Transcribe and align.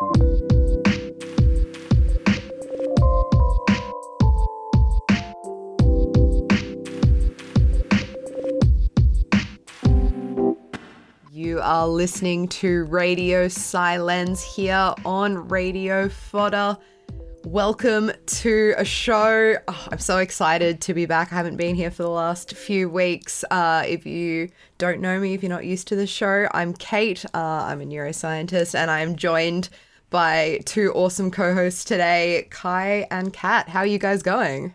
You 0.00 0.06
are 11.60 11.88
listening 11.88 12.46
to 12.48 12.84
Radio 12.84 13.48
Silence 13.48 14.44
here 14.44 14.94
on 15.04 15.48
Radio 15.48 16.08
Fodder. 16.08 16.78
Welcome 17.44 18.12
to 18.26 18.74
a 18.76 18.84
show. 18.84 19.56
Oh, 19.66 19.88
I'm 19.90 19.98
so 19.98 20.18
excited 20.18 20.80
to 20.82 20.94
be 20.94 21.06
back. 21.06 21.32
I 21.32 21.34
haven't 21.34 21.56
been 21.56 21.74
here 21.74 21.90
for 21.90 22.04
the 22.04 22.10
last 22.10 22.54
few 22.54 22.88
weeks. 22.88 23.44
Uh, 23.50 23.82
if 23.84 24.06
you 24.06 24.50
don't 24.76 25.00
know 25.00 25.18
me, 25.18 25.34
if 25.34 25.42
you're 25.42 25.50
not 25.50 25.64
used 25.64 25.88
to 25.88 25.96
the 25.96 26.06
show, 26.06 26.46
I'm 26.54 26.72
Kate. 26.72 27.24
Uh, 27.34 27.64
I'm 27.66 27.80
a 27.80 27.84
neuroscientist 27.84 28.76
and 28.76 28.92
I'm 28.92 29.16
joined 29.16 29.70
by 30.10 30.60
two 30.64 30.92
awesome 30.92 31.30
co 31.30 31.54
hosts 31.54 31.84
today, 31.84 32.46
Kai 32.50 33.06
and 33.10 33.32
Kat. 33.32 33.68
How 33.68 33.80
are 33.80 33.86
you 33.86 33.98
guys 33.98 34.22
going? 34.22 34.74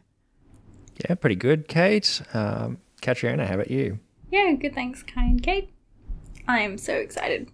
Yeah, 1.03 1.15
pretty 1.15 1.35
good, 1.35 1.67
Kate. 1.67 2.21
Um, 2.33 2.77
Katriona, 3.01 3.47
how 3.47 3.55
about 3.55 3.71
you? 3.71 3.99
Yeah, 4.31 4.51
good 4.53 4.73
thanks, 4.73 5.03
Kai 5.03 5.23
and 5.23 5.41
Kate. 5.41 5.71
I'm 6.47 6.77
so 6.77 6.93
excited. 6.95 7.49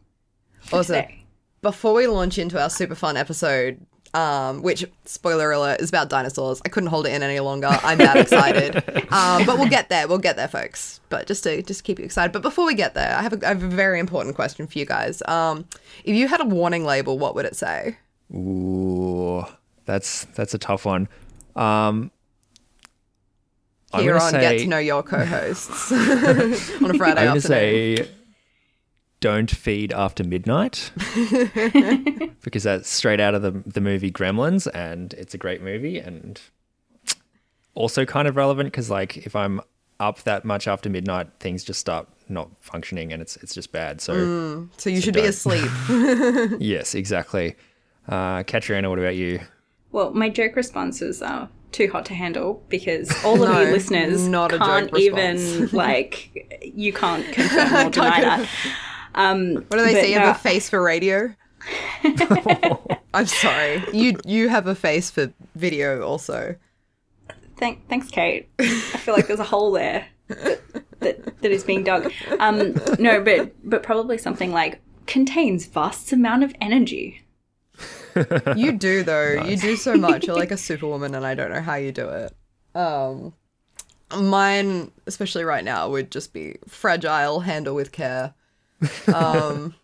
Also, 0.74 0.96
today. 0.96 1.26
before 1.62 1.94
we 1.94 2.08
launch 2.08 2.38
into 2.38 2.62
our 2.62 2.70
super 2.70 2.96
fun 2.96 3.18
episode, 3.18 3.86
um, 4.14 4.62
which 4.62 4.86
spoiler 5.06 5.52
alert 5.52 5.82
is 5.82 5.90
about 5.90 6.10
dinosaurs, 6.10 6.62
I 6.66 6.70
couldn't 6.70 6.90
hold 6.90 7.06
it 7.06 7.14
in 7.14 7.22
any 7.24 7.40
longer. 7.40 7.68
I'm 7.68 7.98
that 8.00 8.18
excited. 8.18 8.76
um, 9.12 9.46
but 9.46 9.58
we'll 9.58 9.70
get 9.70 9.90
there. 9.90 10.08
We'll 10.08 10.18
get 10.18 10.36
there, 10.36 10.48
folks. 10.48 11.00
But 11.10 11.28
just 11.28 11.44
to 11.44 11.62
just 11.62 11.84
keep 11.84 12.00
you 12.00 12.06
excited. 12.06 12.32
But 12.32 12.42
before 12.42 12.66
we 12.66 12.74
get 12.76 12.94
there, 12.94 13.16
I 13.16 13.22
have 13.22 13.34
a, 13.34 13.46
I 13.46 13.50
have 13.50 13.64
a 13.64 13.68
very 13.68 14.00
important 14.00 14.36
question 14.36 14.68
for 14.68 14.80
you 14.80 14.86
guys. 14.86 15.22
Um, 15.28 15.66
if 16.04 16.16
you 16.16 16.28
had 16.28 16.42
a 16.42 16.46
warning 16.46 16.86
label, 16.86 17.20
what 17.20 17.36
would 17.36 17.46
it 17.46 17.56
say? 17.56 17.98
Ooh, 18.34 19.44
that's 19.86 20.26
that's 20.36 20.54
a 20.54 20.60
tough 20.60 20.86
one. 20.86 21.08
Um, 21.56 22.12
Here 23.96 24.16
on 24.18 24.32
say, 24.32 24.40
Get 24.42 24.64
to 24.64 24.68
Know 24.68 24.78
Your 24.78 25.04
Co-hosts 25.04 25.92
on 26.82 26.92
a 26.92 26.94
Friday 26.94 27.22
I'm 27.28 27.38
afternoon. 27.38 27.42
say, 27.42 28.10
don't 29.20 29.52
feed 29.52 29.92
after 29.92 30.24
midnight, 30.24 30.92
because 32.42 32.64
that's 32.64 32.90
straight 32.90 33.20
out 33.20 33.36
of 33.36 33.42
the 33.42 33.52
the 33.66 33.82
movie 33.82 34.12
Gremlins, 34.12 34.68
and 34.74 35.14
it's 35.14 35.34
a 35.34 35.38
great 35.38 35.62
movie, 35.62 36.00
and 36.00 36.40
also 37.74 38.06
kind 38.06 38.28
of 38.28 38.36
relevant 38.36 38.68
because 38.68 38.90
like 38.90 39.18
if 39.18 39.36
I'm 39.36 39.62
up 40.00 40.24
that 40.24 40.46
much 40.46 40.68
after 40.68 40.90
midnight, 40.90 41.28
things 41.40 41.64
just 41.64 41.80
start 41.80 42.08
not 42.30 42.50
functioning, 42.60 43.12
and 43.12 43.22
it's 43.22 43.36
it's 43.38 43.54
just 43.54 43.72
bad. 43.72 44.02
So 44.02 44.68
so 44.78 44.90
you 44.90 45.02
should 45.02 45.14
be 45.14 45.22
don't. 45.22 45.30
asleep. 45.30 45.70
yes, 46.60 46.96
exactly. 46.96 47.56
Uh, 48.08 48.44
Katriona, 48.44 48.90
what 48.90 49.00
about 49.00 49.16
you? 49.16 49.40
Well, 49.92 50.12
my 50.14 50.30
joke 50.30 50.56
responses 50.56 51.22
are 51.22 51.50
too 51.72 51.90
hot 51.92 52.06
to 52.06 52.14
handle 52.16 52.64
because 52.70 53.12
all 53.24 53.42
of 53.44 53.50
No, 53.50 53.62
you 53.62 53.72
listeners 53.72 54.28
not 54.28 54.52
can't 54.52 54.96
even 54.98 55.70
like 55.72 56.62
you 56.64 56.92
can't 56.94 57.26
confirm 57.32 57.88
or 57.88 57.90
deny 57.92 58.22
that. 58.22 58.50
Um, 59.16 59.56
What 59.56 59.72
do 59.78 59.82
they 59.84 59.94
say? 59.94 60.10
You 60.12 60.20
no. 60.20 60.26
have 60.28 60.36
a 60.36 60.40
face 60.40 60.70
for 60.70 60.82
radio. 60.82 61.34
I'm 63.14 63.26
sorry. 63.26 63.84
You 63.92 64.18
you 64.26 64.50
have 64.50 64.68
a 64.68 64.76
face 64.76 65.12
for 65.12 65.32
video 65.56 66.02
also. 66.04 66.56
thank, 67.58 67.88
thanks, 67.90 68.10
Kate. 68.10 68.48
I 68.60 68.66
feel 68.68 69.14
like 69.14 69.28
there's 69.28 69.40
a 69.40 69.44
hole 69.44 69.72
there 69.72 70.08
that, 70.28 70.62
that, 71.00 71.42
that 71.42 71.52
is 71.52 71.64
being 71.64 71.84
dug. 71.84 72.12
Um, 72.40 72.76
no, 72.98 73.22
but 73.22 73.52
but 73.70 73.84
probably 73.84 74.18
something 74.18 74.52
like 74.52 74.82
contains 75.06 75.66
vast 75.66 76.12
amount 76.14 76.44
of 76.44 76.54
energy. 76.62 77.22
You 78.56 78.72
do 78.74 79.04
though. 79.04 79.44
You 79.44 79.58
do 79.58 79.76
so 79.76 79.96
much. 80.08 80.28
You're 80.28 80.36
like 80.36 80.52
a 80.52 80.58
superwoman, 80.58 81.14
and 81.16 81.26
I 81.26 81.36
don't 81.36 81.52
know 81.52 81.62
how 81.62 81.76
you 81.76 81.92
do 81.92 82.08
it. 82.10 82.34
Um, 82.76 83.34
mine, 84.18 84.92
especially 85.08 85.44
right 85.44 85.64
now, 85.64 85.90
would 85.90 86.12
just 86.12 86.32
be 86.34 86.58
fragile, 86.68 87.42
handle 87.42 87.76
with 87.76 87.92
care. 87.92 88.34
Um, 89.14 89.76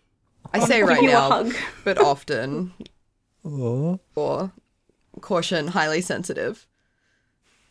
I 0.52 0.60
say 0.60 0.82
right 0.82 1.02
you 1.02 1.08
now, 1.08 1.28
hug. 1.28 1.52
but 1.84 1.98
often, 1.98 2.72
or 3.44 4.52
caution, 5.20 5.68
highly 5.68 6.00
sensitive. 6.00 6.66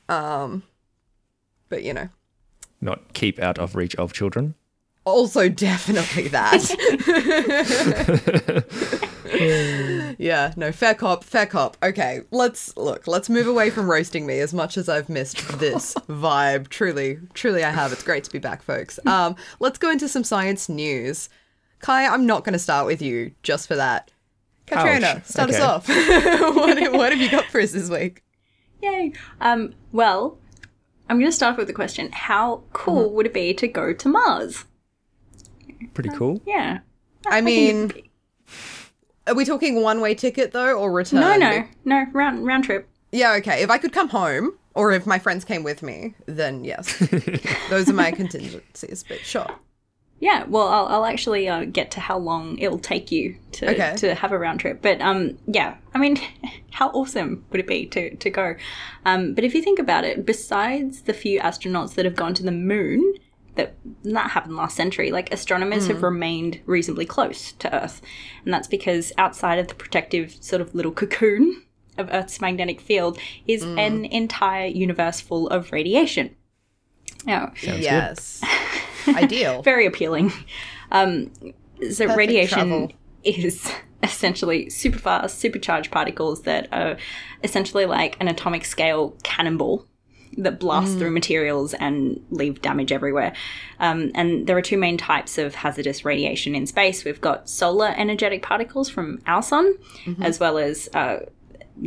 Um, 0.10 0.64
but 1.70 1.84
you 1.84 1.94
know, 1.94 2.10
Not 2.82 3.14
keep 3.14 3.40
out 3.40 3.58
of 3.58 3.76
reach 3.76 3.96
of 3.96 4.14
children. 4.14 4.56
also 5.06 5.50
definitely 5.50 6.28
that. 6.30 6.62
yeah, 10.18 10.54
no, 10.56 10.72
fair 10.72 10.94
cop, 10.94 11.24
fair 11.24 11.46
cop. 11.46 11.78
Okay, 11.84 12.22
let's 12.32 12.76
look, 12.78 13.08
let's 13.08 13.30
move 13.30 13.48
away 13.48 13.70
from 13.70 13.90
roasting 13.90 14.26
me 14.26 14.40
as 14.40 14.54
much 14.54 14.78
as 14.78 14.90
I've 14.90 15.10
missed 15.10 15.60
this 15.60 15.94
vibe. 16.10 16.70
Truly, 16.70 17.20
truly 17.34 17.64
I 17.64 17.72
have. 17.72 17.92
It's 17.92 18.04
great 18.04 18.24
to 18.26 18.32
be 18.32 18.40
back, 18.40 18.62
folks. 18.62 19.00
Um, 19.06 19.36
let's 19.60 19.78
go 19.78 19.90
into 19.90 20.08
some 20.08 20.24
science 20.24 20.70
news. 20.70 21.30
Kai, 21.80 22.06
I'm 22.06 22.26
not 22.26 22.44
going 22.44 22.54
to 22.54 22.60
start 22.60 22.88
with 22.88 23.02
you 23.02 23.32
just 23.44 23.68
for 23.68 23.76
that. 23.76 24.12
Katrina, 24.66 25.08
Ouch. 25.18 25.26
start 25.26 25.50
us 25.52 25.60
off. 25.60 25.88
what, 25.88 26.92
what 26.94 27.12
have 27.12 27.22
you 27.22 27.30
got 27.30 27.46
for 27.46 27.62
us 27.62 27.72
this 27.72 27.90
week? 27.90 28.24
Yay. 28.82 29.14
Um, 29.42 29.74
well, 29.92 30.40
I'm 31.10 31.20
going 31.20 31.30
to 31.30 31.36
start 31.36 31.58
with 31.58 31.68
the 31.68 31.74
question 31.74 32.12
How 32.12 32.64
cool 32.74 33.12
would 33.12 33.28
it 33.28 33.34
be 33.34 33.54
to 33.54 33.68
go 33.68 33.94
to 33.94 34.10
Mars? 34.10 34.66
Pretty 35.94 36.10
cool. 36.10 36.42
Yeah. 36.46 36.80
I 37.28 37.42
mean, 37.42 37.92
are 39.28 39.36
we 39.36 39.46
talking 39.46 39.82
one 39.82 40.02
way 40.02 40.16
ticket 40.16 40.52
though, 40.52 40.74
or 40.74 40.92
return? 40.92 41.22
No, 41.22 41.38
no, 41.38 41.66
no, 41.84 42.06
round, 42.14 42.46
round 42.46 42.64
trip. 42.64 42.88
Yeah, 43.12 43.34
okay. 43.36 43.62
If 43.64 43.70
I 43.70 43.78
could 43.78 43.94
come 43.94 44.10
home, 44.10 44.58
or 44.74 44.92
if 44.92 45.06
my 45.06 45.20
friends 45.20 45.46
came 45.46 45.64
with 45.64 45.82
me, 45.82 46.16
then 46.26 46.64
yes. 46.66 46.98
Those 47.70 47.90
are 47.90 47.94
my 47.94 48.12
contingencies, 48.12 49.04
but 49.08 49.20
sure. 49.20 49.48
Yeah, 50.20 50.46
well, 50.48 50.68
I'll, 50.70 50.86
I'll 50.88 51.06
actually 51.06 51.48
uh, 51.50 51.66
get 51.66 51.92
to 51.92 52.00
how 52.00 52.18
long 52.18 52.58
it'll 52.58 52.80
take 52.80 53.12
you 53.12 53.36
to, 53.54 53.70
Okay. 53.72 53.96
to 53.98 54.16
have 54.16 54.32
a 54.32 54.38
round 54.40 54.62
trip. 54.62 54.82
But 54.82 55.02
um, 55.02 55.38
yeah, 55.46 55.76
I 55.94 55.98
mean, 55.98 56.18
how 56.72 56.90
awesome 56.90 57.46
would 57.52 57.60
it 57.60 57.68
be 57.68 57.86
to, 57.88 58.16
to 58.16 58.30
go? 58.30 58.56
Um, 59.06 59.34
but 59.34 59.44
if 59.44 59.54
you 59.54 59.62
think 59.62 59.78
about 59.78 60.04
it, 60.06 60.26
besides 60.26 61.02
the 61.02 61.14
few 61.14 61.40
astronauts 61.42 61.96
that 61.96 62.06
have 62.06 62.16
gone 62.16 62.34
to 62.36 62.44
the 62.44 62.52
moon, 62.52 63.14
that 63.56 63.76
that 64.04 64.32
happened 64.32 64.56
last 64.56 64.76
century, 64.76 65.12
like 65.12 65.32
astronomers 65.34 65.88
have 65.88 66.04
remained 66.04 66.60
reasonably 66.66 67.06
close 67.06 67.54
to 67.54 67.74
Earth. 67.74 68.02
And 68.44 68.54
that's 68.54 68.68
because 68.68 69.12
outside 69.18 69.60
of 69.60 69.68
the 69.68 69.76
protective 69.76 70.36
sort 70.42 70.62
of 70.62 70.76
little 70.76 70.92
cocoon 70.92 71.64
of 71.98 72.10
Earth's 72.12 72.42
magnetic 72.42 72.82
field 72.82 73.18
is 73.48 73.64
an 73.64 74.06
entire 74.06 74.68
universe 74.68 75.22
full 75.22 75.48
of 75.48 75.72
radiation. 75.72 76.36
Now, 77.26 77.54
Sounds 77.58 77.80
yes. 77.80 78.42
Ideal. 79.08 79.62
very 79.62 79.86
appealing. 79.86 80.32
Um, 80.92 81.32
so 81.92 82.14
radiation 82.16 82.70
travel. 82.70 82.92
is 83.24 83.72
essentially 84.04 84.70
super 84.70 85.00
fast, 85.00 85.40
supercharged 85.40 85.92
particles 85.92 86.44
that 86.44 86.68
are 86.72 86.98
essentially 87.44 87.86
like 87.86 88.18
an 88.20 88.28
atomic 88.28 88.66
scale 88.66 89.16
cannonball 89.24 89.88
that 90.38 90.60
blast 90.60 90.98
through 90.98 91.12
materials 91.12 91.74
and 91.76 92.24
leave 92.30 92.62
damage 92.62 92.92
everywhere. 92.92 93.34
Um, 93.80 94.12
and 94.16 94.48
there 94.48 94.58
are 94.58 94.62
two 94.62 94.78
main 94.78 94.98
types 94.98 95.38
of 95.38 95.56
hazardous 95.56 96.04
radiation 96.06 96.56
in 96.56 96.68
space. 96.68 97.06
We've 97.06 97.22
got 97.22 97.50
solar 97.50 97.94
energetic 97.96 98.42
particles 98.42 98.90
from 98.90 99.22
our 99.28 99.42
sun, 99.42 99.76
as 100.22 100.40
well 100.40 100.58
as 100.58 100.90
uh, 100.94 101.20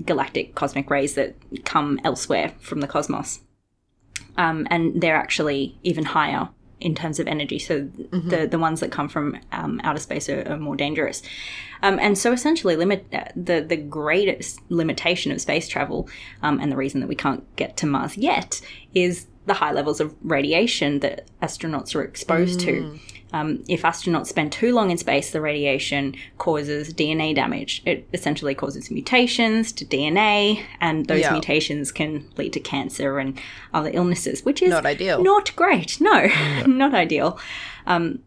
galactic 0.04 0.54
cosmic 0.54 0.90
rays 0.90 1.14
that 1.14 1.34
come 1.64 2.00
elsewhere 2.04 2.54
from 2.60 2.80
the 2.80 2.86
cosmos 2.86 3.40
um, 4.38 4.66
and 4.70 5.02
they're 5.02 5.16
actually 5.16 5.76
even 5.82 6.04
higher 6.04 6.48
in 6.80 6.94
terms 6.94 7.18
of 7.18 7.26
energy. 7.26 7.58
So 7.58 7.88
the 8.30 8.46
the 8.46 8.58
ones 8.58 8.80
that 8.80 8.92
come 8.92 9.08
from 9.08 9.38
um, 9.52 9.80
outer 9.84 10.00
space 10.00 10.28
are, 10.28 10.46
are 10.48 10.58
more 10.58 10.76
dangerous. 10.76 11.22
Um, 11.82 11.98
and 11.98 12.16
so 12.18 12.32
essentially, 12.32 12.76
limit 12.76 13.06
uh, 13.12 13.24
the 13.36 13.60
the 13.60 13.76
greatest 13.76 14.60
limitation 14.70 15.32
of 15.32 15.40
space 15.40 15.68
travel, 15.68 16.08
um, 16.42 16.60
and 16.60 16.70
the 16.72 16.76
reason 16.76 17.00
that 17.00 17.06
we 17.06 17.14
can't 17.14 17.44
get 17.56 17.76
to 17.78 17.86
Mars 17.86 18.16
yet 18.16 18.60
is 18.94 19.26
the 19.46 19.54
high 19.54 19.72
levels 19.72 20.00
of 20.00 20.14
radiation 20.22 21.00
that 21.00 21.26
astronauts 21.40 21.94
are 21.94 22.02
exposed 22.02 22.60
to. 22.60 22.98
Um, 23.32 23.62
if 23.68 23.82
astronauts 23.82 24.28
spend 24.28 24.52
too 24.52 24.74
long 24.74 24.90
in 24.90 24.96
space, 24.98 25.30
the 25.32 25.40
radiation 25.40 26.14
causes 26.38 26.94
DNA 26.94 27.34
damage. 27.34 27.82
It 27.84 28.08
essentially 28.14 28.54
causes 28.54 28.90
mutations 28.90 29.70
to 29.72 29.84
DNA, 29.84 30.62
and 30.80 31.06
those 31.06 31.20
Yeah. 31.20 31.32
mutations 31.32 31.92
can 31.92 32.26
lead 32.38 32.52
to 32.54 32.60
cancer 32.60 33.18
and 33.18 33.38
other 33.74 33.90
illnesses, 33.92 34.44
which 34.44 34.62
is 34.62 34.70
Not 34.70 34.86
ideal. 34.86 35.22
Not 35.22 35.54
great. 35.56 36.00
No, 36.00 36.28
not 36.66 36.94
ideal. 36.94 37.38
Um, 37.86 38.20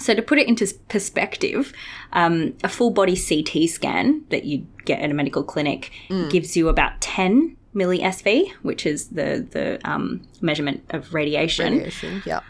so 0.00 0.12
to 0.14 0.22
put 0.22 0.38
it 0.38 0.48
into 0.48 0.66
perspective, 0.88 1.72
um, 2.12 2.54
a 2.64 2.68
full 2.68 2.90
body 2.90 3.14
CT 3.16 3.68
scan 3.68 4.24
that 4.30 4.44
you 4.44 4.66
get 4.84 4.98
at 5.00 5.10
a 5.10 5.14
medical 5.14 5.44
clinic 5.44 5.92
Mm. 6.10 6.28
gives 6.30 6.56
you 6.56 6.68
about 6.68 7.00
10 7.00 7.56
millisieverts, 7.74 8.50
which 8.62 8.84
is 8.84 9.08
the 9.08 9.46
the 9.50 9.78
um, 9.88 10.20
measurement 10.40 10.82
of 10.90 11.14
radiation 11.14 11.74
Radiation, 11.74 12.22
yeah. 12.26 12.40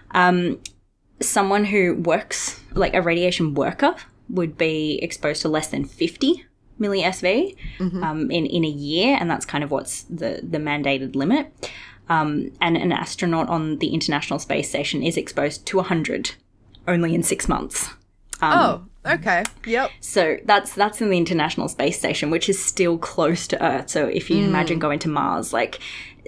Someone 1.22 1.64
who 1.64 1.94
works 1.94 2.60
like 2.74 2.94
a 2.94 3.02
radiation 3.02 3.54
worker 3.54 3.94
would 4.28 4.56
be 4.56 4.98
exposed 5.02 5.42
to 5.42 5.48
less 5.48 5.68
than 5.68 5.84
50 5.84 6.44
millisieverts 6.80 7.56
um, 8.02 8.30
in 8.30 8.46
in 8.46 8.64
a 8.64 8.68
year, 8.68 9.16
and 9.20 9.30
that's 9.30 9.44
kind 9.46 9.62
of 9.64 9.70
what's 9.70 10.02
the 10.04 10.40
the 10.42 10.58
mandated 10.58 11.14
limit. 11.14 11.52
Um, 12.08 12.50
and 12.60 12.76
an 12.76 12.92
astronaut 12.92 13.48
on 13.48 13.78
the 13.78 13.88
International 13.88 14.38
Space 14.38 14.68
Station 14.68 15.02
is 15.02 15.16
exposed 15.16 15.64
to 15.66 15.76
100 15.78 16.32
only 16.88 17.14
in 17.14 17.22
six 17.22 17.48
months. 17.48 17.90
oh, 18.42 19.12
okay. 19.12 19.44
Yep. 19.64 19.90
So 20.00 20.36
that's 20.44 20.74
that's 20.74 21.00
in 21.00 21.10
the 21.10 21.16
International 21.16 21.68
Space 21.68 21.98
Station, 21.98 22.30
which 22.30 22.48
is 22.48 22.62
still 22.62 22.98
close 22.98 23.46
to 23.48 23.64
Earth. 23.64 23.88
So 23.88 24.06
if 24.06 24.28
you 24.30 24.44
imagine 24.44 24.78
going 24.80 24.98
to 25.00 25.08
Mars, 25.08 25.52
like 25.52 25.78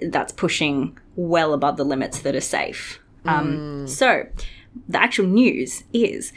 that's 0.01 0.31
pushing 0.31 0.97
well 1.15 1.53
above 1.53 1.75
the 1.77 1.85
limits 1.85 2.19
that 2.19 2.35
are 2.35 2.41
safe. 2.41 2.99
Um, 3.25 3.87
so 3.87 4.27
the 4.87 5.01
actual 5.01 5.25
news 5.27 5.83
is, 5.93 6.33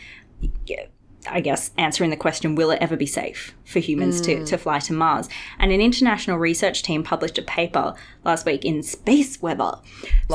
I 1.28 1.40
guess, 1.40 1.70
answering 1.76 2.10
the 2.10 2.16
question: 2.16 2.54
Will 2.54 2.70
it 2.70 2.78
ever 2.80 2.96
be 2.96 3.06
safe 3.06 3.54
for 3.64 3.78
humans 3.78 4.20
to 4.22 4.44
to 4.46 4.58
fly 4.58 4.78
to 4.80 4.92
Mars? 4.92 5.28
And 5.58 5.72
an 5.72 5.80
international 5.80 6.38
research 6.38 6.82
team 6.82 7.02
published 7.02 7.38
a 7.38 7.42
paper 7.42 7.94
last 8.24 8.46
week 8.46 8.64
in 8.64 8.82
Space 8.82 9.40
Weather, 9.42 9.72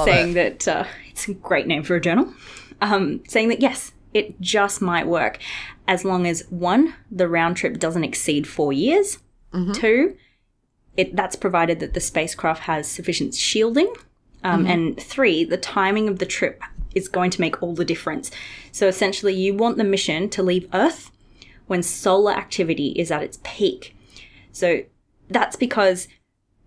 saying 0.05 0.33
that 0.33 0.67
uh, 0.67 0.83
it's 1.09 1.27
a 1.27 1.33
great 1.33 1.67
name 1.67 1.83
for 1.83 1.95
a 1.95 2.01
journal, 2.01 2.33
um, 2.81 3.21
saying 3.27 3.49
that 3.49 3.61
yes, 3.61 3.91
it 4.13 4.39
just 4.41 4.81
might 4.81 5.07
work 5.07 5.39
as 5.87 6.05
long 6.05 6.25
as 6.25 6.45
one, 6.49 6.93
the 7.11 7.27
round 7.27 7.57
trip 7.57 7.79
doesn't 7.79 8.03
exceed 8.03 8.47
four 8.47 8.71
years. 8.71 9.19
Two, 9.73 10.15
it 10.97 11.15
that's 11.15 11.35
provided 11.35 11.79
that 11.79 11.93
the 11.93 11.99
spacecraft 11.99 12.63
has 12.63 12.87
sufficient 12.87 13.33
shielding. 13.35 13.93
Um, 14.43 14.65
And 14.65 14.99
three, 15.01 15.43
the 15.43 15.57
timing 15.57 16.09
of 16.09 16.19
the 16.19 16.25
trip 16.25 16.61
is 16.95 17.07
going 17.07 17.31
to 17.31 17.41
make 17.41 17.61
all 17.63 17.73
the 17.73 17.85
difference. 17.85 18.29
So 18.71 18.87
essentially, 18.87 19.33
you 19.33 19.53
want 19.55 19.77
the 19.77 19.83
mission 19.83 20.29
to 20.29 20.43
leave 20.43 20.67
Earth 20.73 21.11
when 21.67 21.81
solar 21.81 22.33
activity 22.33 22.89
is 22.97 23.09
at 23.11 23.23
its 23.23 23.39
peak. 23.43 23.95
So 24.51 24.83
that's 25.29 25.55
because 25.55 26.07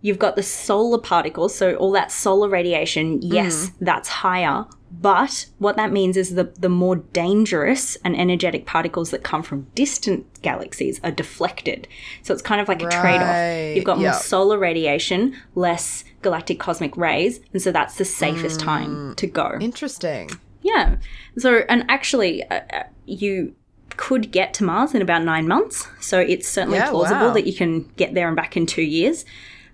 you've 0.01 0.19
got 0.19 0.37
the 0.37 0.43
solar 0.43 0.99
particles, 0.99 1.55
so 1.55 1.75
all 1.77 1.93
that 1.93 2.11
solar 2.11 2.49
radiation, 2.49 3.21
yes, 3.23 3.71
that's 3.81 4.09
higher. 4.09 4.65
But 4.91 5.47
what 5.59 5.77
that 5.77 5.91
means 5.93 6.17
is 6.17 6.35
the, 6.35 6.45
the 6.45 6.69
more 6.69 6.97
dangerous 6.97 7.97
and 8.05 8.17
energetic 8.17 8.67
particles 8.67 9.11
that 9.11 9.25
come 9.25 9.43
from 9.43 9.67
distant 9.75 10.25
galaxies 10.43 11.01
are 11.03 11.11
deflected. 11.11 11.89
So 12.23 12.33
it's 12.33 12.43
kind 12.43 12.61
of 12.61 12.69
like 12.69 12.83
a 12.83 12.89
trade 12.89 13.21
off. 13.21 13.77
You've 13.77 13.85
got 13.85 13.99
more 13.99 14.13
solar 14.13 14.59
radiation, 14.59 15.35
less 15.55 16.05
galactic 16.27 16.59
cosmic 16.67 16.97
rays, 16.97 17.41
and 17.53 17.61
so 17.63 17.71
that's 17.73 17.95
the 17.97 18.05
safest 18.05 18.59
time 18.61 19.15
to 19.17 19.27
go. 19.27 19.49
Interesting. 19.61 20.31
Yeah. 20.63 20.97
So, 21.39 21.51
and 21.69 21.85
actually, 21.89 22.43
uh, 22.55 22.61
uh, 22.79 22.83
you 23.07 23.55
could 23.97 24.31
get 24.33 24.53
to 24.55 24.65
Mars 24.65 24.95
in 24.95 25.01
about 25.03 25.23
nine 25.25 25.47
months. 25.49 25.87
So 26.01 26.19
it's 26.19 26.49
certainly 26.49 26.79
Yeah, 26.79 26.91
plausible 26.91 27.29
wow. 27.29 27.35
that 27.35 27.47
you 27.47 27.55
can 27.55 27.71
get 27.97 28.15
there 28.15 28.27
and 28.27 28.37
back 28.37 28.57
in 28.57 28.67
two 28.67 28.83
years. 28.83 29.25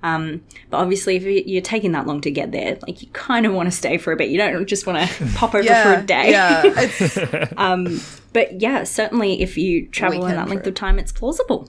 Um, 0.04 0.42
but 0.68 0.78
obviously, 0.78 1.14
if 1.16 1.22
you- 1.22 1.44
you're 1.46 1.62
taking 1.74 1.92
that 1.92 2.06
long 2.08 2.20
to 2.22 2.30
get 2.30 2.50
there, 2.52 2.76
like 2.86 3.00
you 3.02 3.08
kind 3.12 3.46
of 3.46 3.52
want 3.54 3.66
to 3.70 3.76
stay 3.82 3.96
for 3.98 4.12
a 4.12 4.16
bit. 4.16 4.28
You 4.30 4.38
don't 4.38 4.66
just 4.74 4.86
want 4.86 4.98
to 5.08 5.24
pop 5.34 5.54
over 5.54 5.64
Yeah. 5.64 5.82
for 5.94 6.00
a 6.00 6.02
day. 6.04 6.30
Yeah. 6.32 6.62
It's, 6.84 8.20
But 8.32 8.60
yeah, 8.60 8.84
certainly 8.84 9.40
if 9.42 9.56
you 9.56 9.86
travel 9.88 10.26
in 10.26 10.34
that 10.36 10.48
length 10.48 10.64
trip. 10.64 10.74
of 10.74 10.80
time, 10.84 10.98
it's 10.98 11.12
plausible. 11.12 11.68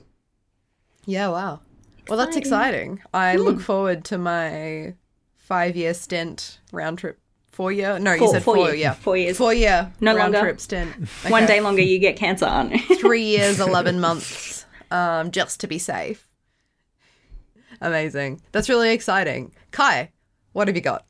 yeah. 1.06 1.28
Wow. 1.28 1.60
Well, 2.08 2.18
that's 2.18 2.36
exciting. 2.36 3.00
I 3.12 3.36
look 3.36 3.60
forward 3.60 4.04
to 4.06 4.18
my 4.18 4.94
five-year 5.36 5.94
stint 5.94 6.60
round 6.72 6.98
trip. 6.98 7.18
Four 7.50 7.70
year? 7.70 7.98
No, 8.00 8.14
you 8.14 8.28
said 8.28 8.42
four 8.42 8.56
four. 8.56 8.66
year- 8.66 8.74
Yeah, 8.74 8.94
four 8.94 9.16
years. 9.16 9.36
Four 9.38 9.54
year. 9.54 9.92
No 10.00 10.16
round 10.16 10.32
longer. 10.32 10.40
trip 10.48 10.60
stint. 10.60 10.92
One 11.28 11.46
day 11.46 11.60
longer, 11.60 11.82
you 11.82 11.98
get 12.00 12.16
cancer, 12.16 12.46
aren't? 12.46 12.80
Three 13.00 13.22
years, 13.22 13.60
eleven 13.68 14.00
months, 14.00 14.66
um, 14.90 15.30
just 15.30 15.60
to 15.60 15.68
be 15.68 15.78
safe. 15.78 16.28
Amazing. 17.80 18.40
That's 18.52 18.68
really 18.68 18.92
exciting. 18.92 19.52
Kai, 19.70 20.10
what 20.52 20.68
have 20.68 20.76
you 20.76 20.82
got? 20.82 21.06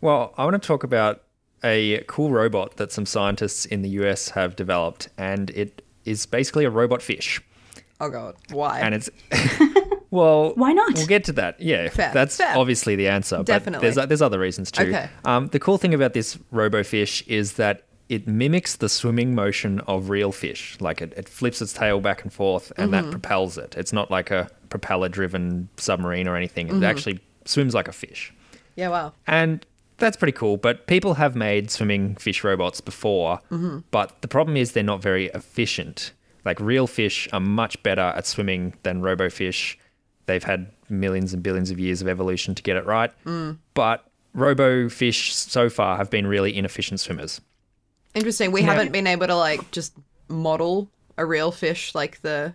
Well, 0.00 0.32
I 0.36 0.44
want 0.44 0.60
to 0.60 0.64
talk 0.66 0.84
about 0.84 1.22
a 1.64 2.04
cool 2.08 2.30
robot 2.30 2.76
that 2.76 2.92
some 2.92 3.06
scientists 3.06 3.64
in 3.64 3.82
the 3.82 3.88
US 3.90 4.30
have 4.30 4.54
developed, 4.56 5.08
and 5.18 5.50
it 5.50 5.82
is 6.04 6.26
basically 6.26 6.64
a 6.64 6.70
robot 6.70 7.02
fish. 7.02 7.40
Oh 8.02 8.10
God, 8.10 8.34
why? 8.50 8.80
And 8.80 8.94
it's 8.94 9.08
well, 10.10 10.52
Why 10.56 10.72
not? 10.72 10.94
We'll 10.94 11.06
get 11.06 11.24
to 11.24 11.32
that. 11.34 11.60
Yeah, 11.60 11.88
Fair, 11.88 12.10
that's 12.12 12.36
fair. 12.36 12.56
obviously 12.56 12.96
the 12.96 13.08
answer. 13.08 13.42
Definitely. 13.42 13.86
but 13.88 13.94
there's 13.94 14.08
there's 14.08 14.22
other 14.22 14.38
reasons 14.38 14.70
too. 14.70 14.84
Okay. 14.84 15.08
Um, 15.24 15.46
the 15.48 15.58
cool 15.60 15.78
thing 15.78 15.94
about 15.94 16.12
this 16.12 16.36
robofish 16.52 17.26
is 17.26 17.54
that 17.54 17.84
it 18.08 18.26
mimics 18.28 18.76
the 18.76 18.88
swimming 18.88 19.34
motion 19.34 19.80
of 19.80 20.10
real 20.10 20.32
fish. 20.32 20.76
Like 20.80 21.00
it, 21.00 21.14
it 21.16 21.28
flips 21.28 21.62
its 21.62 21.72
tail 21.72 22.00
back 22.00 22.22
and 22.22 22.32
forth, 22.32 22.72
and 22.76 22.90
Mm-hmm. 22.92 23.04
that 23.06 23.10
propels 23.10 23.56
it. 23.56 23.74
It's 23.78 23.92
not 23.92 24.10
like 24.10 24.30
a 24.30 24.50
propeller-driven 24.68 25.68
submarine 25.78 26.28
or 26.28 26.36
anything. 26.36 26.68
Mm-hmm. 26.68 26.82
It 26.82 26.86
actually 26.86 27.20
swims 27.44 27.74
like 27.74 27.88
a 27.88 27.92
fish. 27.92 28.32
yeah, 28.76 28.88
wow. 28.88 29.12
And 29.26 29.64
that's 29.98 30.16
pretty 30.16 30.32
cool. 30.32 30.56
But 30.56 30.86
people 30.88 31.14
have 31.14 31.36
made 31.36 31.70
swimming 31.70 32.16
fish 32.16 32.42
robots 32.44 32.80
before. 32.80 33.38
Mm-hmm. 33.50 33.78
But 33.92 34.20
the 34.20 34.28
problem 34.28 34.56
is 34.56 34.72
they're 34.72 34.82
not 34.82 35.00
very 35.00 35.26
efficient. 35.28 36.12
Like 36.44 36.58
real 36.60 36.86
fish 36.86 37.28
are 37.32 37.40
much 37.40 37.82
better 37.82 38.00
at 38.00 38.26
swimming 38.26 38.74
than 38.82 39.00
robofish. 39.02 39.76
They've 40.26 40.42
had 40.42 40.70
millions 40.88 41.32
and 41.32 41.42
billions 41.42 41.70
of 41.70 41.78
years 41.78 42.02
of 42.02 42.08
evolution 42.08 42.54
to 42.54 42.62
get 42.62 42.76
it 42.76 42.84
right. 42.86 43.12
Mm. 43.24 43.58
But 43.74 44.04
robofish 44.36 45.30
so 45.32 45.68
far 45.68 45.96
have 45.96 46.10
been 46.10 46.26
really 46.26 46.56
inefficient 46.56 47.00
swimmers. 47.00 47.40
Interesting. 48.14 48.52
We 48.52 48.62
haven't 48.62 48.92
been 48.92 49.06
able 49.06 49.26
to 49.26 49.36
like 49.36 49.70
just 49.70 49.94
model 50.28 50.88
a 51.16 51.24
real 51.24 51.52
fish 51.52 51.94
like 51.94 52.20
the, 52.22 52.54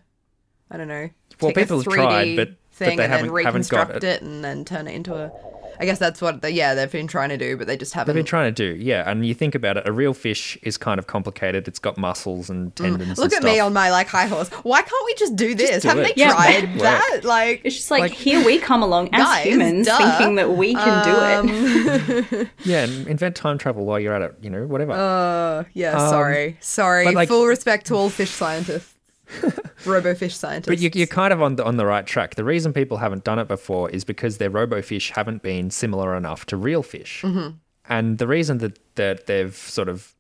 I 0.70 0.78
don't 0.78 0.88
know. 0.88 1.10
Well, 1.42 1.52
take 1.52 1.58
a 1.58 1.60
people 1.62 1.78
have 1.78 1.86
3D 1.88 1.94
tried, 1.96 2.36
but- 2.36 2.50
but 2.50 2.58
thing 2.86 2.98
they 2.98 3.06
and 3.06 3.14
then 3.14 3.20
haven't- 3.30 3.44
haven't 3.44 3.70
got 3.70 3.88
reconstruct 3.90 4.04
it. 4.04 4.04
it. 4.04 4.22
and 4.22 4.44
then 4.44 4.64
turn 4.66 4.88
it 4.88 4.94
into 4.94 5.16
a. 5.16 5.32
I 5.80 5.86
guess 5.86 6.00
that's 6.00 6.22
what 6.22 6.42
the, 6.42 6.52
yeah 6.52 6.74
they've 6.74 6.92
been 6.92 7.08
trying 7.08 7.30
to 7.30 7.38
do, 7.38 7.56
but 7.58 7.68
they 7.68 7.78
just 7.78 7.94
They've 7.94 8.00
haven't. 8.00 8.16
been 8.16 8.26
trying 8.26 8.54
to 8.54 8.74
do, 8.74 8.76
yeah. 8.82 9.10
And 9.10 9.26
you 9.26 9.34
think 9.34 9.56
about 9.56 9.78
it, 9.78 9.88
a 9.88 9.92
real 9.92 10.14
fish 10.14 10.58
is 10.64 10.78
kind 10.78 11.00
of 11.00 11.08
complicated. 11.08 11.68
It's 11.68 11.80
got 11.80 11.98
muscles 11.98 12.50
and 12.50 12.76
tendons. 12.76 13.14
Mm. 13.14 13.18
Look 13.18 13.34
and 13.34 13.44
at 13.46 13.52
me 13.52 13.60
on 13.60 13.74
my 13.74 13.92
like 13.92 14.08
high 14.08 14.28
horse. 14.28 14.50
Why 14.64 14.82
can't 14.82 15.06
we 15.06 15.14
just 15.16 15.36
do 15.36 15.54
this? 15.56 15.84
do 15.84 15.88
Haven't 15.90 16.06
it. 16.06 16.16
they 16.16 16.22
Yeah. 16.22 16.34
tried 16.34 16.72
Work. 16.74 16.82
that? 16.82 17.20
Like, 17.24 17.62
It's 17.64 17.76
just 17.76 17.92
like, 17.92 18.02
Like- 18.02 18.12
here 18.14 18.44
we 18.46 18.58
come 18.60 18.82
along 18.84 19.10
as 19.14 19.24
Guys, 19.24 19.46
humans 19.46 19.88
duh. 19.88 19.98
thinking 19.98 20.36
that 20.36 20.52
we 20.52 20.74
can 20.74 21.04
do 21.06 21.52
it. 21.54 22.48
Yeah, 22.66 22.84
and 22.84 23.08
invent 23.08 23.36
time 23.36 23.58
travel 23.58 23.86
while 23.86 24.00
you're 24.00 24.14
at 24.14 24.22
it. 24.22 24.36
You 24.42 24.50
know, 24.50 24.66
whatever. 24.66 24.92
uh, 24.94 25.64
yeah. 25.74 25.98
sorry, 26.10 26.58
sorry. 26.60 27.08
Um, 27.08 27.14
like- 27.14 27.28
Full 27.30 27.46
respect 27.48 27.88
to 27.88 27.96
all 27.96 28.10
fish 28.10 28.32
scientists, 28.32 28.94
robofish 29.84 30.34
scientists. 30.34 30.68
But 30.68 30.80
you, 30.80 30.90
you're 30.94 31.08
kind 31.08 31.34
of 31.34 31.42
on 31.42 31.56
the 31.56 31.66
on 31.66 31.78
the 31.78 31.86
right 31.86 32.06
track. 32.06 32.36
The 32.36 32.44
reason 32.44 32.74
people 32.74 32.98
haven't 32.98 33.24
done 33.24 33.40
it 33.40 33.48
before 33.48 33.90
is 33.90 34.04
because 34.04 34.38
their 34.38 34.52
robofish 34.52 35.12
haven't 35.12 35.42
been 35.42 35.70
similar 35.72 36.16
enough 36.16 36.46
to 36.48 36.58
real 36.58 36.84
fish. 36.84 37.22
Mm-hmm. 37.24 37.56
And 37.90 38.18
the 38.18 38.28
reason 38.28 38.60
that 38.60 38.80
that 38.96 39.28
they've 39.28 39.56
sort 39.56 39.90
of 39.90 40.16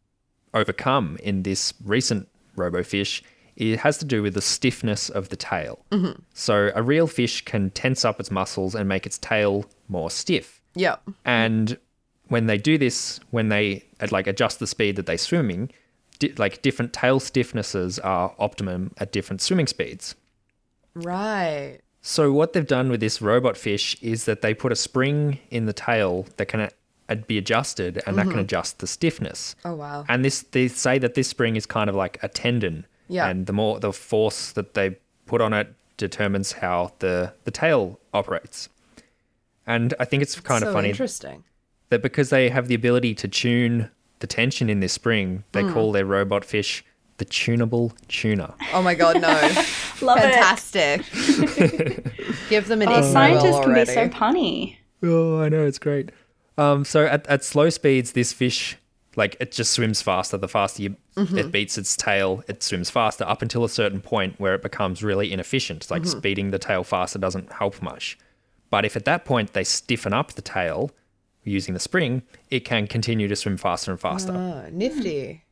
overcome 0.54 1.18
in 1.24 1.44
this 1.44 1.74
recent 1.84 2.28
robofish 2.56 3.22
it 3.58 3.80
has 3.80 3.98
to 3.98 4.06
do 4.06 4.22
with 4.22 4.36
the 4.36 4.42
stiffness 4.42 5.10
of 5.10 5.30
the 5.30 5.36
tail. 5.36 5.84
Mm-hmm. 5.92 6.22
So 6.34 6.72
a 6.76 6.84
real 6.84 7.08
fish 7.08 7.44
can 7.44 7.72
tense 7.72 8.06
up 8.06 8.20
its 8.20 8.30
muscles 8.30 8.76
and 8.76 8.88
make 8.88 9.06
its 9.06 9.18
tail 9.18 9.66
more 9.90 10.12
stiff. 10.12 10.62
yeah. 10.76 10.98
And 11.26 11.78
when 12.28 12.46
they 12.46 12.58
do 12.58 12.78
this, 12.78 13.20
when 13.32 13.50
they 13.50 13.84
like 14.12 14.28
adjust 14.28 14.60
the 14.60 14.68
speed 14.68 14.96
that 14.98 15.06
they're 15.06 15.18
swimming, 15.18 15.72
di- 16.20 16.34
like 16.38 16.62
different 16.62 16.94
tail 16.94 17.20
stiffnesses 17.20 18.00
are 18.04 18.34
optimum 18.40 18.92
at 18.98 19.12
different 19.12 19.42
swimming 19.42 19.68
speeds. 19.68 20.16
Right. 20.94 21.80
So 22.02 22.32
what 22.32 22.54
they've 22.54 22.66
done 22.66 22.90
with 22.90 23.00
this 23.00 23.22
robot 23.22 23.58
fish 23.58 23.98
is 24.02 24.26
that 24.26 24.42
they 24.42 24.54
put 24.54 24.72
a 24.72 24.76
spring 24.76 25.40
in 25.50 25.66
the 25.66 25.74
tail 25.74 26.26
that 26.38 26.48
can 26.48 26.70
uh, 27.10 27.16
be 27.16 27.38
adjusted, 27.38 28.02
and 28.06 28.18
that 28.18 28.30
can 28.30 28.40
adjust 28.40 28.80
the 28.80 28.88
stiffness. 28.88 29.56
Oh 29.66 29.76
wow. 29.76 30.06
And 30.08 30.24
this 30.24 30.42
they 30.42 30.68
say 30.68 31.00
that 31.00 31.16
this 31.16 31.28
spring 31.28 31.56
is 31.56 31.66
kind 31.66 31.90
of 31.90 31.96
like 31.96 32.18
a 32.24 32.28
tendon. 32.28 32.86
Yeah. 33.08 33.28
And 33.28 33.46
the 33.46 33.54
more 33.54 33.80
the 33.80 33.94
force 33.94 34.52
that 34.54 34.74
they 34.74 34.98
put 35.26 35.42
on 35.42 35.54
it 35.54 35.74
determines 35.98 36.54
how 36.54 36.94
the 37.00 37.34
the 37.44 37.52
tail 37.52 38.00
operates. 38.14 38.70
And 39.66 39.94
I 40.00 40.06
think 40.06 40.24
it's 40.24 40.40
kind 40.40 40.62
so 40.62 40.70
of 40.70 40.74
funny 40.74 40.90
interesting. 40.90 41.44
that 41.90 42.02
because 42.02 42.30
they 42.30 42.50
have 42.50 42.68
the 42.70 42.76
ability 42.76 43.16
to 43.16 43.28
tune 43.28 43.92
the 44.20 44.28
tension 44.28 44.70
in 44.70 44.80
this 44.80 44.94
spring, 44.94 45.44
they 45.52 45.62
Hmm. 45.64 45.74
call 45.74 45.92
their 45.92 46.06
robot 46.06 46.44
fish 46.46 46.84
the 47.18 47.26
tunable 47.26 47.92
tuna. 48.08 48.54
Oh 48.74 48.82
my 48.84 48.94
god, 48.94 49.22
no. 49.22 49.30
Love. 50.02 50.20
Fantastic. 50.20 51.02
Give 52.50 52.68
them 52.68 52.82
an 52.82 52.90
Oh, 52.90 52.92
Ig 53.00 53.04
Nobel 53.04 53.12
scientists 53.12 53.60
can 53.66 53.74
be 53.74 53.86
so 53.86 54.10
punny. 54.10 54.78
Oh, 55.04 55.40
I 55.42 55.50
know 55.50 55.66
it's 55.66 55.80
great. 55.80 56.12
Um, 56.58 56.86
so 56.86 57.06
at, 57.06 57.26
at 57.28 57.44
slow 57.44 57.70
speeds, 57.70 58.12
this 58.14 58.34
fish 58.34 58.78
like 59.16 59.36
it 59.40 59.52
just 59.52 59.72
swims 59.72 60.02
faster. 60.02 60.38
The 60.38 60.48
faster 60.48 60.84
you, 60.84 60.96
it 61.16 61.52
beats 61.52 61.78
its 61.78 61.96
tail, 61.98 62.44
it 62.48 62.62
swims 62.62 62.92
faster 62.92 63.24
up 63.24 63.42
until 63.42 63.64
a 63.64 63.70
certain 63.70 64.00
point 64.02 64.40
where 64.40 64.54
it 64.54 64.62
becomes 64.62 65.04
really 65.04 65.34
inefficient. 65.34 65.90
Like 65.90 66.06
speeding 66.06 66.52
the 66.52 66.60
tail 66.60 66.84
faster 66.84 67.18
doesn't 67.18 67.52
help 67.52 67.82
much. 67.82 68.18
But 68.70 68.86
if 68.86 68.96
at 68.96 69.06
that 69.06 69.26
point 69.26 69.54
they 69.54 69.64
stiffen 69.64 70.14
up 70.14 70.34
the 70.34 70.42
tail 70.44 70.92
using 71.48 71.74
the 71.74 71.80
spring, 71.80 72.22
it 72.50 72.62
can 72.66 72.88
continue 72.88 73.28
to 73.28 73.36
swim 73.36 73.58
faster 73.58 73.92
and 73.92 74.00
faster. 74.00 74.32
Oh, 74.34 74.70
nifty. 74.72 75.44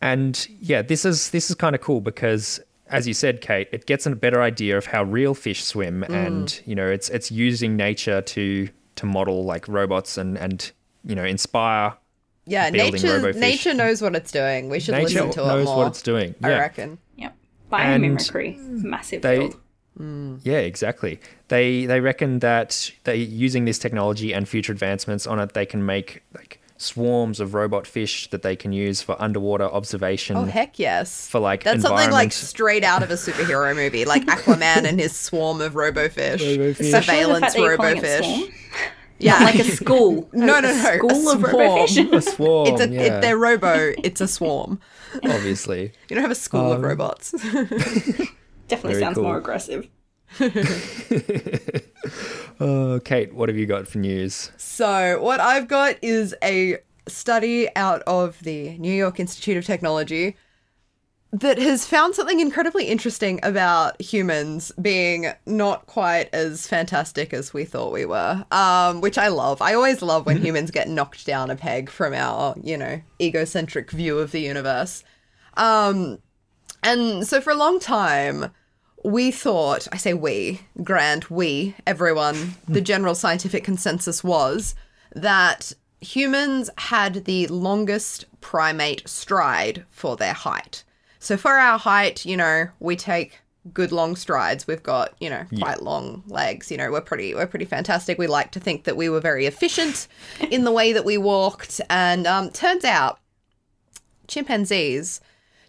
And 0.00 0.46
yeah, 0.60 0.82
this 0.82 1.04
is 1.04 1.30
this 1.30 1.48
is 1.50 1.56
kind 1.56 1.74
of 1.74 1.80
cool 1.80 2.00
because 2.00 2.60
as 2.88 3.08
you 3.08 3.14
said, 3.14 3.40
Kate, 3.40 3.68
it 3.72 3.86
gets 3.86 4.06
a 4.06 4.10
better 4.14 4.42
idea 4.42 4.76
of 4.78 4.86
how 4.86 5.02
real 5.02 5.34
fish 5.34 5.64
swim, 5.64 6.04
Mm. 6.08 6.26
and 6.26 6.62
you 6.66 6.74
know, 6.74 6.88
it's 6.88 7.08
it's 7.08 7.30
using 7.32 7.76
nature 7.76 8.20
to 8.22 8.68
to 8.96 9.06
model 9.06 9.44
like 9.44 9.66
robots 9.68 10.18
and 10.18 10.36
and 10.38 10.70
you 11.04 11.14
know 11.14 11.24
inspire. 11.24 11.94
Yeah, 12.48 12.70
nature 12.70 13.32
nature 13.32 13.74
knows 13.74 14.00
what 14.00 14.14
it's 14.14 14.30
doing. 14.30 14.68
We 14.68 14.78
should 14.78 14.94
Nature 14.94 15.24
listen 15.24 15.30
to 15.32 15.40
it 15.40 15.44
more. 15.46 15.56
knows 15.56 15.66
what 15.66 15.86
it's 15.88 16.02
doing. 16.02 16.34
I 16.44 16.50
reckon. 16.50 16.98
Yep. 17.16 17.34
And 17.72 18.04
Biomimicry, 18.04 18.56
massive 18.84 19.22
they 19.22 19.38
field. 19.38 19.56
Yeah 19.98 20.58
exactly 20.58 21.18
they 21.48 21.86
they 21.86 22.00
reckon 22.00 22.40
that 22.40 22.90
they 23.04 23.16
using 23.16 23.64
this 23.64 23.78
technology 23.78 24.32
and 24.34 24.48
future 24.48 24.72
advancements 24.72 25.26
on 25.26 25.38
it 25.40 25.54
they 25.54 25.64
can 25.64 25.86
make 25.86 26.22
like 26.34 26.60
swarms 26.78 27.40
of 27.40 27.54
robot 27.54 27.86
fish 27.86 28.28
that 28.28 28.42
they 28.42 28.54
can 28.54 28.70
use 28.72 29.00
for 29.00 29.16
underwater 29.20 29.64
observation 29.64 30.36
Oh 30.36 30.44
heck 30.44 30.78
yes! 30.78 31.26
For, 31.26 31.40
like, 31.40 31.64
that's 31.64 31.80
something 31.80 32.10
like 32.10 32.32
straight 32.32 32.84
out 32.84 33.02
of 33.02 33.10
a 33.10 33.14
superhero 33.14 33.74
movie, 33.74 34.04
like 34.04 34.26
Aquaman 34.26 34.84
and 34.86 35.00
his 35.00 35.16
swarm 35.16 35.62
of 35.62 35.72
robofish, 35.72 36.40
Robofish. 36.40 36.80
Especially 36.80 36.90
surveillance 36.90 37.40
fact 37.40 37.54
that 37.54 37.62
you're 37.62 37.76
calling 37.78 37.96
it 37.96 38.02
robofish. 38.04 38.52
Yeah, 39.18 39.38
Like 39.38 39.54
a 39.54 39.64
school. 39.64 40.28
No, 40.34 40.58
A 40.58 40.60
no, 40.60 40.68
no, 40.68 40.68
a 40.90 40.96
School 40.98 41.28
of 41.30 41.40
swarm. 41.40 41.54
robofish. 41.54 42.12
a 42.12 42.20
swarm 42.20 42.68
it's 42.68 42.80
a 42.82 42.88
yeah, 42.90 43.00
it, 43.00 43.20
they're 43.22 43.38
robo. 43.38 43.94
It's 44.04 44.20
a 44.20 44.28
swarm. 44.28 44.78
obviously 45.24 45.92
You 46.10 46.14
don't 46.16 46.20
have 46.22 46.30
a 46.30 46.34
school 46.34 46.70
of 46.72 46.80
Um, 46.80 46.84
robots. 46.84 47.34
Definitely 48.68 48.94
Very 48.94 49.04
sounds 49.04 49.14
cool. 49.14 49.24
more 49.24 49.38
aggressive. 49.38 49.88
uh, 52.60 52.98
kate 53.04 53.32
what 53.32 53.48
have 53.48 53.56
you 53.56 53.64
got 53.64 53.86
for 53.86 53.98
news 53.98 54.50
So, 54.56 55.22
what 55.22 55.38
I've 55.38 55.68
got 55.68 55.94
is 56.02 56.34
a 56.42 56.78
study 57.06 57.68
out 57.76 58.02
of 58.02 58.42
the 58.42 58.76
New 58.78 58.92
York 58.92 59.20
Institute 59.20 59.56
of 59.56 59.64
Technology 59.64 60.36
that 61.32 61.58
has 61.58 61.86
found 61.86 62.14
something 62.14 62.40
incredibly 62.40 62.86
interesting 62.86 63.40
about 63.42 64.00
humans 64.00 64.72
being 64.80 65.26
not 65.44 65.86
quite 65.86 66.32
as 66.32 66.66
fantastic 66.66 67.34
as 67.34 67.52
we 67.52 67.64
thought 67.64 67.92
we 67.92 68.06
were, 68.06 68.44
um, 68.50 69.00
which 69.00 69.18
I 69.18 69.28
love. 69.28 69.60
I 69.60 69.74
always 69.74 70.02
love 70.02 70.24
when 70.24 70.38
humans 70.42 70.70
get 70.70 70.88
knocked 70.88 71.26
down 71.26 71.50
a 71.50 71.56
peg 71.56 71.90
from 71.90 72.14
our, 72.14 72.54
you 72.62 72.76
know, 72.76 73.02
egocentric 73.20 73.90
view 73.90 74.18
of 74.18 74.30
the 74.30 74.40
universe. 74.40 75.04
Um, 75.56 76.18
and 76.86 77.26
so 77.26 77.40
for 77.40 77.50
a 77.50 77.56
long 77.56 77.78
time, 77.80 78.50
we 79.04 79.30
thought, 79.30 79.86
I 79.92 79.96
say 79.96 80.14
we, 80.14 80.60
Grant, 80.82 81.30
we, 81.30 81.74
everyone, 81.86 82.54
the 82.66 82.80
general 82.80 83.14
scientific 83.14 83.62
consensus 83.62 84.24
was 84.24 84.74
that 85.14 85.72
humans 86.00 86.70
had 86.78 87.24
the 87.24 87.46
longest 87.48 88.24
primate 88.40 89.06
stride 89.08 89.84
for 89.90 90.16
their 90.16 90.32
height. 90.32 90.84
So 91.18 91.36
for 91.36 91.52
our 91.52 91.78
height, 91.78 92.24
you 92.24 92.36
know, 92.36 92.68
we 92.80 92.96
take 92.96 93.40
good 93.72 93.92
long 93.92 94.16
strides. 94.16 94.66
We've 94.66 94.82
got, 94.82 95.14
you 95.20 95.30
know, 95.30 95.44
quite 95.58 95.82
long 95.82 96.22
legs. 96.28 96.70
You 96.70 96.76
know, 96.76 96.90
we're 96.90 97.00
pretty 97.00 97.34
we're 97.34 97.46
pretty 97.46 97.64
fantastic. 97.64 98.18
We 98.18 98.26
like 98.26 98.52
to 98.52 98.60
think 98.60 98.84
that 98.84 98.96
we 98.96 99.08
were 99.08 99.20
very 99.20 99.46
efficient 99.46 100.08
in 100.50 100.64
the 100.64 100.72
way 100.72 100.92
that 100.92 101.04
we 101.04 101.18
walked. 101.18 101.80
And 101.90 102.26
um, 102.26 102.50
turns 102.50 102.84
out 102.84 103.18
chimpanzees 104.28 105.20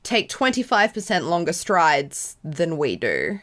take 0.08 0.30
25% 0.30 1.28
longer 1.28 1.54
strides 1.54 2.38
than 2.44 2.78
we 2.78 2.96
do. 2.96 3.40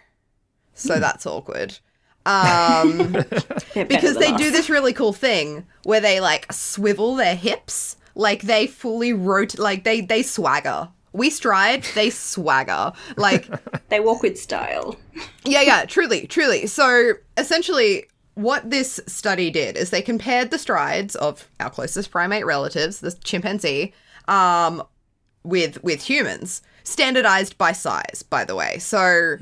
So 0.73 0.99
that's 0.99 1.27
awkward. 1.27 1.79
Um, 2.27 3.13
because 3.75 4.17
they 4.17 4.33
us. 4.33 4.41
do 4.41 4.51
this 4.51 4.71
really 4.71 4.95
cool 4.95 5.13
thing 5.13 5.67
where 5.85 6.01
they 6.01 6.21
like 6.21 6.51
swivel 6.53 7.17
their 7.17 7.37
hips, 7.37 7.97
like 8.15 8.43
they 8.43 8.67
fully 8.67 9.13
rotate, 9.13 9.61
like 9.61 9.85
they 9.85 10.01
they 10.01 10.23
swagger. 10.23 10.89
We 11.13 11.31
stride, 11.31 11.85
they 11.95 12.11
swagger. 12.11 12.93
Like 13.17 13.49
They 13.91 14.01
walk 14.01 14.23
with 14.23 14.41
style. 14.41 14.97
yeah, 15.45 15.61
yeah, 15.61 15.85
truly, 15.85 16.27
truly. 16.27 16.67
So 16.67 17.13
essentially, 17.37 18.07
what 18.35 18.69
this 18.69 18.99
study 19.07 19.51
did 19.51 19.77
is 19.77 19.91
they 19.91 20.03
compared 20.03 20.51
the 20.51 20.59
strides 20.59 21.15
of 21.17 21.47
our 21.61 21.71
closest 21.71 22.11
primate 22.11 22.47
relatives, 22.47 23.01
the 23.01 23.13
chimpanzee, 23.23 23.93
um, 24.27 24.83
with 25.45 25.83
with 25.85 26.03
humans, 26.03 26.63
standardized 26.83 27.57
by 27.59 27.73
size. 27.73 28.25
By 28.29 28.45
the 28.45 28.57
way, 28.57 28.79
so 28.79 29.37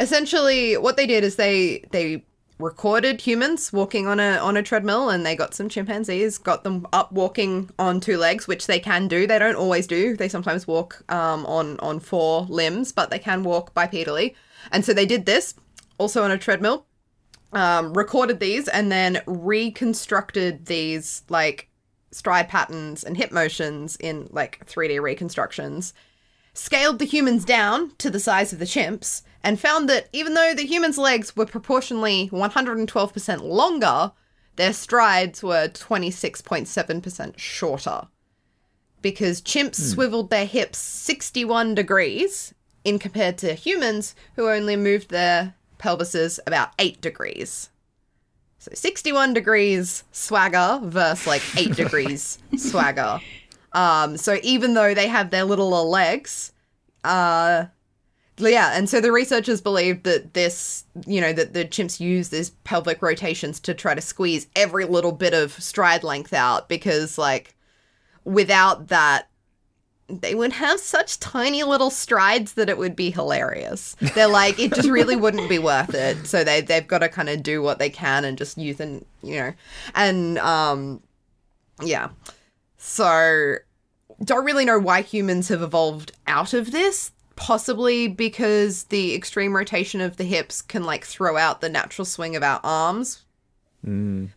essentially, 0.00 0.76
what 0.76 0.96
they 0.96 1.06
did 1.06 1.24
is 1.24 1.36
they 1.36 1.84
they 1.90 2.24
recorded 2.58 3.20
humans 3.20 3.72
walking 3.72 4.06
on 4.06 4.18
a 4.18 4.38
on 4.38 4.56
a 4.56 4.62
treadmill 4.62 5.10
and 5.10 5.26
they 5.26 5.36
got 5.36 5.52
some 5.52 5.68
chimpanzees 5.68 6.38
got 6.38 6.64
them 6.64 6.86
up 6.90 7.12
walking 7.12 7.68
on 7.78 8.00
two 8.00 8.16
legs 8.16 8.48
which 8.48 8.66
they 8.66 8.80
can 8.80 9.08
do. 9.08 9.26
They 9.26 9.38
don't 9.38 9.56
always 9.56 9.86
do. 9.86 10.16
They 10.16 10.28
sometimes 10.28 10.66
walk 10.66 11.04
um, 11.12 11.44
on 11.46 11.78
on 11.80 12.00
four 12.00 12.46
limbs 12.48 12.92
but 12.92 13.10
they 13.10 13.18
can 13.18 13.42
walk 13.42 13.74
bipedally. 13.74 14.34
And 14.72 14.84
so 14.84 14.94
they 14.94 15.06
did 15.06 15.26
this 15.26 15.54
also 15.98 16.24
on 16.24 16.30
a 16.30 16.38
treadmill 16.38 16.86
um, 17.52 17.92
recorded 17.94 18.40
these 18.40 18.68
and 18.68 18.90
then 18.90 19.22
reconstructed 19.26 20.66
these 20.66 21.22
like 21.28 21.68
stride 22.10 22.48
patterns 22.48 23.04
and 23.04 23.16
hip 23.16 23.32
motions 23.32 23.96
in 23.96 24.28
like 24.30 24.64
3d 24.66 25.00
reconstructions 25.00 25.92
scaled 26.56 26.98
the 26.98 27.04
humans 27.04 27.44
down 27.44 27.92
to 27.98 28.10
the 28.10 28.20
size 28.20 28.52
of 28.52 28.58
the 28.58 28.64
chimps 28.64 29.22
and 29.42 29.60
found 29.60 29.88
that 29.88 30.08
even 30.12 30.34
though 30.34 30.54
the 30.54 30.66
humans' 30.66 30.98
legs 30.98 31.36
were 31.36 31.46
proportionally 31.46 32.28
112% 32.32 33.42
longer, 33.42 34.12
their 34.56 34.72
strides 34.72 35.42
were 35.42 35.68
26.7% 35.68 37.38
shorter. 37.38 38.08
Because 39.02 39.42
chimps 39.42 39.76
hmm. 39.76 39.84
swiveled 39.84 40.30
their 40.30 40.46
hips 40.46 40.78
61 40.78 41.74
degrees 41.74 42.54
in 42.84 42.98
compared 42.98 43.38
to 43.38 43.54
humans 43.54 44.14
who 44.34 44.48
only 44.48 44.76
moved 44.76 45.10
their 45.10 45.54
pelvises 45.78 46.38
about 46.46 46.70
8 46.78 47.00
degrees. 47.00 47.70
So 48.66 48.72
61 48.74 49.32
degrees 49.32 50.02
swagger 50.10 50.80
versus 50.82 51.24
like 51.24 51.42
8 51.56 51.76
degrees 51.76 52.38
swagger. 52.56 53.20
Um, 53.72 54.16
so 54.16 54.38
even 54.42 54.74
though 54.74 54.92
they 54.92 55.06
have 55.06 55.30
their 55.30 55.44
little 55.44 55.88
legs, 55.88 56.50
uh, 57.04 57.66
yeah, 58.38 58.76
and 58.76 58.88
so 58.90 59.00
the 59.00 59.12
researchers 59.12 59.60
believe 59.60 60.02
that 60.02 60.34
this, 60.34 60.84
you 61.06 61.20
know, 61.20 61.32
that 61.32 61.54
the 61.54 61.64
chimps 61.64 62.00
use 62.00 62.30
these 62.30 62.50
pelvic 62.64 63.00
rotations 63.02 63.60
to 63.60 63.72
try 63.72 63.94
to 63.94 64.00
squeeze 64.00 64.48
every 64.56 64.84
little 64.84 65.12
bit 65.12 65.32
of 65.32 65.52
stride 65.52 66.02
length 66.02 66.32
out 66.32 66.68
because, 66.68 67.16
like, 67.16 67.54
without 68.24 68.88
that, 68.88 69.28
they 70.08 70.34
would 70.34 70.52
have 70.52 70.78
such 70.78 71.18
tiny 71.18 71.62
little 71.64 71.90
strides 71.90 72.54
that 72.54 72.68
it 72.68 72.78
would 72.78 72.94
be 72.94 73.10
hilarious. 73.10 73.96
They're 74.14 74.28
like, 74.28 74.58
it 74.58 74.72
just 74.72 74.88
really 74.88 75.16
wouldn't 75.16 75.48
be 75.48 75.58
worth 75.58 75.94
it. 75.94 76.26
So 76.26 76.44
they 76.44 76.60
they've 76.60 76.86
got 76.86 76.98
to 76.98 77.08
kind 77.08 77.28
of 77.28 77.42
do 77.42 77.62
what 77.62 77.78
they 77.78 77.90
can 77.90 78.24
and 78.24 78.38
just 78.38 78.56
use 78.56 78.80
and 78.80 79.04
you 79.22 79.36
know, 79.36 79.52
and 79.94 80.38
um, 80.38 81.02
yeah. 81.82 82.10
So 82.76 83.56
don't 84.22 84.44
really 84.44 84.64
know 84.64 84.78
why 84.78 85.02
humans 85.02 85.48
have 85.48 85.62
evolved 85.62 86.12
out 86.26 86.54
of 86.54 86.72
this. 86.72 87.12
Possibly 87.34 88.08
because 88.08 88.84
the 88.84 89.14
extreme 89.14 89.54
rotation 89.54 90.00
of 90.00 90.16
the 90.16 90.24
hips 90.24 90.62
can 90.62 90.84
like 90.84 91.04
throw 91.04 91.36
out 91.36 91.60
the 91.60 91.68
natural 91.68 92.06
swing 92.06 92.34
of 92.34 92.42
our 92.42 92.60
arms. 92.64 93.24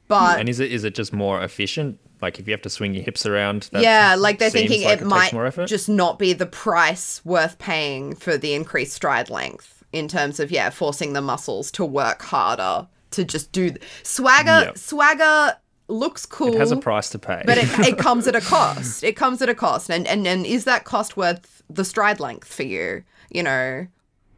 But 0.08 0.40
and 0.40 0.50
is 0.50 0.60
it 0.60 0.72
is 0.72 0.84
it 0.84 0.96
just 0.96 1.14
more 1.14 1.42
efficient 1.42 2.00
like 2.22 2.40
if 2.40 2.48
you 2.48 2.54
have 2.54 2.62
to 2.62 2.70
swing 2.70 2.94
your 2.94 3.04
hips 3.04 3.26
around 3.26 3.70
that 3.72 3.82
yeah, 3.82 4.16
like 4.18 4.40
they're 4.40 4.50
thinking 4.50 4.84
like 4.84 5.02
it 5.02 5.10
takes 5.10 5.34
might 5.34 5.68
just 5.68 5.90
not 5.90 6.20
be 6.20 6.34
the 6.34 6.46
price 6.46 7.24
worth 7.26 7.58
paying 7.60 8.16
for 8.16 8.38
the 8.38 8.54
increased 8.54 8.94
stride 8.94 9.30
length 9.30 9.84
in 9.92 10.08
terms 10.08 10.40
of 10.40 10.52
yeah, 10.52 10.70
forcing 10.70 11.14
the 11.14 11.22
muscles 11.22 11.72
to 11.72 11.86
work 11.86 12.22
harder 12.22 12.88
to 13.12 13.24
just 13.24 13.52
do 13.52 13.70
th- 13.72 13.82
swagger. 14.04 14.66
Yep. 14.66 14.78
Swagger 14.78 15.58
looks 15.88 16.26
cool. 16.26 16.54
it 16.54 16.60
has 16.60 16.72
a 16.72 16.78
price 16.78 17.10
to 17.10 17.18
pay 17.18 17.42
but 17.48 17.58
it, 17.58 17.68
it 17.80 17.98
comes 18.06 18.28
at 18.28 18.36
a 18.36 18.42
cost. 18.42 19.04
It 19.04 19.16
comes 19.16 19.42
at 19.42 19.50
a 19.50 19.56
cost, 19.56 19.90
and 19.90 20.08
and 20.08 20.28
and 20.28 20.46
is 20.46 20.66
that 20.66 20.84
cost 20.84 21.18
worth 21.18 21.64
the 21.70 21.84
stride 21.86 22.20
length 22.20 22.54
for 22.54 22.64
you? 22.64 23.04
You 23.32 23.44
know, 23.44 23.88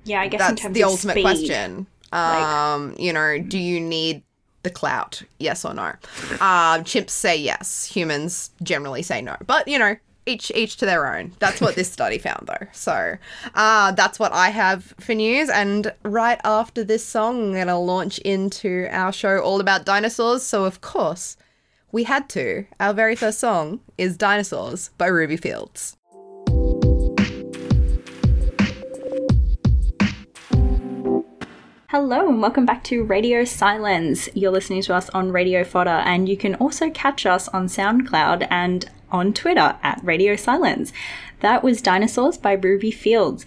Yeah, 0.04 0.22
I 0.22 0.28
guess 0.28 0.42
in 0.42 0.48
that's 0.48 0.62
terms 0.62 0.76
the 0.76 0.84
of 0.84 0.90
ultimate 0.92 1.14
speed, 1.14 1.22
question. 1.24 1.88
Um, 2.14 2.96
you 2.98 3.14
know, 3.14 3.40
do 3.40 3.58
you 3.58 3.80
need 3.80 4.24
the 4.64 4.70
clout? 4.70 5.24
Yes 5.40 5.66
or 5.66 5.74
no? 5.74 5.94
Um, 6.40 6.84
chimps 6.84 7.12
say 7.12 7.36
yes. 7.38 7.86
Humans 7.86 8.52
generally 8.64 9.02
say 9.02 9.22
no. 9.22 9.36
But 9.46 9.68
you 9.68 9.80
know, 9.80 9.96
each 10.26 10.52
each 10.56 10.78
to 10.78 10.86
their 10.86 11.14
own. 11.16 11.34
That's 11.40 11.62
what 11.62 11.76
this 11.76 11.92
study 11.92 12.18
found, 12.18 12.48
though. 12.48 12.68
So, 12.72 13.18
uh, 13.56 13.92
that's 13.94 14.20
what 14.20 14.34
I 14.34 14.50
have 14.50 14.94
for 15.00 15.14
news. 15.14 15.50
And 15.50 15.94
right 16.04 16.40
after 16.44 16.84
this 16.84 17.06
song, 17.06 17.50
I'm 17.50 17.66
gonna 17.66 17.80
launch 17.80 18.20
into 18.20 18.88
our 18.92 19.12
show 19.12 19.40
all 19.40 19.60
about 19.60 19.86
dinosaurs. 19.86 20.44
So 20.44 20.66
of 20.66 20.82
course, 20.82 21.38
we 21.92 22.04
had 22.04 22.30
to. 22.30 22.66
Our 22.80 22.94
very 22.94 23.16
first 23.16 23.40
song 23.40 23.82
is 23.98 24.18
"Dinosaurs" 24.18 24.92
by 24.98 25.08
Ruby 25.08 25.38
Fields. 25.38 25.98
Hello 31.92 32.30
and 32.30 32.42
welcome 32.42 32.66
back 32.66 32.86
to 32.86 33.04
Radio 33.04 33.44
Silence. 33.44 34.30
You're 34.34 34.54
listening 34.54 34.82
to 34.84 34.96
us 34.96 35.10
on 35.10 35.34
Radio 35.34 35.66
Fodder, 35.66 35.90
and 35.90 36.30
you 36.30 36.38
can 36.38 36.56
also 36.56 36.90
catch 36.90 37.26
us 37.26 37.50
on 37.50 37.68
SoundCloud 37.68 38.48
and 38.50 38.90
on 39.12 39.34
Twitter 39.34 39.78
at 39.84 40.00
Radio 40.02 40.38
Silence. 40.38 40.94
That 41.42 41.66
was 41.66 41.82
Dinosaurs 41.82 42.38
by 42.38 42.54
Ruby 42.54 42.92
Fields. 42.92 43.46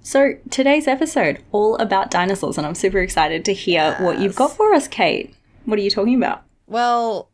So, 0.00 0.38
today's 0.48 0.88
episode, 0.88 1.44
all 1.52 1.76
about 1.76 2.10
dinosaurs, 2.10 2.56
and 2.56 2.66
I'm 2.66 2.74
super 2.74 3.00
excited 3.00 3.44
to 3.44 3.52
hear 3.52 3.94
what 4.00 4.20
you've 4.20 4.36
got 4.36 4.56
for 4.56 4.72
us, 4.72 4.88
Kate. 4.88 5.34
What 5.66 5.78
are 5.78 5.82
you 5.82 5.90
talking 5.90 6.16
about? 6.16 6.44
Well, 6.66 7.28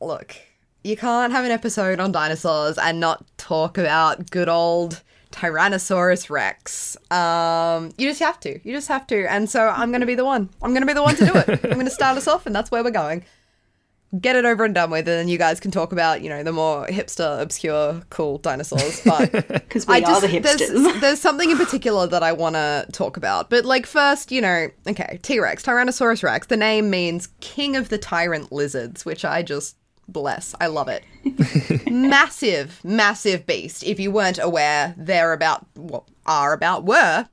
look, 0.00 0.36
you 0.84 0.96
can't 0.96 1.32
have 1.32 1.44
an 1.44 1.50
episode 1.50 1.98
on 1.98 2.12
dinosaurs 2.12 2.78
and 2.78 3.00
not 3.00 3.26
talk 3.36 3.78
about 3.78 4.30
good 4.30 4.48
old 4.48 5.02
Tyrannosaurus 5.36 6.30
Rex. 6.30 6.96
Um, 7.10 7.92
you 7.98 8.08
just 8.08 8.20
have 8.20 8.40
to. 8.40 8.58
You 8.66 8.74
just 8.74 8.88
have 8.88 9.06
to. 9.08 9.30
And 9.30 9.50
so 9.50 9.68
I'm 9.68 9.90
going 9.90 10.00
to 10.00 10.06
be 10.06 10.14
the 10.14 10.24
one. 10.24 10.48
I'm 10.62 10.70
going 10.70 10.80
to 10.80 10.86
be 10.86 10.94
the 10.94 11.02
one 11.02 11.14
to 11.16 11.26
do 11.26 11.34
it. 11.34 11.48
I'm 11.64 11.72
going 11.72 11.84
to 11.84 11.90
start 11.90 12.16
us 12.16 12.26
off, 12.26 12.46
and 12.46 12.54
that's 12.56 12.70
where 12.70 12.82
we're 12.82 12.90
going. 12.90 13.22
Get 14.18 14.34
it 14.34 14.46
over 14.46 14.64
and 14.64 14.74
done 14.74 14.90
with, 14.90 15.00
and 15.00 15.18
then 15.18 15.28
you 15.28 15.36
guys 15.36 15.60
can 15.60 15.70
talk 15.70 15.92
about, 15.92 16.22
you 16.22 16.30
know, 16.30 16.42
the 16.42 16.52
more 16.52 16.86
hipster, 16.86 17.38
obscure, 17.42 18.02
cool 18.08 18.38
dinosaurs. 18.38 19.02
But 19.04 19.30
Because 19.48 19.86
we 19.86 19.96
I 19.96 19.98
are 19.98 20.00
just 20.00 20.20
the 20.22 20.28
hipsters. 20.28 20.58
there's, 20.68 21.00
there's 21.00 21.20
something 21.20 21.50
in 21.50 21.58
particular 21.58 22.06
that 22.06 22.22
I 22.22 22.32
want 22.32 22.54
to 22.54 22.86
talk 22.92 23.18
about. 23.18 23.50
But 23.50 23.66
like 23.66 23.84
first, 23.84 24.32
you 24.32 24.40
know, 24.40 24.68
okay, 24.86 25.18
T-Rex, 25.22 25.62
Tyrannosaurus 25.62 26.22
Rex. 26.22 26.46
The 26.46 26.56
name 26.56 26.88
means 26.88 27.28
king 27.40 27.76
of 27.76 27.90
the 27.90 27.98
tyrant 27.98 28.52
lizards, 28.52 29.04
which 29.04 29.24
I 29.24 29.42
just 29.42 29.76
bless. 30.08 30.54
I 30.60 30.66
love 30.66 30.88
it. 30.88 31.04
massive, 31.90 32.80
massive 32.84 33.46
beast. 33.46 33.84
If 33.84 34.00
you 34.00 34.10
weren't 34.10 34.38
aware, 34.38 34.94
they're 34.96 35.32
about 35.32 35.66
well, 35.74 36.06
are 36.26 36.52
about 36.52 36.84
were 36.84 37.28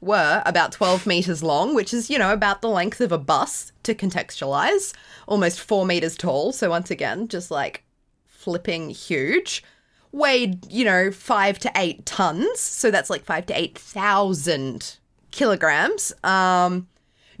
were 0.00 0.42
about 0.44 0.72
12 0.72 1.06
meters 1.06 1.42
long, 1.44 1.74
which 1.74 1.94
is, 1.94 2.10
you 2.10 2.18
know, 2.18 2.32
about 2.32 2.60
the 2.60 2.68
length 2.68 3.00
of 3.00 3.12
a 3.12 3.18
bus 3.18 3.70
to 3.84 3.94
contextualize, 3.94 4.92
almost 5.28 5.60
4 5.60 5.86
meters 5.86 6.16
tall. 6.16 6.52
So 6.52 6.68
once 6.70 6.90
again, 6.90 7.28
just 7.28 7.52
like 7.52 7.84
flipping 8.26 8.90
huge 8.90 9.62
weighed, 10.12 10.70
you 10.70 10.84
know, 10.84 11.10
five 11.10 11.58
to 11.60 11.72
eight 11.74 12.06
tons. 12.06 12.60
So 12.60 12.90
that's 12.90 13.10
like 13.10 13.24
five 13.24 13.46
to 13.46 13.58
eight 13.58 13.76
thousand 13.76 14.98
kilograms. 15.30 16.12
Um, 16.22 16.86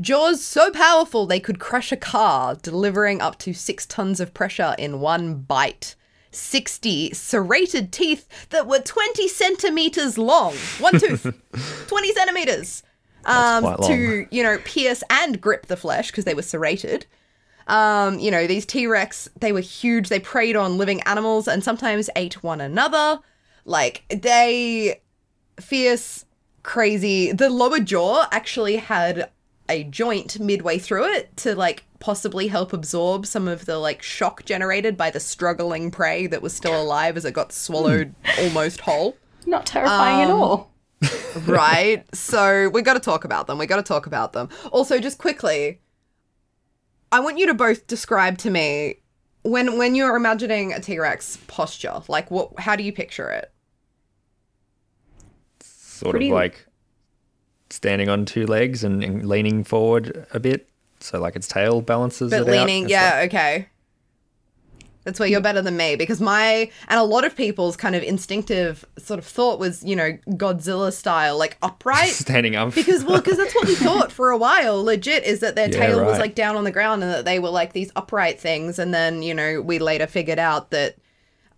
jaws 0.00 0.44
so 0.44 0.70
powerful 0.70 1.26
they 1.26 1.40
could 1.40 1.58
crush 1.58 1.92
a 1.92 1.96
car, 1.96 2.54
delivering 2.54 3.20
up 3.20 3.38
to 3.40 3.52
six 3.52 3.86
tons 3.86 4.20
of 4.20 4.34
pressure 4.34 4.74
in 4.78 5.00
one 5.00 5.36
bite. 5.36 5.94
60 6.34 7.12
serrated 7.12 7.92
teeth 7.92 8.26
that 8.50 8.66
were 8.66 8.78
20 8.78 9.28
centimeters 9.28 10.16
long. 10.16 10.54
One 10.78 10.98
tooth, 10.98 11.26
20 11.88 12.12
centimeters. 12.14 12.82
Um, 13.24 13.76
to, 13.84 14.26
you 14.30 14.42
know, 14.42 14.58
pierce 14.64 15.04
and 15.08 15.40
grip 15.40 15.66
the 15.66 15.76
flesh 15.76 16.10
because 16.10 16.24
they 16.24 16.34
were 16.34 16.42
serrated. 16.42 17.06
Um, 17.68 18.18
you 18.18 18.30
know, 18.30 18.46
these 18.48 18.66
T 18.66 18.86
Rex, 18.86 19.28
they 19.38 19.52
were 19.52 19.60
huge. 19.60 20.08
They 20.08 20.18
preyed 20.18 20.56
on 20.56 20.76
living 20.76 21.00
animals 21.02 21.46
and 21.46 21.62
sometimes 21.62 22.10
ate 22.16 22.42
one 22.42 22.60
another. 22.60 23.20
Like, 23.64 24.02
they 24.08 25.00
fierce, 25.60 26.24
crazy. 26.64 27.30
The 27.32 27.50
lower 27.50 27.78
jaw 27.78 28.26
actually 28.32 28.76
had 28.76 29.30
a 29.68 29.84
joint 29.84 30.38
midway 30.40 30.78
through 30.78 31.04
it 31.14 31.36
to 31.38 31.54
like 31.54 31.84
possibly 32.00 32.48
help 32.48 32.72
absorb 32.72 33.24
some 33.26 33.46
of 33.48 33.64
the 33.64 33.78
like 33.78 34.02
shock 34.02 34.44
generated 34.44 34.96
by 34.96 35.08
the 35.10 35.20
struggling 35.20 35.90
prey 35.90 36.26
that 36.26 36.42
was 36.42 36.52
still 36.52 36.80
alive 36.80 37.16
as 37.16 37.24
it 37.24 37.32
got 37.32 37.52
swallowed 37.52 38.14
almost 38.40 38.80
whole 38.80 39.16
Not 39.46 39.64
terrifying 39.66 40.22
at 40.22 40.30
Um, 40.30 40.40
all. 40.40 40.72
right? 41.46 42.04
so 42.14 42.68
we 42.70 42.82
got 42.82 42.94
to 42.94 43.00
talk 43.00 43.24
about 43.24 43.46
them. 43.46 43.58
We 43.58 43.66
got 43.66 43.76
to 43.76 43.82
talk 43.82 44.06
about 44.06 44.32
them. 44.32 44.48
Also, 44.72 44.98
just 45.00 45.18
quickly, 45.18 45.80
I 47.10 47.20
want 47.20 47.38
you 47.38 47.46
to 47.46 47.54
both 47.54 47.86
describe 47.86 48.38
to 48.38 48.50
me 48.50 48.96
when 49.42 49.78
when 49.78 49.94
you're 49.94 50.14
imagining 50.16 50.72
a 50.72 50.80
T 50.80 50.98
Rex 50.98 51.38
posture. 51.46 52.02
Like, 52.08 52.30
what? 52.30 52.58
How 52.60 52.76
do 52.76 52.82
you 52.84 52.92
picture 52.92 53.30
it? 53.30 53.52
Sort 55.60 56.12
Pretty- 56.12 56.28
of 56.28 56.34
like 56.34 56.66
standing 57.72 58.08
on 58.08 58.24
two 58.24 58.46
legs 58.46 58.84
and, 58.84 59.02
and 59.02 59.28
leaning 59.28 59.64
forward 59.64 60.26
a 60.32 60.38
bit. 60.40 60.68
So 61.00 61.18
like 61.20 61.34
its 61.34 61.48
tail 61.48 61.80
balances 61.80 62.30
But 62.30 62.42
it 62.42 62.46
leaning, 62.50 62.84
It's 62.84 62.92
yeah, 62.92 63.14
like- 63.20 63.34
okay. 63.34 63.68
That's 65.04 65.18
where 65.18 65.28
you're 65.28 65.40
better 65.40 65.60
than 65.60 65.76
me 65.76 65.96
because 65.96 66.20
my 66.20 66.70
and 66.86 67.00
a 67.00 67.02
lot 67.02 67.24
of 67.24 67.34
people's 67.34 67.76
kind 67.76 67.96
of 67.96 68.04
instinctive 68.04 68.84
sort 68.98 69.18
of 69.18 69.26
thought 69.26 69.58
was, 69.58 69.82
you 69.82 69.96
know, 69.96 70.12
Godzilla 70.28 70.92
style, 70.92 71.36
like 71.36 71.58
upright. 71.60 72.10
standing 72.10 72.54
up. 72.54 72.72
because 72.72 73.02
well 73.02 73.16
because 73.20 73.36
that's 73.36 73.52
what 73.52 73.66
we 73.66 73.74
thought 73.86 74.12
for 74.12 74.30
a 74.30 74.36
while 74.38 74.80
legit 74.84 75.24
is 75.24 75.40
that 75.40 75.56
their 75.56 75.68
Yeah, 75.68 75.76
tail 75.88 76.04
was 76.04 76.20
like 76.20 76.36
down 76.36 76.54
on 76.54 76.62
the 76.62 76.70
ground 76.70 77.02
and 77.02 77.10
that 77.12 77.24
they 77.24 77.40
were 77.40 77.48
like 77.50 77.72
these 77.72 77.90
upright 77.96 78.38
things 78.40 78.78
and 78.78 78.94
then 78.94 79.24
you 79.24 79.34
know 79.34 79.60
we 79.60 79.80
later 79.80 80.06
figured 80.06 80.38
out 80.38 80.70
that 80.70 80.94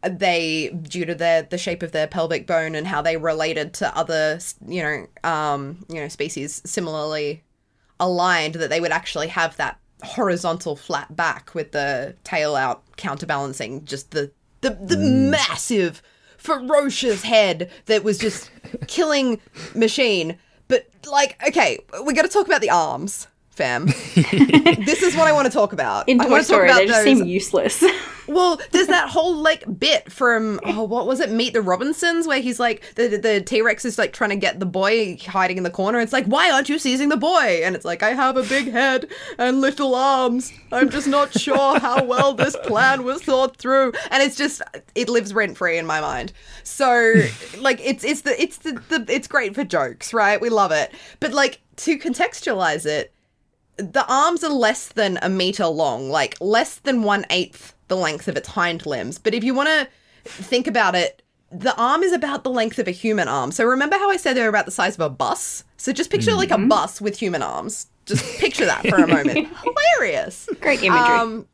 they 0.08 0.68
due 0.68 1.04
to 1.04 1.14
their 1.14 1.42
the 1.42 1.58
shape 1.58 1.82
of 1.82 1.92
their 1.92 2.06
pelvic 2.06 2.46
bone 2.46 2.74
and 2.74 2.86
how 2.86 3.00
they 3.00 3.16
related 3.16 3.72
to 3.72 3.96
other 3.96 4.38
you 4.66 4.82
know 4.82 5.06
um 5.28 5.84
you 5.88 5.96
know 5.96 6.08
species 6.08 6.60
similarly 6.64 7.42
aligned 8.00 8.54
that 8.54 8.70
they 8.70 8.80
would 8.80 8.92
actually 8.92 9.28
have 9.28 9.56
that 9.56 9.78
horizontal 10.02 10.76
flat 10.76 11.16
back 11.16 11.54
with 11.54 11.72
the 11.72 12.14
tail 12.24 12.56
out 12.56 12.82
counterbalancing 12.96 13.84
just 13.84 14.10
the 14.10 14.30
the, 14.60 14.70
the 14.70 14.96
massive 14.96 16.02
ferocious 16.38 17.22
head 17.22 17.70
that 17.86 18.02
was 18.02 18.18
just 18.18 18.50
killing 18.86 19.40
machine. 19.74 20.38
But 20.68 20.88
like 21.06 21.38
okay 21.46 21.78
we 22.04 22.14
got 22.14 22.22
to 22.22 22.28
talk 22.28 22.46
about 22.46 22.62
the 22.62 22.70
arms 22.70 23.28
fam 23.54 23.86
this 24.16 25.02
is 25.02 25.16
what 25.16 25.26
i 25.26 25.32
want 25.32 25.46
to 25.46 25.52
talk 25.52 25.72
about 25.72 26.08
In 26.08 26.20
I 26.20 26.26
Toy 26.26 26.42
Story, 26.42 26.68
about 26.68 26.78
they 26.78 26.86
just 26.86 27.04
those- 27.04 27.18
seem 27.18 27.26
useless. 27.26 27.84
well, 28.26 28.58
there's 28.72 28.86
that 28.88 29.08
whole 29.08 29.36
like 29.36 29.64
bit 29.78 30.10
from 30.10 30.58
oh, 30.64 30.82
what 30.84 31.06
was 31.06 31.20
it? 31.20 31.30
Meet 31.30 31.52
the 31.52 31.62
Robinsons, 31.62 32.26
where 32.26 32.40
he's 32.40 32.58
like 32.58 32.82
the 32.94 33.08
the 33.16 33.40
T 33.40 33.60
Rex 33.62 33.84
is 33.84 33.98
like 33.98 34.12
trying 34.12 34.30
to 34.30 34.36
get 34.36 34.60
the 34.60 34.66
boy 34.66 35.16
hiding 35.26 35.56
in 35.58 35.62
the 35.62 35.70
corner. 35.70 36.00
It's 36.00 36.12
like, 36.12 36.26
why 36.26 36.50
aren't 36.50 36.68
you 36.68 36.78
seizing 36.78 37.08
the 37.10 37.16
boy? 37.16 37.60
And 37.64 37.74
it's 37.76 37.84
like, 37.84 38.02
I 38.02 38.10
have 38.10 38.36
a 38.36 38.42
big 38.42 38.70
head 38.70 39.08
and 39.38 39.60
little 39.60 39.94
arms. 39.94 40.52
I'm 40.72 40.90
just 40.90 41.06
not 41.06 41.38
sure 41.38 41.78
how 41.78 42.04
well 42.04 42.34
this 42.34 42.56
plan 42.64 43.04
was 43.04 43.22
thought 43.22 43.56
through. 43.56 43.92
And 44.10 44.22
it's 44.22 44.36
just 44.36 44.62
it 44.94 45.08
lives 45.08 45.32
rent 45.34 45.56
free 45.56 45.78
in 45.78 45.86
my 45.86 46.00
mind. 46.00 46.32
So 46.62 47.14
like 47.58 47.80
it's 47.82 48.04
it's 48.04 48.22
the 48.22 48.40
it's 48.40 48.58
the, 48.58 48.72
the 48.88 49.04
it's 49.08 49.28
great 49.28 49.54
for 49.54 49.64
jokes, 49.64 50.12
right? 50.12 50.40
We 50.40 50.48
love 50.50 50.72
it. 50.72 50.92
But 51.20 51.32
like 51.32 51.60
to 51.76 51.98
contextualize 51.98 52.86
it, 52.86 53.12
the 53.76 54.04
arms 54.08 54.44
are 54.44 54.52
less 54.52 54.88
than 54.88 55.18
a 55.22 55.28
meter 55.28 55.66
long, 55.66 56.10
like 56.10 56.36
less 56.40 56.76
than 56.76 57.02
one 57.02 57.24
eighth 57.30 57.74
the 57.88 57.96
length 57.96 58.28
of 58.28 58.36
its 58.36 58.48
hind 58.48 58.86
limbs. 58.86 59.18
But 59.18 59.34
if 59.34 59.44
you 59.44 59.54
want 59.54 59.68
to 59.68 59.88
think 60.24 60.66
about 60.66 60.94
it, 60.94 61.22
the 61.50 61.76
arm 61.76 62.02
is 62.02 62.12
about 62.12 62.44
the 62.44 62.50
length 62.50 62.78
of 62.78 62.88
a 62.88 62.92
human 62.92 63.28
arm. 63.28 63.52
So 63.52 63.64
remember 63.64 63.96
how 63.96 64.10
I 64.10 64.16
said 64.16 64.34
they're 64.34 64.48
about 64.48 64.64
the 64.64 64.72
size 64.72 64.94
of 64.94 65.00
a 65.00 65.10
bus? 65.10 65.64
So 65.76 65.92
just 65.92 66.10
picture 66.10 66.34
like 66.34 66.50
a 66.50 66.58
bus 66.58 67.00
with 67.00 67.18
human 67.18 67.42
arms. 67.42 67.88
Just 68.06 68.38
picture 68.38 68.66
that 68.66 68.86
for 68.86 68.96
a 68.96 69.06
moment. 69.06 69.48
Hilarious. 69.98 70.48
Great 70.60 70.82
imagery. 70.82 71.16
Um, 71.16 71.46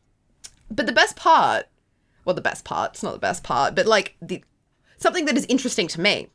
but 0.70 0.86
the 0.86 0.92
best 0.92 1.16
part, 1.16 1.66
well, 2.24 2.34
the 2.34 2.40
best 2.40 2.64
part, 2.64 2.92
it's 2.92 3.02
not 3.02 3.12
the 3.12 3.18
best 3.18 3.42
part, 3.42 3.74
but 3.74 3.86
like 3.86 4.16
the 4.22 4.42
something 4.96 5.24
that 5.24 5.36
is 5.36 5.46
interesting 5.46 5.88
to 5.88 6.00
me 6.00 6.28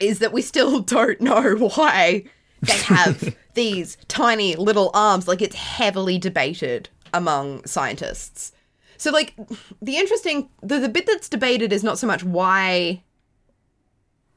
is 0.00 0.18
that 0.20 0.32
we 0.32 0.42
still 0.42 0.80
don't 0.96 1.20
know 1.20 1.56
why 1.56 2.24
they 2.62 2.72
have 2.72 3.36
these 3.54 3.96
tiny 4.08 4.56
little 4.56 4.90
arms. 4.94 5.28
Like 5.28 5.42
it's 5.42 5.56
heavily 5.56 6.18
debated 6.18 6.88
among 7.12 7.64
scientists. 7.64 8.52
So 8.96 9.10
like 9.10 9.34
the 9.82 9.96
interesting 9.96 10.48
the, 10.62 10.78
the 10.78 10.88
bit 10.88 11.06
that's 11.06 11.28
debated 11.28 11.72
is 11.72 11.84
not 11.84 11.98
so 11.98 12.06
much 12.06 12.24
why 12.24 13.02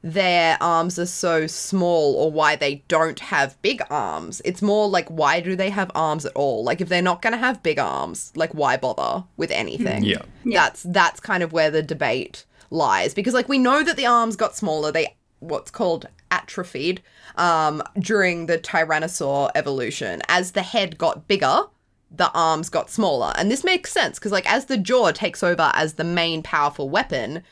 their 0.02 0.56
arms 0.60 0.98
are 0.98 1.06
so 1.06 1.46
small 1.46 2.14
or 2.14 2.30
why 2.30 2.54
they 2.54 2.84
don't 2.86 3.18
have 3.18 3.60
big 3.62 3.82
arms. 3.90 4.40
It's 4.44 4.62
more 4.62 4.88
like 4.88 5.08
why 5.08 5.40
do 5.40 5.56
they 5.56 5.70
have 5.70 5.90
arms 5.94 6.24
at 6.24 6.32
all? 6.34 6.62
Like 6.62 6.80
if 6.80 6.88
they're 6.88 7.02
not 7.02 7.20
going 7.20 7.32
to 7.32 7.38
have 7.38 7.62
big 7.62 7.78
arms, 7.78 8.32
like 8.36 8.52
why 8.54 8.76
bother 8.76 9.24
with 9.36 9.50
anything? 9.50 10.04
Yeah. 10.44 10.60
That's 10.60 10.82
that's 10.84 11.20
kind 11.20 11.42
of 11.42 11.52
where 11.52 11.70
the 11.70 11.82
debate 11.82 12.44
lies 12.70 13.14
because 13.14 13.34
like 13.34 13.48
we 13.48 13.58
know 13.58 13.82
that 13.82 13.96
the 13.96 14.06
arms 14.06 14.36
got 14.36 14.56
smaller. 14.56 14.92
They 14.92 15.16
what's 15.40 15.70
called 15.70 16.06
atrophied 16.30 17.02
um 17.38 17.82
during 17.98 18.46
the 18.46 18.58
tyrannosaur 18.58 19.50
evolution. 19.54 20.22
As 20.28 20.52
the 20.52 20.62
head 20.62 20.98
got 20.98 21.26
bigger 21.28 21.62
the 22.10 22.30
arms 22.32 22.70
got 22.70 22.90
smaller. 22.90 23.32
And 23.36 23.50
this 23.50 23.64
makes 23.64 23.92
sense 23.92 24.18
because 24.18 24.32
like 24.32 24.50
as 24.50 24.66
the 24.66 24.78
jaw 24.78 25.10
takes 25.10 25.42
over 25.42 25.70
as 25.74 25.94
the 25.94 26.04
main 26.04 26.42
powerful 26.42 26.88
weapon 26.88 27.42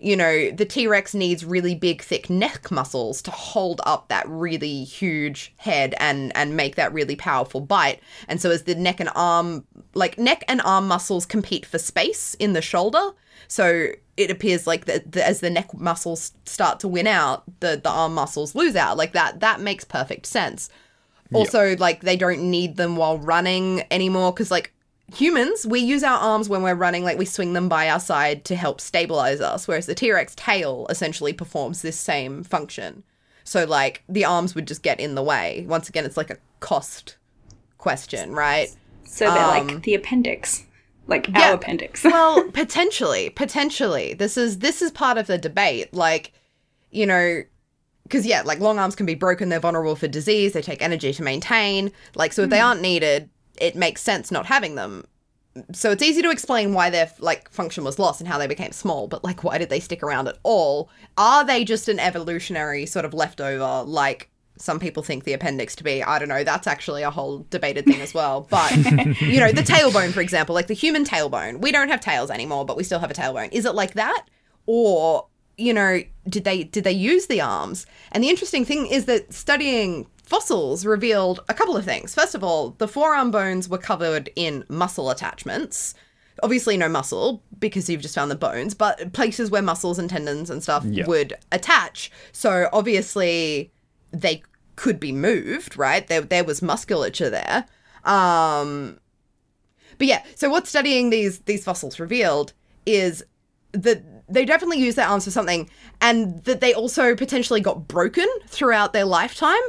you 0.00 0.16
know, 0.16 0.50
the 0.50 0.64
T 0.64 0.86
Rex 0.86 1.14
needs 1.14 1.44
really 1.44 1.74
big, 1.74 2.02
thick 2.02 2.30
neck 2.30 2.70
muscles 2.70 3.20
to 3.22 3.30
hold 3.30 3.80
up 3.84 4.08
that 4.08 4.26
really 4.28 4.84
huge 4.84 5.52
head 5.56 5.94
and 5.98 6.34
and 6.36 6.56
make 6.56 6.76
that 6.76 6.92
really 6.92 7.16
powerful 7.16 7.60
bite. 7.60 8.00
And 8.26 8.40
so 8.40 8.50
as 8.50 8.64
the 8.64 8.74
neck 8.74 9.00
and 9.00 9.10
arm, 9.14 9.64
like 9.94 10.18
neck 10.18 10.44
and 10.48 10.60
arm 10.62 10.88
muscles 10.88 11.26
compete 11.26 11.66
for 11.66 11.78
space 11.78 12.34
in 12.34 12.54
the 12.54 12.62
shoulder, 12.62 13.10
so 13.48 13.88
it 14.16 14.30
appears 14.30 14.66
like 14.66 14.84
the, 14.84 15.02
the, 15.06 15.26
as 15.26 15.40
the 15.40 15.50
neck 15.50 15.72
muscles 15.74 16.32
start 16.44 16.80
to 16.80 16.88
win 16.88 17.06
out, 17.06 17.44
the 17.60 17.80
the 17.82 17.90
arm 17.90 18.14
muscles 18.14 18.54
lose 18.54 18.76
out. 18.76 18.96
Like 18.96 19.12
that 19.12 19.40
that 19.40 19.60
makes 19.60 19.84
perfect 19.84 20.26
sense. 20.26 20.70
Also, 21.32 21.76
like 21.76 22.00
they 22.00 22.16
don't 22.16 22.50
need 22.50 22.76
them 22.76 22.96
while 22.96 23.18
running 23.18 23.84
anymore 23.90 24.32
because 24.32 24.50
like 24.50 24.72
humans, 25.14 25.66
we 25.66 25.80
use 25.80 26.02
our 26.02 26.18
arms 26.18 26.48
when 26.48 26.62
we're 26.62 26.74
running, 26.74 27.04
like 27.04 27.18
we 27.18 27.24
swing 27.24 27.52
them 27.52 27.68
by 27.68 27.88
our 27.88 28.00
side 28.00 28.44
to 28.46 28.56
help 28.56 28.80
stabilize 28.80 29.40
us, 29.40 29.66
whereas 29.68 29.86
the 29.86 29.94
T 29.94 30.10
Rex 30.12 30.34
tail 30.36 30.86
essentially 30.90 31.32
performs 31.32 31.82
this 31.82 31.98
same 31.98 32.42
function. 32.44 33.02
So 33.44 33.64
like 33.64 34.02
the 34.08 34.24
arms 34.24 34.54
would 34.54 34.66
just 34.66 34.82
get 34.82 35.00
in 35.00 35.14
the 35.14 35.22
way. 35.22 35.64
Once 35.68 35.88
again, 35.88 36.04
it's 36.04 36.16
like 36.16 36.30
a 36.30 36.38
cost 36.60 37.16
question, 37.78 38.32
right? 38.32 38.74
So 39.04 39.24
they're 39.32 39.42
Um, 39.42 39.66
like 39.68 39.82
the 39.82 39.94
appendix, 39.94 40.66
like 41.06 41.28
yeah. 41.28 41.48
our 41.48 41.54
appendix. 41.54 42.04
well, 42.04 42.48
potentially, 42.52 43.30
potentially. 43.30 44.14
This 44.14 44.36
is 44.36 44.58
this 44.58 44.82
is 44.82 44.90
part 44.92 45.18
of 45.18 45.26
the 45.26 45.38
debate. 45.38 45.92
Like, 45.92 46.32
you 46.90 47.06
know, 47.06 47.42
because 48.04 48.26
yeah, 48.26 48.42
like 48.42 48.60
long 48.60 48.78
arms 48.78 48.94
can 48.94 49.06
be 49.06 49.14
broken. 49.14 49.48
They're 49.48 49.60
vulnerable 49.60 49.96
for 49.96 50.08
disease. 50.08 50.52
They 50.52 50.62
take 50.62 50.82
energy 50.82 51.12
to 51.12 51.22
maintain. 51.22 51.90
Like, 52.14 52.32
so 52.32 52.42
if 52.42 52.50
they 52.50 52.60
aren't 52.60 52.82
needed, 52.82 53.28
it 53.60 53.76
makes 53.76 54.02
sense 54.02 54.30
not 54.30 54.46
having 54.46 54.74
them. 54.74 55.06
So 55.72 55.90
it's 55.90 56.02
easy 56.02 56.22
to 56.22 56.30
explain 56.30 56.72
why 56.72 56.90
their 56.90 57.10
like 57.18 57.50
function 57.50 57.84
was 57.84 57.98
lost 57.98 58.20
and 58.20 58.28
how 58.28 58.38
they 58.38 58.46
became 58.46 58.72
small. 58.72 59.08
But 59.08 59.22
like, 59.22 59.44
why 59.44 59.58
did 59.58 59.68
they 59.68 59.80
stick 59.80 60.02
around 60.02 60.28
at 60.28 60.38
all? 60.42 60.90
Are 61.18 61.44
they 61.44 61.64
just 61.64 61.88
an 61.88 61.98
evolutionary 61.98 62.86
sort 62.86 63.04
of 63.04 63.14
leftover? 63.14 63.84
Like. 63.86 64.28
Some 64.56 64.78
people 64.78 65.02
think 65.02 65.24
the 65.24 65.32
appendix 65.32 65.74
to 65.76 65.84
be, 65.84 66.02
I 66.02 66.18
don't 66.18 66.28
know, 66.28 66.44
that's 66.44 66.66
actually 66.66 67.02
a 67.02 67.10
whole 67.10 67.46
debated 67.48 67.86
thing 67.86 68.02
as 68.02 68.12
well. 68.12 68.46
But, 68.50 68.76
you 69.22 69.40
know, 69.40 69.52
the 69.52 69.62
tailbone, 69.62 70.12
for 70.12 70.20
example, 70.20 70.54
like 70.54 70.66
the 70.66 70.74
human 70.74 71.02
tailbone, 71.02 71.62
we 71.62 71.72
don't 71.72 71.88
have 71.88 72.02
tails 72.02 72.30
anymore, 72.30 72.66
but 72.66 72.76
we 72.76 72.84
still 72.84 72.98
have 72.98 73.10
a 73.10 73.14
tailbone. 73.14 73.48
Is 73.52 73.64
it 73.64 73.74
like 73.74 73.94
that? 73.94 74.26
Or, 74.66 75.28
you 75.56 75.72
know, 75.72 76.02
did 76.28 76.44
they 76.44 76.64
did 76.64 76.84
they 76.84 76.92
use 76.92 77.26
the 77.26 77.40
arms? 77.40 77.86
And 78.12 78.22
the 78.22 78.28
interesting 78.28 78.66
thing 78.66 78.86
is 78.86 79.06
that 79.06 79.32
studying 79.32 80.06
fossils 80.30 80.86
revealed 80.86 81.40
a 81.48 81.54
couple 81.54 81.76
of 81.76 81.84
things. 81.84 82.14
First 82.14 82.34
of 82.34 82.42
all, 82.44 82.70
the 82.78 82.88
forearm 82.88 83.30
bones 83.30 83.68
were 83.68 83.78
covered 83.78 84.30
in 84.36 84.64
muscle 84.68 85.10
attachments. 85.10 85.94
Obviously, 86.42 86.76
no 86.76 86.88
muscle 86.88 87.42
because 87.58 87.90
you've 87.90 88.00
just 88.00 88.14
found 88.14 88.30
the 88.30 88.36
bones, 88.36 88.72
but 88.72 89.12
places 89.12 89.50
where 89.50 89.60
muscles 89.60 89.98
and 89.98 90.08
tendons 90.08 90.48
and 90.48 90.62
stuff 90.62 90.84
Yeah. 90.86 91.04
would 91.06 91.34
attach. 91.52 92.10
So 92.32 92.68
obviously, 92.72 93.72
they 94.12 94.42
could 94.76 94.98
be 95.00 95.12
moved, 95.12 95.76
right? 95.76 96.06
There, 96.06 96.22
there 96.22 96.44
was 96.44 96.62
musculature 96.62 97.28
there. 97.28 97.66
Um, 98.04 98.98
but 99.98 100.06
yeah, 100.06 100.22
so 100.36 100.48
what 100.48 100.66
studying 100.66 101.10
these 101.10 101.40
these 101.40 101.62
fossils 101.64 102.00
revealed 102.00 102.54
is 102.86 103.22
that 103.72 104.02
they 104.32 104.44
definitely 104.46 104.78
use 104.78 104.94
their 104.94 105.06
arms 105.08 105.24
for 105.24 105.30
something, 105.30 105.68
and 106.00 106.42
that 106.44 106.60
they 106.60 106.72
also 106.72 107.14
potentially 107.14 107.60
got 107.60 107.86
broken 107.88 108.26
throughout 108.46 108.92
their 108.94 109.04
lifetime, 109.04 109.60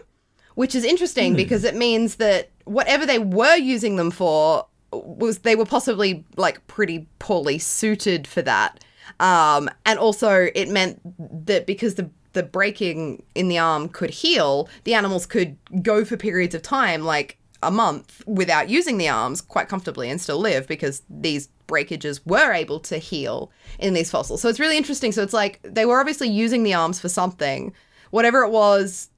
which 0.56 0.76
is 0.76 0.84
interesting 0.84 1.36
because 1.36 1.64
it 1.64 1.76
means 1.76 2.16
that 2.16 2.50
whatever 2.66 3.06
they 3.06 3.20
were 3.20 3.56
using 3.56 3.96
them 3.96 4.12
for 4.12 4.66
was 4.92 5.40
they 5.40 5.56
were 5.56 5.66
possibly 5.66 6.26
like 6.36 6.66
pretty 6.68 7.08
poorly 7.20 7.58
suited 7.58 8.28
for 8.28 8.42
that. 8.42 8.84
Um, 9.20 9.70
and 9.86 10.00
also 10.00 10.50
it 10.54 10.70
meant 10.70 11.00
that 11.46 11.66
because 11.66 11.96
the 11.96 12.10
the 12.34 12.44
breaking 12.44 13.24
in 13.36 13.50
the 13.50 13.58
arm 13.58 13.90
could 13.90 14.10
heal, 14.10 14.70
the 14.86 14.94
animals 14.94 15.26
could 15.26 15.58
go 15.82 16.06
for 16.06 16.16
periods 16.16 16.56
of 16.56 16.62
time, 16.62 17.04
like 17.04 17.38
a 17.62 17.70
month, 17.70 18.24
without 18.26 18.70
using 18.70 18.98
the 18.98 19.10
arms 19.10 19.42
quite 19.42 19.68
comfortably 19.68 20.10
and 20.10 20.20
still 20.20 20.40
live 20.40 20.68
because 20.68 21.04
these 21.10 21.48
breakages 21.68 22.26
were 22.26 22.54
able 22.54 22.80
to 22.80 22.98
heal 22.98 23.52
in 23.80 23.94
these 23.94 24.10
fossils. 24.10 24.42
So 24.42 24.50
it's 24.50 24.60
really 24.60 24.78
interesting. 24.78 25.12
So 25.12 25.22
it's 25.22 25.34
like 25.34 25.60
they 25.64 25.86
were 25.86 26.00
obviously 26.00 26.30
using 26.30 26.64
the 26.64 26.74
arms 26.74 27.00
for 27.00 27.10
something. 27.10 27.74
Whatever 28.12 28.44
it 28.44 28.52
was, 28.52 29.10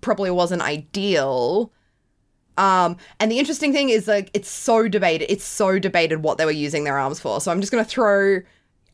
probably 0.00 0.30
wasn't 0.30 0.62
ideal. 0.62 1.72
Um, 2.56 2.96
and 3.20 3.30
the 3.30 3.38
interesting 3.38 3.72
thing 3.72 3.88
is 3.88 4.08
like 4.08 4.30
it's 4.34 4.50
so 4.50 4.88
debated. 4.88 5.30
It's 5.30 5.44
so 5.44 5.78
debated 5.78 6.22
what 6.22 6.38
they 6.38 6.44
were 6.44 6.50
using 6.50 6.84
their 6.84 6.98
arms 6.98 7.20
for. 7.20 7.40
So 7.40 7.52
I'm 7.52 7.60
just 7.60 7.70
gonna 7.70 7.84
throw 7.84 8.40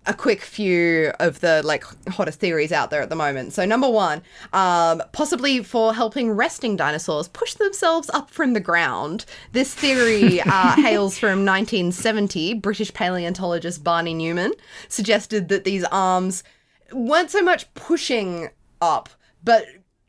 a 0.07 0.15
quick 0.15 0.43
few 0.43 1.13
of 1.19 1.41
the 1.41 1.63
like 1.65 1.85
hottest 2.09 2.39
theories 2.39 2.73
out 2.73 2.91
there 2.91 3.01
at 3.01 3.09
the 3.09 3.17
moment. 3.17 3.53
So 3.53 3.65
number 3.65 3.89
one, 3.89 4.23
um, 4.53 5.03
possibly 5.13 5.63
for 5.63 5.95
helping 5.95 6.31
resting 6.33 6.77
dinosaurs 6.77 7.29
push 7.29 7.55
themselves 7.55 8.11
up 8.11 8.31
from 8.31 8.53
the 8.53 8.61
ground. 8.61 9.25
This 9.53 9.75
theory 9.75 10.41
uh, 10.47 10.77
hails 10.77 11.19
from 11.19 11.45
1970. 11.45 12.55
British 12.55 12.93
paleontologist 12.93 13.83
Barney 13.83 14.15
Newman 14.15 14.53
suggested 14.89 15.49
that 15.49 15.65
these 15.65 15.85
arms 15.85 16.45
weren't 16.93 17.31
so 17.31 17.43
much 17.43 17.73
pushing 17.75 18.51
up, 18.83 19.09
but 19.43 19.65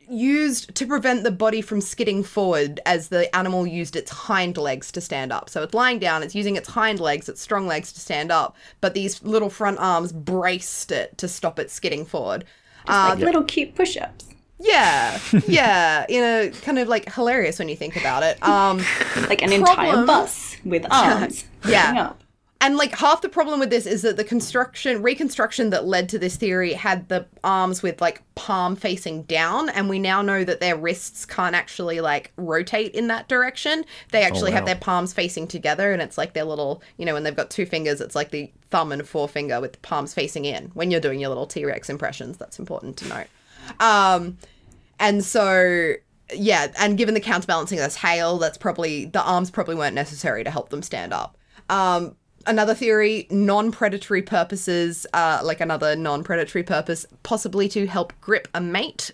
used 0.08 0.74
to 0.74 0.86
prevent 0.86 1.24
the 1.24 1.30
body 1.30 1.60
from 1.60 1.80
skidding 1.80 2.22
forward 2.22 2.80
as 2.86 3.08
the 3.08 3.34
animal 3.34 3.66
used 3.66 3.96
its 3.96 4.10
hind 4.10 4.56
legs 4.56 4.92
to 4.92 5.00
stand 5.00 5.32
up. 5.32 5.50
So 5.50 5.62
it's 5.62 5.74
lying 5.74 5.98
down, 5.98 6.22
it's 6.22 6.34
using 6.34 6.56
its 6.56 6.68
hind 6.68 7.00
legs, 7.00 7.28
its 7.28 7.40
strong 7.40 7.66
legs 7.66 7.92
to 7.92 8.00
stand 8.00 8.30
up, 8.30 8.56
but 8.80 8.94
these 8.94 9.22
little 9.22 9.50
front 9.50 9.78
arms 9.78 10.12
braced 10.12 10.92
it 10.92 11.16
to 11.18 11.28
stop 11.28 11.58
it 11.58 11.70
skidding 11.70 12.04
forward. 12.04 12.44
Uh, 12.86 13.08
like 13.10 13.18
little 13.18 13.42
cute 13.44 13.74
push-ups. 13.74 14.26
yeah, 14.58 15.18
yeah, 15.48 16.06
you 16.08 16.20
know, 16.20 16.50
kind 16.62 16.78
of 16.78 16.88
like 16.88 17.12
hilarious 17.12 17.58
when 17.58 17.68
you 17.68 17.76
think 17.76 17.96
about 17.96 18.22
it. 18.22 18.42
Um, 18.42 18.80
Like 19.28 19.42
an 19.42 19.52
entire 19.52 20.06
bus 20.06 20.56
with 20.64 20.86
arms. 20.90 21.44
Yeah. 21.66 21.94
up. 22.10 22.22
And 22.60 22.76
like 22.76 22.96
half 22.96 23.20
the 23.20 23.28
problem 23.28 23.60
with 23.60 23.68
this 23.68 23.84
is 23.86 24.02
that 24.02 24.16
the 24.16 24.24
construction 24.24 25.02
reconstruction 25.02 25.70
that 25.70 25.84
led 25.84 26.08
to 26.08 26.18
this 26.18 26.36
theory 26.36 26.72
had 26.72 27.08
the 27.08 27.26
arms 27.44 27.82
with 27.82 28.00
like 28.00 28.22
palm 28.34 28.76
facing 28.76 29.24
down 29.24 29.68
and 29.68 29.90
we 29.90 29.98
now 29.98 30.22
know 30.22 30.42
that 30.42 30.60
their 30.60 30.76
wrists 30.76 31.26
can't 31.26 31.54
actually 31.54 32.00
like 32.00 32.32
rotate 32.36 32.94
in 32.94 33.08
that 33.08 33.28
direction. 33.28 33.84
They 34.10 34.22
actually 34.22 34.52
have 34.52 34.62
wow. 34.62 34.66
their 34.66 34.76
palms 34.76 35.12
facing 35.12 35.48
together 35.48 35.92
and 35.92 36.00
it's 36.00 36.16
like 36.16 36.32
their 36.32 36.44
little, 36.44 36.82
you 36.96 37.04
know, 37.04 37.12
when 37.12 37.24
they've 37.24 37.36
got 37.36 37.50
two 37.50 37.66
fingers, 37.66 38.00
it's 38.00 38.14
like 38.14 38.30
the 38.30 38.50
thumb 38.70 38.90
and 38.90 39.06
forefinger 39.06 39.60
with 39.60 39.72
the 39.72 39.78
palms 39.80 40.14
facing 40.14 40.46
in. 40.46 40.70
When 40.72 40.90
you're 40.90 41.00
doing 41.00 41.20
your 41.20 41.28
little 41.28 41.46
T-Rex 41.46 41.90
impressions, 41.90 42.38
that's 42.38 42.58
important 42.58 42.96
to 42.98 43.08
note. 43.08 43.26
Um 43.80 44.38
and 44.98 45.22
so 45.22 45.94
yeah, 46.32 46.68
and 46.78 46.96
given 46.96 47.14
the 47.14 47.20
counterbalancing 47.20 47.78
of 47.78 47.84
this 47.84 47.96
hail, 47.96 48.38
that's 48.38 48.58
probably 48.58 49.04
the 49.04 49.22
arms 49.22 49.50
probably 49.50 49.74
weren't 49.74 49.94
necessary 49.94 50.42
to 50.42 50.50
help 50.50 50.70
them 50.70 50.82
stand 50.82 51.12
up. 51.12 51.36
Um, 51.68 52.16
another 52.46 52.74
theory, 52.74 53.26
non-predatory 53.30 54.22
purposes, 54.22 55.06
uh, 55.12 55.40
like 55.42 55.60
another 55.60 55.96
non-predatory 55.96 56.62
purpose, 56.64 57.06
possibly 57.22 57.68
to 57.70 57.86
help 57.86 58.12
grip 58.20 58.48
a 58.54 58.60
mate. 58.60 59.12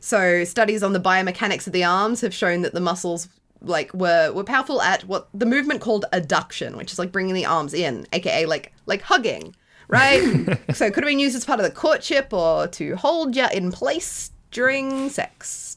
So 0.00 0.44
studies 0.44 0.82
on 0.82 0.92
the 0.92 1.00
biomechanics 1.00 1.66
of 1.66 1.72
the 1.72 1.84
arms 1.84 2.22
have 2.22 2.34
shown 2.34 2.62
that 2.62 2.72
the 2.72 2.80
muscles 2.80 3.28
like 3.62 3.92
were 3.92 4.32
were 4.32 4.44
powerful 4.44 4.80
at 4.80 5.04
what 5.04 5.28
the 5.34 5.46
movement 5.46 5.80
called 5.80 6.06
adduction, 6.12 6.76
which 6.76 6.92
is 6.92 6.98
like 6.98 7.12
bringing 7.12 7.34
the 7.34 7.44
arms 7.44 7.74
in, 7.74 8.06
aka 8.12 8.46
like 8.46 8.72
like 8.86 9.02
hugging, 9.02 9.54
right? 9.88 10.20
so 10.74 10.86
it 10.86 10.94
could 10.94 11.04
have 11.04 11.10
been 11.10 11.18
used 11.18 11.36
as 11.36 11.44
part 11.44 11.60
of 11.60 11.66
the 11.66 11.72
courtship 11.72 12.32
or 12.32 12.66
to 12.68 12.96
hold 12.96 13.36
you 13.36 13.46
in 13.52 13.70
place 13.70 14.30
during 14.50 15.10
sex. 15.10 15.76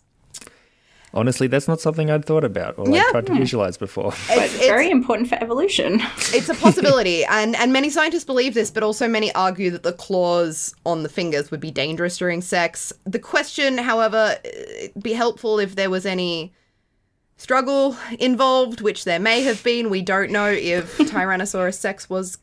Honestly, 1.15 1.45
that's 1.47 1.67
not 1.67 1.79
something 1.79 2.09
I'd 2.09 2.25
thought 2.25 2.43
about 2.43 2.77
or 2.77 2.87
Yeah. 2.87 3.01
like 3.03 3.11
tried 3.11 3.25
to 3.27 3.33
hmm. 3.33 3.39
visualize 3.39 3.77
before. 3.77 4.11
But 4.11 4.19
It's- 4.37 4.53
it's- 4.55 4.67
very 4.67 4.89
important 4.89 5.29
for 5.29 5.35
evolution. 5.35 6.01
it's 6.33 6.49
a 6.49 6.55
possibility 6.55 7.23
and 7.25 7.55
and 7.55 7.71
many 7.71 7.89
scientists 7.89 8.25
believe 8.25 8.53
this 8.53 8.71
but 8.71 8.83
also 8.83 9.07
many 9.07 9.31
argue 9.33 9.69
that 9.71 9.83
the 9.83 9.93
claws 9.93 10.73
on 10.85 11.03
the 11.03 11.09
fingers 11.09 11.51
would 11.51 11.59
be 11.59 11.71
dangerous 11.71 12.17
during 12.17 12.41
sex 12.41 12.91
the 13.05 13.19
question 13.19 13.77
however 13.77 14.37
it'd 14.43 15.03
be 15.03 15.13
helpful 15.13 15.59
if 15.59 15.75
there 15.75 15.89
was 15.89 16.05
any 16.05 16.53
struggle 17.37 17.95
involved 18.19 18.81
which 18.81 19.03
there 19.05 19.19
may 19.19 19.41
have 19.41 19.63
been 19.63 19.89
we 19.89 20.01
don't 20.01 20.31
know 20.31 20.49
if 20.49 20.97
tyrannosaurus 21.13 21.75
sex 21.75 22.09
was 22.09 22.37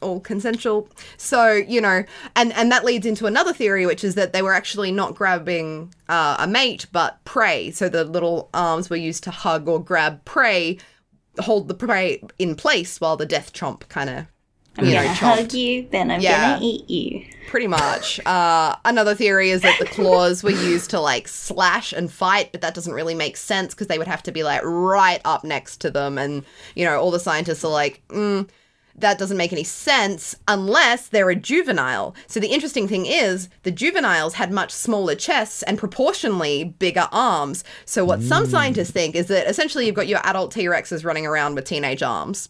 all 0.00 0.20
consensual. 0.20 0.88
So 1.16 1.52
you 1.52 1.80
know 1.80 2.04
and 2.36 2.52
and 2.54 2.70
that 2.72 2.84
leads 2.84 3.06
into 3.06 3.26
another 3.26 3.52
theory 3.52 3.86
which 3.86 4.04
is 4.04 4.14
that 4.16 4.32
they 4.32 4.42
were 4.42 4.52
actually 4.54 4.92
not 4.92 5.14
grabbing 5.14 5.92
uh, 6.08 6.36
a 6.38 6.46
mate 6.46 6.86
but 6.92 7.22
prey. 7.24 7.70
So 7.70 7.88
the 7.88 8.04
little 8.04 8.50
arms 8.54 8.90
were 8.90 8.96
used 8.96 9.24
to 9.24 9.30
hug 9.30 9.68
or 9.68 9.82
grab 9.82 10.24
prey 10.24 10.78
hold 11.40 11.68
the 11.68 11.74
prey 11.74 12.20
in 12.38 12.56
place 12.56 13.00
while 13.00 13.16
the 13.16 13.26
death 13.26 13.52
chomp 13.52 13.88
kind 13.88 14.10
of 14.10 14.26
I'm 14.76 14.84
you 14.86 14.92
know 14.94 15.02
gonna 15.02 15.14
chomped. 15.14 15.36
hug 15.36 15.52
you, 15.54 15.88
then 15.90 16.10
I'm 16.10 16.20
Yeah. 16.20 16.54
gonna 16.54 16.64
eat 16.64 16.88
you. 16.90 17.24
pretty 17.48 17.66
much. 17.66 18.20
Uh, 18.26 18.76
another 18.84 19.14
theory 19.14 19.50
is 19.50 19.62
that 19.62 19.78
the 19.78 19.86
claws 19.86 20.42
were 20.42 20.50
used 20.50 20.90
to 20.90 21.00
like 21.00 21.26
slash 21.28 21.92
and 21.92 22.12
fight 22.12 22.52
but 22.52 22.60
that 22.60 22.74
doesn't 22.74 22.92
really 22.92 23.14
make 23.14 23.36
sense 23.36 23.72
because 23.74 23.86
they 23.86 23.98
would 23.98 24.06
have 24.06 24.22
to 24.24 24.32
be 24.32 24.44
like 24.44 24.60
right 24.64 25.20
up 25.24 25.44
next 25.44 25.78
to 25.82 25.90
them. 25.90 26.18
And 26.18 26.44
you 26.74 26.84
know 26.84 27.00
all 27.00 27.10
the 27.10 27.18
scientists 27.20 27.64
are 27.64 27.72
like 27.72 28.02
mm, 28.08 28.48
that 29.00 29.18
doesn't 29.18 29.36
make 29.36 29.52
any 29.52 29.64
sense 29.64 30.36
unless 30.46 31.08
they're 31.08 31.30
a 31.30 31.36
juvenile. 31.36 32.14
So 32.26 32.40
the 32.40 32.48
interesting 32.48 32.88
thing 32.88 33.06
is 33.06 33.48
the 33.62 33.70
juveniles 33.70 34.34
had 34.34 34.52
much 34.52 34.72
smaller 34.72 35.14
chests 35.14 35.62
and 35.62 35.78
proportionally 35.78 36.64
bigger 36.64 37.08
arms. 37.12 37.64
So 37.84 38.04
what 38.04 38.22
some 38.22 38.46
scientists 38.46 38.90
think 38.90 39.14
is 39.14 39.26
that 39.28 39.48
essentially 39.48 39.86
you've 39.86 39.94
got 39.94 40.08
your 40.08 40.20
adult 40.24 40.52
T-Rexes 40.52 41.04
running 41.04 41.26
around 41.26 41.54
with 41.54 41.64
teenage 41.64 42.02
arms. 42.02 42.48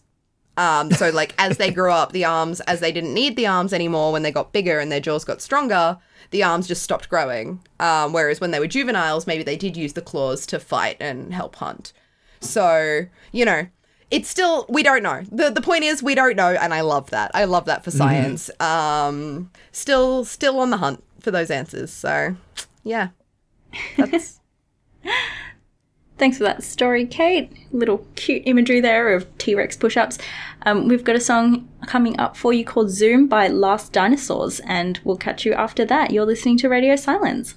Um, 0.57 0.91
so 0.91 1.09
like 1.09 1.33
as 1.37 1.57
they 1.57 1.71
grew 1.71 1.91
up, 1.91 2.11
the 2.11 2.25
arms, 2.25 2.59
as 2.61 2.81
they 2.81 2.91
didn't 2.91 3.13
need 3.13 3.37
the 3.37 3.47
arms 3.47 3.71
anymore 3.71 4.11
when 4.11 4.23
they 4.23 4.31
got 4.31 4.51
bigger 4.51 4.79
and 4.79 4.91
their 4.91 4.99
jaws 4.99 5.23
got 5.23 5.41
stronger, 5.41 5.97
the 6.31 6.43
arms 6.43 6.67
just 6.67 6.83
stopped 6.83 7.07
growing. 7.07 7.61
Um, 7.79 8.11
whereas 8.11 8.41
when 8.41 8.51
they 8.51 8.59
were 8.59 8.67
juveniles, 8.67 9.25
maybe 9.25 9.43
they 9.43 9.55
did 9.55 9.77
use 9.77 9.93
the 9.93 10.01
claws 10.01 10.45
to 10.47 10.59
fight 10.59 10.97
and 10.99 11.33
help 11.33 11.55
hunt. 11.55 11.93
So, 12.41 13.05
you 13.31 13.45
know, 13.45 13.67
it's 14.11 14.29
still 14.29 14.65
we 14.69 14.83
don't 14.83 15.03
know. 15.03 15.23
The 15.31 15.49
the 15.49 15.61
point 15.61 15.83
is 15.83 16.01
we 16.01 16.15
don't 16.15 16.35
know 16.35 16.51
and 16.51 16.73
I 16.73 16.81
love 16.81 17.09
that. 17.11 17.31
I 17.33 17.45
love 17.45 17.65
that 17.65 17.83
for 17.83 17.91
science. 17.91 18.49
Um 18.59 19.51
still 19.71 20.25
still 20.25 20.59
on 20.59 20.69
the 20.69 20.77
hunt 20.77 21.03
for 21.19 21.31
those 21.31 21.51
answers. 21.51 21.91
So, 21.91 22.35
yeah. 22.83 23.09
That's 23.97 24.39
Thanks 26.17 26.37
for 26.37 26.43
that 26.43 26.63
story, 26.63 27.05
Kate. 27.05 27.49
Little 27.71 28.05
cute 28.15 28.43
imagery 28.45 28.81
there 28.81 29.13
of 29.15 29.25
T 29.37 29.55
Rex 29.55 29.77
push 29.77 29.95
ups. 29.95 30.17
Um, 30.63 30.89
we've 30.89 31.05
got 31.05 31.15
a 31.15 31.19
song 31.21 31.69
coming 31.87 32.19
up 32.19 32.35
for 32.35 32.51
you 32.51 32.65
called 32.65 32.89
Zoom 32.89 33.27
by 33.27 33.47
Last 33.47 33.93
Dinosaurs, 33.93 34.59
and 34.65 34.99
we'll 35.05 35.15
catch 35.15 35.45
you 35.45 35.53
after 35.53 35.85
that. 35.85 36.11
You're 36.11 36.25
listening 36.25 36.57
to 36.57 36.67
Radio 36.67 36.97
Silence. 36.97 37.55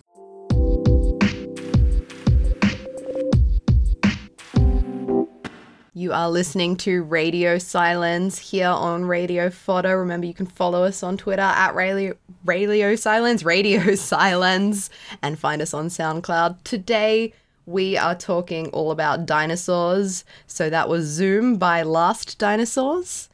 You 5.95 6.15
are 6.15 6.31
listening 6.31 6.77
to 6.79 7.03
Radio 7.03 7.59
Silence 7.59 8.39
here 8.39 8.69
on 8.69 9.05
Radio 9.05 9.51
Fodder. 9.51 9.99
Remember, 9.99 10.27
you 10.27 10.33
can 10.33 10.47
follow 10.47 10.85
us 10.85 11.03
on 11.03 11.19
Twitter 11.19 11.43
at 11.43 11.75
Radio, 11.75 12.15
Radio 12.47 12.97
Silence, 12.97 13.45
Radio 13.45 13.95
Silence, 13.95 14.89
and 15.21 15.39
find 15.39 15.61
us 15.61 15.75
on 15.75 15.89
SoundCloud. 15.89 16.65
Today, 16.65 17.35
we 17.67 17.99
are 17.99 18.15
talking 18.15 18.69
all 18.69 18.91
about 18.91 19.27
dinosaurs. 19.27 20.25
So 20.47 20.71
that 20.71 20.89
was 20.89 21.05
Zoom 21.05 21.57
by 21.57 21.83
Last 21.83 22.39
Dinosaurs. 22.39 23.29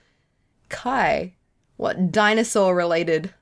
Kai, 0.69 1.35
what 1.77 2.11
dinosaur 2.11 2.75
related 2.75 3.33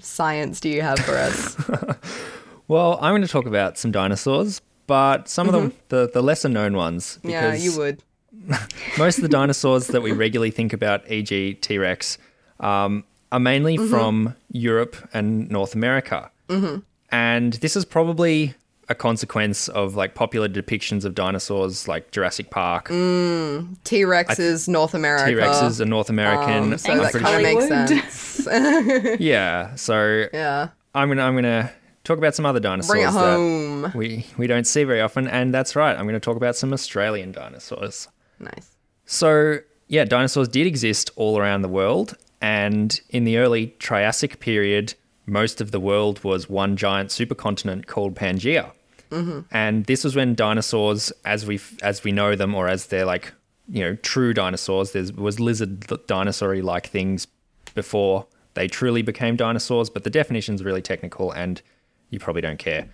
science 0.00 0.60
do 0.60 0.68
you 0.68 0.82
have 0.82 0.98
for 0.98 1.16
us? 1.16 1.56
Well, 2.66 2.98
I'm 3.02 3.12
going 3.12 3.20
to 3.20 3.28
talk 3.28 3.44
about 3.44 3.76
some 3.76 3.92
dinosaurs, 3.92 4.62
but 4.86 5.28
some 5.28 5.48
of 5.48 5.52
them, 5.52 5.74
the, 5.90 6.08
the 6.08 6.22
lesser 6.22 6.48
known 6.48 6.74
ones. 6.74 7.18
Mm-hmm. 7.18 7.28
yeah, 7.28 7.52
you 7.52 7.76
would. 7.76 8.02
most 8.98 9.18
of 9.18 9.22
the 9.22 9.28
dinosaurs 9.28 9.88
that 9.88 10.02
we 10.02 10.12
regularly 10.12 10.50
think 10.50 10.72
about, 10.72 11.10
e.g., 11.10 11.54
T 11.54 11.78
Rex, 11.78 12.18
um, 12.60 13.04
are 13.32 13.40
mainly 13.40 13.76
Mm-hmm. 13.78 13.90
from 13.90 14.36
Europe 14.52 14.96
and 15.12 15.50
North 15.50 15.74
America. 15.74 16.30
Mm-hmm. 16.48 16.80
And 17.10 17.54
this 17.54 17.76
is 17.76 17.84
probably 17.84 18.54
a 18.88 18.94
consequence 18.94 19.68
of 19.68 19.94
like 19.96 20.14
popular 20.14 20.48
depictions 20.48 21.04
of 21.04 21.14
dinosaurs 21.14 21.88
like 21.88 22.10
Jurassic 22.10 22.50
Park. 22.50 22.88
Mm. 22.88 23.76
T 23.84 24.04
Rex 24.04 24.38
is 24.38 24.68
North 24.68 24.94
America. 24.94 25.26
T 25.26 25.34
Rex 25.34 25.62
is 25.62 25.80
a 25.80 25.86
North 25.86 26.10
American. 26.10 26.72
Um, 26.74 26.78
so 26.78 26.92
I'm 26.92 26.98
that 26.98 27.12
kind 27.12 27.36
of 27.36 27.42
makes 27.42 27.66
sense. 27.66 28.46
Yeah, 29.20 29.74
so 29.76 30.26
yeah. 30.34 30.68
I'm 30.94 31.08
gonna 31.08 31.22
I'm 31.22 31.34
gonna 31.34 31.72
talk 32.04 32.18
about 32.18 32.34
some 32.34 32.44
other 32.44 32.60
dinosaurs 32.60 32.90
Bring 32.90 33.08
it 33.08 33.12
that 33.12 33.92
we 33.94 34.26
we 34.36 34.46
don't 34.46 34.66
see 34.66 34.84
very 34.84 35.00
often, 35.00 35.26
and 35.28 35.54
that's 35.54 35.74
right. 35.74 35.96
I'm 35.96 36.04
gonna 36.06 36.20
talk 36.20 36.36
about 36.36 36.54
some 36.56 36.72
Australian 36.72 37.32
dinosaurs. 37.32 38.08
Nice. 38.38 38.76
So 39.06 39.58
yeah, 39.88 40.04
dinosaurs 40.04 40.48
did 40.48 40.66
exist 40.66 41.10
all 41.16 41.38
around 41.38 41.62
the 41.62 41.68
world, 41.68 42.16
and 42.40 43.00
in 43.10 43.24
the 43.24 43.38
early 43.38 43.68
Triassic 43.78 44.40
period, 44.40 44.94
most 45.26 45.60
of 45.60 45.70
the 45.70 45.80
world 45.80 46.22
was 46.24 46.48
one 46.48 46.76
giant 46.76 47.10
supercontinent 47.10 47.86
called 47.86 48.14
Pangaea. 48.14 48.72
Mm-hmm. 49.10 49.40
And 49.50 49.84
this 49.86 50.04
was 50.04 50.16
when 50.16 50.34
dinosaurs, 50.34 51.12
as 51.24 51.46
we 51.46 51.60
as 51.82 52.04
we 52.04 52.12
know 52.12 52.34
them, 52.34 52.54
or 52.54 52.68
as 52.68 52.86
they're 52.86 53.04
like 53.04 53.32
you 53.68 53.82
know 53.84 53.94
true 53.96 54.34
dinosaurs, 54.34 54.92
there 54.92 55.04
was 55.16 55.38
lizard 55.38 55.86
dinosaur 56.06 56.56
like 56.56 56.88
things 56.88 57.26
before 57.74 58.26
they 58.54 58.68
truly 58.68 59.02
became 59.02 59.36
dinosaurs. 59.36 59.90
But 59.90 60.04
the 60.04 60.10
definition's 60.10 60.64
really 60.64 60.82
technical, 60.82 61.30
and 61.30 61.62
you 62.10 62.18
probably 62.18 62.42
don't 62.42 62.58
care. 62.58 62.88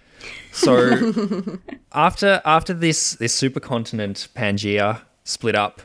So 0.52 1.12
after 1.92 2.42
after 2.44 2.74
this 2.74 3.14
this 3.14 3.40
supercontinent 3.40 4.28
Pangaea 4.30 5.00
split 5.24 5.54
up, 5.54 5.82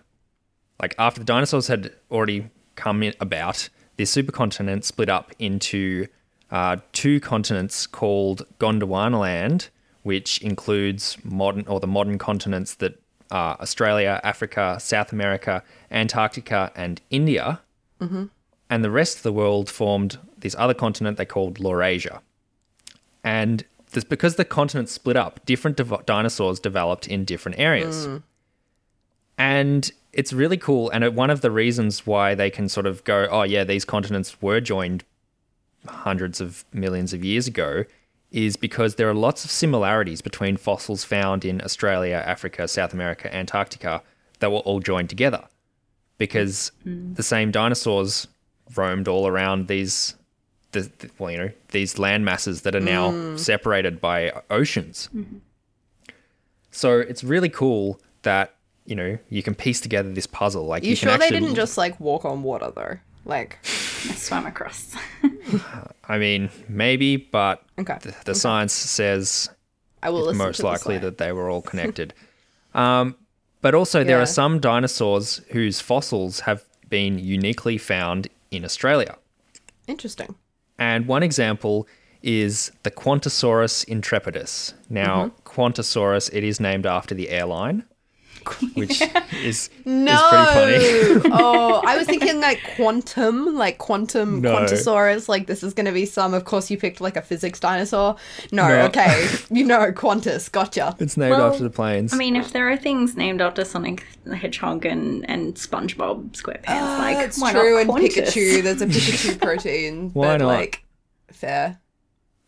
like 0.81 0.95
after 0.97 1.19
the 1.19 1.25
dinosaurs 1.25 1.67
had 1.67 1.93
already 2.11 2.49
come 2.75 3.03
in 3.03 3.13
about, 3.19 3.69
this 3.97 4.13
supercontinent 4.15 4.83
split 4.83 5.09
up 5.09 5.31
into 5.39 6.07
uh, 6.51 6.77
two 6.91 7.19
continents 7.19 7.87
called 7.87 8.45
Gondwanaland, 8.59 9.69
which 10.03 10.41
includes 10.41 11.17
modern 11.23 11.65
or 11.67 11.79
the 11.79 11.87
modern 11.87 12.17
continents 12.17 12.75
that 12.75 13.01
are 13.31 13.57
Australia, 13.59 14.19
Africa, 14.23 14.77
South 14.79 15.11
America, 15.11 15.63
Antarctica, 15.89 16.71
and 16.75 17.01
India. 17.09 17.61
Mm-hmm. 17.99 18.25
And 18.69 18.83
the 18.83 18.91
rest 18.91 19.17
of 19.17 19.23
the 19.23 19.33
world 19.33 19.69
formed 19.69 20.17
this 20.37 20.55
other 20.57 20.73
continent 20.73 21.17
they 21.17 21.25
called 21.25 21.59
Laurasia. 21.59 22.19
And 23.23 23.63
this, 23.91 24.03
because 24.03 24.35
the 24.35 24.45
continent 24.45 24.89
split 24.89 25.15
up, 25.15 25.43
different 25.45 25.79
dinosaurs 26.05 26.59
developed 26.59 27.07
in 27.07 27.25
different 27.25 27.57
areas. 27.59 28.07
Mm. 28.07 28.23
And 29.37 29.91
it's 30.13 30.31
really 30.31 30.57
cool. 30.57 30.89
And 30.89 31.15
one 31.15 31.29
of 31.29 31.41
the 31.41 31.51
reasons 31.51 32.05
why 32.07 32.35
they 32.35 32.49
can 32.49 32.69
sort 32.69 32.85
of 32.85 33.03
go, 33.03 33.27
oh, 33.29 33.43
yeah, 33.43 33.63
these 33.63 33.85
continents 33.85 34.41
were 34.41 34.61
joined 34.61 35.03
hundreds 35.87 36.41
of 36.41 36.65
millions 36.73 37.13
of 37.13 37.23
years 37.23 37.47
ago 37.47 37.85
is 38.31 38.57
because 38.57 38.95
there 38.95 39.09
are 39.09 39.13
lots 39.13 39.45
of 39.45 39.51
similarities 39.51 40.21
between 40.21 40.57
fossils 40.57 41.03
found 41.03 41.45
in 41.45 41.61
Australia, 41.61 42.23
Africa, 42.25 42.67
South 42.67 42.93
America, 42.93 43.33
Antarctica 43.33 44.01
that 44.39 44.51
were 44.51 44.59
all 44.59 44.79
joined 44.79 45.09
together. 45.09 45.43
Because 46.17 46.71
mm. 46.85 47.15
the 47.15 47.23
same 47.23 47.51
dinosaurs 47.51 48.27
roamed 48.75 49.07
all 49.07 49.27
around 49.27 49.67
these 49.67 50.15
the, 50.71 50.91
the- 50.99 51.09
well 51.19 51.31
you 51.31 51.37
know 51.37 51.51
these 51.69 51.99
land 51.99 52.25
masses 52.25 52.63
that 52.63 52.75
are 52.75 52.79
now 52.79 53.11
mm. 53.11 53.39
separated 53.39 54.01
by 54.01 54.31
oceans. 54.49 55.09
Mm-hmm. 55.15 55.37
So 56.71 56.99
it's 56.99 57.23
really 57.23 57.49
cool 57.49 57.99
that 58.23 58.54
you 58.85 58.95
know 58.95 59.17
you 59.29 59.41
can 59.43 59.55
piece 59.55 59.81
together 59.81 60.11
this 60.11 60.27
puzzle 60.27 60.65
like 60.65 60.83
You, 60.83 60.91
you, 60.91 60.97
can 60.97 61.09
sure 61.09 61.17
they 61.17 61.29
didn't 61.29 61.55
just 61.55 61.77
like 61.77 61.99
walk 61.99 62.25
on 62.25 62.43
water 62.43 62.71
though? 62.75 62.97
Like, 63.27 63.57
I 63.63 64.13
swam 64.13 64.45
across. 64.45 64.95
i 66.07 66.17
mean 66.17 66.49
maybe 66.69 67.17
but 67.17 67.63
Okay, 67.79 67.97
the, 68.01 68.15
the 68.25 68.35
science 68.35 68.73
says 68.73 69.49
I 70.03 70.09
will 70.09 70.21
listen 70.21 70.37
most 70.37 70.61
likely 70.63 70.97
that 70.99 71.17
they 71.17 71.31
were 71.31 71.49
all 71.49 71.61
connected. 71.71 72.13
um, 72.73 73.15
but 73.61 73.73
also, 73.73 74.03
there 74.03 74.21
are 74.21 74.27
some 74.27 74.59
dinosaurs 74.59 75.41
whose 75.49 75.81
fossils 75.81 76.41
have 76.41 76.63
been 76.87 77.17
uniquely 77.17 77.79
found 77.79 78.27
in 78.51 78.63
Australia. 78.63 79.17
Interesting. 79.87 80.35
And 80.77 81.07
one 81.07 81.23
example 81.23 81.87
is 82.21 82.71
the 82.83 82.91
Qantassaurus 82.91 83.83
intrepidus. 83.85 84.75
Now, 84.87 85.25
Mm-hmm. 85.25 85.49
Qantassaurus, 85.61 86.29
it 86.31 86.43
is 86.43 86.59
named 86.59 86.85
after 86.85 87.15
the 87.15 87.29
airline, 87.29 87.85
which 88.75 89.01
is, 89.43 89.69
No. 89.85 90.13
is 90.13 90.21
pretty 90.53 91.19
funny. 91.19 91.31
oh, 91.35 91.81
I 91.85 91.97
was 91.97 92.07
thinking 92.13 92.39
like 92.41 92.59
quantum, 92.75 93.55
like 93.55 93.77
quantum 93.77 94.41
No. 94.41 94.55
quantosaurus. 94.55 95.27
Like 95.29 95.47
this 95.47 95.63
is 95.63 95.73
going 95.73 95.85
to 95.85 95.91
be 95.91 96.05
some. 96.05 96.33
Of 96.33 96.45
course, 96.45 96.69
you 96.71 96.77
picked 96.77 97.01
like 97.01 97.15
a 97.17 97.21
physics 97.21 97.59
dinosaur. 97.59 98.15
No, 98.51 98.67
No. 98.67 98.85
okay, 98.85 99.27
you 99.49 99.65
know 99.65 99.91
Qantas. 99.91 100.51
Gotcha. 100.51 100.95
It's 100.99 101.17
named 101.17 101.31
Well, 101.31 101.51
after 101.51 101.63
the 101.63 101.69
planes. 101.69 102.13
I 102.13 102.17
mean, 102.17 102.35
if 102.35 102.51
there 102.53 102.69
are 102.69 102.77
things 102.77 103.15
named 103.15 103.41
after 103.41 103.63
Sonic 103.65 104.05
the 104.23 104.35
Hedgehog 104.35 104.85
and, 104.85 105.29
and 105.29 105.55
SpongeBob 105.55 106.31
SquarePants, 106.31 106.97
like 106.99 107.17
That's 107.17 107.39
why 107.39 107.51
true. 107.51 107.83
not 107.85 107.99
And 107.99 108.05
Pikachu, 108.09 108.63
there's 108.63 108.81
a 108.81 108.87
Pikachu 108.87 109.39
protein. 109.41 110.09
Why 110.13 110.33
but, 110.33 110.37
not? 110.41 110.47
Like, 110.47 110.83
fair. 111.31 111.79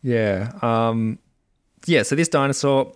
Yeah. 0.02 0.52
Um, 0.62 1.20
yeah, 1.86 2.04
so 2.04 2.16
this 2.16 2.28
dinosaur 2.28 2.94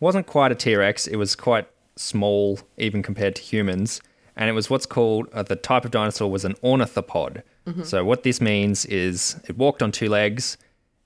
wasn't 0.00 0.26
quite 0.26 0.50
a 0.52 0.54
T 0.54 0.74
Rex. 0.74 1.06
It 1.06 1.16
was 1.16 1.36
quite 1.36 1.68
small, 1.96 2.60
even 2.76 3.02
compared 3.02 3.36
to 3.36 3.42
humans. 3.42 4.00
And 4.36 4.48
it 4.48 4.52
was 4.52 4.70
what's 4.70 4.86
called 4.86 5.28
uh, 5.32 5.42
the 5.42 5.56
type 5.56 5.84
of 5.84 5.90
dinosaur 5.90 6.30
was 6.30 6.44
an 6.44 6.54
ornithopod. 6.62 7.42
So, 7.84 8.04
what 8.04 8.24
this 8.24 8.40
means 8.40 8.84
is 8.86 9.40
it 9.46 9.56
walked 9.56 9.84
on 9.84 9.92
two 9.92 10.08
legs, 10.08 10.58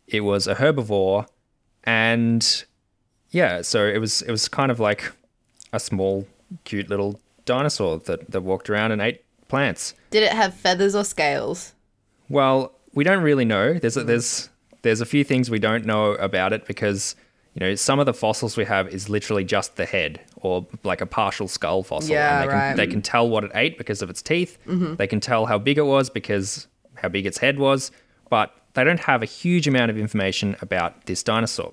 it 0.06 0.20
was 0.20 0.46
a 0.46 0.54
herbivore, 0.54 1.26
and 1.84 2.64
yeah, 3.30 3.60
so 3.60 3.84
it 3.84 3.98
was 3.98 4.22
it 4.22 4.30
was 4.30 4.48
kind 4.48 4.70
of 4.70 4.80
like 4.80 5.12
a 5.74 5.78
small, 5.78 6.26
cute 6.64 6.88
little 6.88 7.20
dinosaur 7.44 7.98
that, 7.98 8.30
that 8.30 8.40
walked 8.40 8.70
around 8.70 8.92
and 8.92 9.02
ate 9.02 9.22
plants. 9.48 9.92
Did 10.10 10.22
it 10.22 10.32
have 10.32 10.54
feathers 10.54 10.94
or 10.94 11.04
scales? 11.04 11.74
Well, 12.30 12.72
we 12.94 13.04
don't 13.04 13.22
really 13.22 13.44
know. 13.44 13.74
There's 13.74 13.98
a, 13.98 14.04
there's 14.04 14.48
there's 14.80 15.02
a 15.02 15.06
few 15.06 15.24
things 15.24 15.50
we 15.50 15.58
don't 15.58 15.84
know 15.84 16.12
about 16.12 16.52
it 16.54 16.64
because 16.64 17.16
you 17.56 17.66
know 17.66 17.74
some 17.74 17.98
of 17.98 18.04
the 18.04 18.12
fossils 18.12 18.56
we 18.56 18.66
have 18.66 18.86
is 18.88 19.08
literally 19.08 19.42
just 19.42 19.76
the 19.76 19.86
head 19.86 20.20
or 20.36 20.66
like 20.84 21.00
a 21.00 21.06
partial 21.06 21.48
skull 21.48 21.82
fossil. 21.82 22.10
Yeah, 22.10 22.42
and 22.42 22.42
they 22.42 22.52
can, 22.52 22.58
right. 22.58 22.76
They 22.76 22.86
can 22.86 23.00
tell 23.00 23.28
what 23.28 23.44
it 23.44 23.50
ate 23.54 23.78
because 23.78 24.02
of 24.02 24.10
its 24.10 24.20
teeth. 24.20 24.58
Mm-hmm. 24.66 24.96
They 24.96 25.06
can 25.06 25.20
tell 25.20 25.46
how 25.46 25.58
big 25.58 25.78
it 25.78 25.86
was 25.86 26.10
because 26.10 26.66
how 26.96 27.08
big 27.08 27.24
its 27.24 27.38
head 27.38 27.58
was, 27.58 27.90
but 28.28 28.54
they 28.74 28.84
don't 28.84 29.00
have 29.00 29.22
a 29.22 29.26
huge 29.26 29.66
amount 29.66 29.90
of 29.90 29.96
information 29.96 30.54
about 30.60 31.06
this 31.06 31.22
dinosaur. 31.22 31.72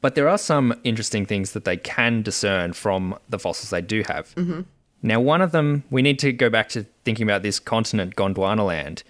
But 0.00 0.14
there 0.14 0.28
are 0.28 0.38
some 0.38 0.78
interesting 0.84 1.26
things 1.26 1.50
that 1.52 1.64
they 1.64 1.76
can 1.76 2.22
discern 2.22 2.72
from 2.72 3.18
the 3.28 3.40
fossils 3.40 3.70
they 3.70 3.80
do 3.80 4.04
have. 4.06 4.32
Mm-hmm. 4.36 4.60
Now, 5.02 5.20
one 5.20 5.42
of 5.42 5.50
them, 5.50 5.82
we 5.90 6.02
need 6.02 6.20
to 6.20 6.32
go 6.32 6.48
back 6.50 6.68
to 6.70 6.86
thinking 7.04 7.26
about 7.26 7.42
this 7.42 7.58
continent, 7.58 8.14
Gondwanaland. 8.14 9.02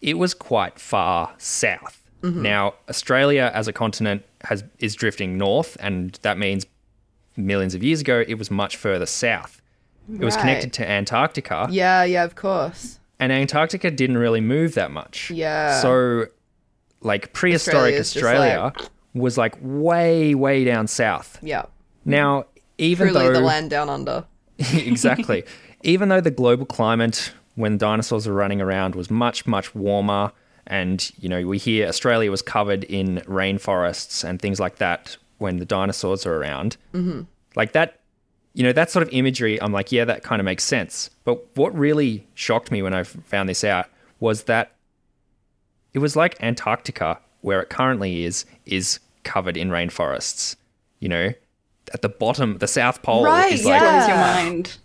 It 0.00 0.18
was 0.18 0.34
quite 0.34 0.78
far 0.78 1.34
south. 1.38 2.03
Mm-hmm. 2.24 2.42
Now, 2.42 2.74
Australia 2.88 3.50
as 3.54 3.68
a 3.68 3.72
continent 3.72 4.24
has 4.44 4.64
is 4.78 4.94
drifting 4.94 5.36
north, 5.36 5.76
and 5.80 6.18
that 6.22 6.38
means 6.38 6.64
millions 7.36 7.74
of 7.74 7.82
years 7.82 8.00
ago 8.00 8.24
it 8.26 8.34
was 8.34 8.50
much 8.50 8.76
further 8.76 9.06
south. 9.06 9.60
It 10.12 10.24
was 10.24 10.36
connected 10.36 10.72
to 10.74 10.88
Antarctica, 10.88 11.66
Yeah, 11.70 12.04
yeah, 12.04 12.24
of 12.24 12.34
course. 12.34 12.98
and 13.18 13.32
Antarctica 13.32 13.90
didn't 13.90 14.18
really 14.18 14.40
move 14.42 14.74
that 14.74 14.90
much. 14.90 15.30
Yeah. 15.30 15.80
So, 15.80 16.26
like 17.00 17.32
prehistoric 17.32 17.98
Australia 17.98 18.72
was 19.14 19.38
like 19.38 19.54
way, 19.62 20.34
way 20.34 20.64
down 20.64 20.88
south. 20.88 21.38
Yeah. 21.42 21.64
Now, 22.04 22.44
even 22.76 23.08
Truly 23.08 23.26
though 23.28 23.32
the 23.32 23.40
land 23.40 23.70
down 23.70 23.88
under. 23.88 24.24
exactly. 24.58 25.44
Even 25.82 26.08
though 26.08 26.20
the 26.20 26.30
global 26.30 26.64
climate 26.64 27.32
when 27.56 27.76
dinosaurs 27.78 28.26
were 28.26 28.32
running 28.34 28.60
around 28.60 28.94
was 28.94 29.10
much, 29.10 29.46
much 29.46 29.74
warmer, 29.74 30.32
and 30.66 31.10
you 31.18 31.28
know, 31.28 31.46
we 31.46 31.58
hear 31.58 31.88
Australia 31.88 32.30
was 32.30 32.42
covered 32.42 32.84
in 32.84 33.22
rainforests 33.26 34.24
and 34.24 34.40
things 34.40 34.60
like 34.60 34.76
that 34.76 35.16
when 35.38 35.58
the 35.58 35.64
dinosaurs 35.64 36.26
are 36.26 36.36
around. 36.36 36.76
Mm-hmm. 36.92 37.22
Like 37.56 37.72
that, 37.72 38.00
you 38.54 38.62
know, 38.62 38.72
that 38.72 38.90
sort 38.90 39.02
of 39.02 39.12
imagery, 39.12 39.60
I'm 39.60 39.72
like, 39.72 39.92
yeah, 39.92 40.04
that 40.04 40.22
kind 40.22 40.40
of 40.40 40.44
makes 40.44 40.64
sense. 40.64 41.10
But 41.24 41.44
what 41.56 41.76
really 41.76 42.26
shocked 42.34 42.70
me 42.70 42.82
when 42.82 42.94
I 42.94 43.02
found 43.02 43.48
this 43.48 43.64
out 43.64 43.86
was 44.20 44.44
that 44.44 44.72
it 45.92 45.98
was 45.98 46.16
like 46.16 46.42
Antarctica, 46.42 47.18
where 47.42 47.60
it 47.60 47.68
currently 47.68 48.24
is, 48.24 48.44
is 48.66 49.00
covered 49.22 49.56
in 49.56 49.70
rainforests. 49.70 50.56
You 51.00 51.08
know, 51.08 51.32
at 51.92 52.02
the 52.02 52.08
bottom, 52.08 52.58
the 52.58 52.68
South 52.68 53.02
Pole 53.02 53.24
Right, 53.24 53.52
is 53.52 53.64
like 53.64 53.80
yeah. 53.80 53.98
Blows 53.98 54.08
your 54.08 54.16
mind. 54.16 54.76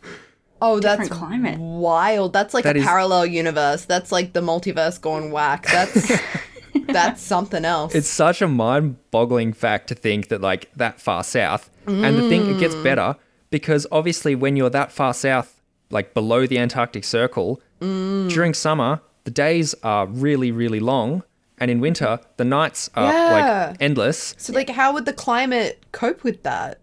Oh, 0.61 0.79
that's 0.79 1.09
climate. 1.09 1.59
wild. 1.59 2.33
That's 2.33 2.53
like 2.53 2.63
That 2.63 2.75
a 2.75 2.79
is- 2.79 2.85
parallel 2.85 3.25
universe. 3.25 3.85
That's 3.85 4.11
like 4.11 4.33
the 4.33 4.41
multiverse 4.41 4.99
gone 4.99 5.31
whack. 5.31 5.65
That's 5.67 6.11
that's 6.87 7.21
something 7.21 7.65
else. 7.65 7.93
it's 7.95 8.07
such 8.07 8.41
a 8.41 8.47
mind-boggling 8.47 9.53
fact 9.53 9.87
to 9.87 9.95
think 9.95 10.27
that 10.29 10.41
like 10.41 10.71
that 10.75 10.99
far 10.99 11.23
south 11.23 11.69
and 11.87 12.15
the 12.17 12.27
thing 12.29 12.47
it 12.49 12.59
gets 12.59 12.75
mm. 12.75 12.83
better 12.83 13.15
because 13.49 13.85
obviously 13.91 14.35
when 14.35 14.55
you're 14.55 14.69
that 14.69 14.91
far 14.91 15.13
south 15.13 15.61
like 15.89 16.13
below 16.13 16.45
the 16.45 16.57
antarctic 16.59 17.03
circle 17.03 17.59
mm. 17.81 18.29
during 18.29 18.53
summer 18.53 19.01
the 19.23 19.31
days 19.31 19.73
are 19.83 20.05
really 20.07 20.51
really 20.51 20.79
long 20.79 21.23
and 21.57 21.69
in 21.71 21.79
winter 21.79 22.19
the 22.37 22.45
nights 22.45 22.89
are 22.95 23.11
Yeah. 23.11 23.67
like 23.69 23.77
endless 23.81 24.35
so 24.37 24.53
like 24.53 24.69
how 24.69 24.93
would 24.93 25.05
the 25.05 25.13
climate 25.13 25.83
cope 25.91 26.23
with 26.23 26.43
that? 26.43 26.79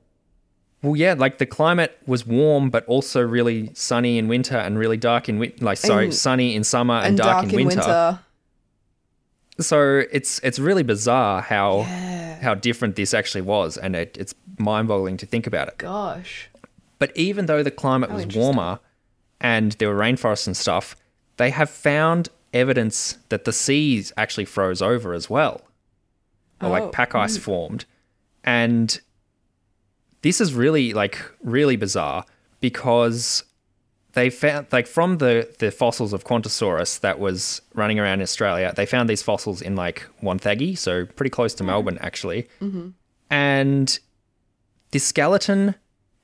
Well 0.82 0.94
yeah 0.96 1.14
like 1.14 1.38
the 1.38 1.46
climate 1.46 1.98
was 2.06 2.26
warm 2.26 2.70
but 2.70 2.84
also 2.86 3.20
really 3.20 3.70
sunny 3.74 4.18
in 4.18 4.28
winter 4.28 4.56
and 4.56 4.78
really 4.78 4.96
dark 4.96 5.28
in 5.28 5.38
winter 5.38 5.64
like 5.64 5.78
sorry 5.78 6.04
And- 6.06 6.14
sunny 6.14 6.54
in 6.54 6.64
summer 6.64 6.94
and, 6.94 7.06
And 7.06 7.18
dark, 7.18 7.52
in 7.52 7.66
winter. 7.66 8.20
so 9.58 10.02
it's 10.12 10.38
it's 10.40 10.58
really 10.58 10.82
bizarre 10.82 11.40
how 11.42 11.82
how 12.42 12.54
different 12.54 12.96
this 12.96 13.14
actually 13.14 13.40
was 13.42 13.76
and 13.78 13.96
it, 13.96 14.16
it's 14.20 14.34
mind-boggling 14.58 15.16
to 15.18 15.26
think 15.26 15.46
about 15.46 15.68
it. 15.68 15.78
Gosh. 15.78 16.48
but 16.98 17.14
even 17.16 17.46
though 17.46 17.62
the 17.62 17.70
climate 17.70 18.10
was 18.10 18.26
warmer 18.26 18.78
and 19.40 19.72
there 19.72 19.88
were 19.88 19.98
rainforests 19.98 20.46
and 20.46 20.56
stuff 20.56 20.94
they 21.38 21.50
have 21.50 21.70
found 21.70 22.28
evidence 22.52 23.18
that 23.30 23.44
the 23.44 23.52
seas 23.52 24.12
actually 24.16 24.44
froze 24.46 24.80
over 24.80 25.12
as 25.12 25.28
well. 25.28 25.60
Or 26.62 26.68
Oh, 26.68 26.70
like 26.70 26.92
pack 26.92 27.14
ice 27.14 27.36
mm. 27.36 27.42
formed. 27.42 27.84
And 28.44 28.98
this 30.22 30.40
is 30.40 30.54
really 30.54 30.92
like 30.92 31.18
really 31.42 31.76
bizarre 31.76 32.24
because 32.60 33.44
they 34.12 34.30
found 34.30 34.66
like 34.72 34.86
from 34.86 35.18
the 35.18 35.54
the 35.58 35.70
fossils 35.70 36.12
of 36.12 36.24
Qantassaurus 36.24 37.00
that 37.00 37.18
was 37.18 37.60
running 37.74 37.98
around 37.98 38.14
in 38.14 38.22
Australia, 38.22 38.72
they 38.74 38.86
found 38.86 39.08
these 39.08 39.22
fossils 39.22 39.60
in 39.60 39.76
like 39.76 40.06
Wonthaggi, 40.22 40.76
so 40.76 41.04
pretty 41.04 41.30
close 41.30 41.54
to 41.54 41.62
hmm. 41.62 41.68
Melbourne 41.68 41.98
actually. 42.00 42.48
Mm-hmm. 42.60 42.88
And 43.30 43.98
the 44.92 44.98
skeleton 44.98 45.74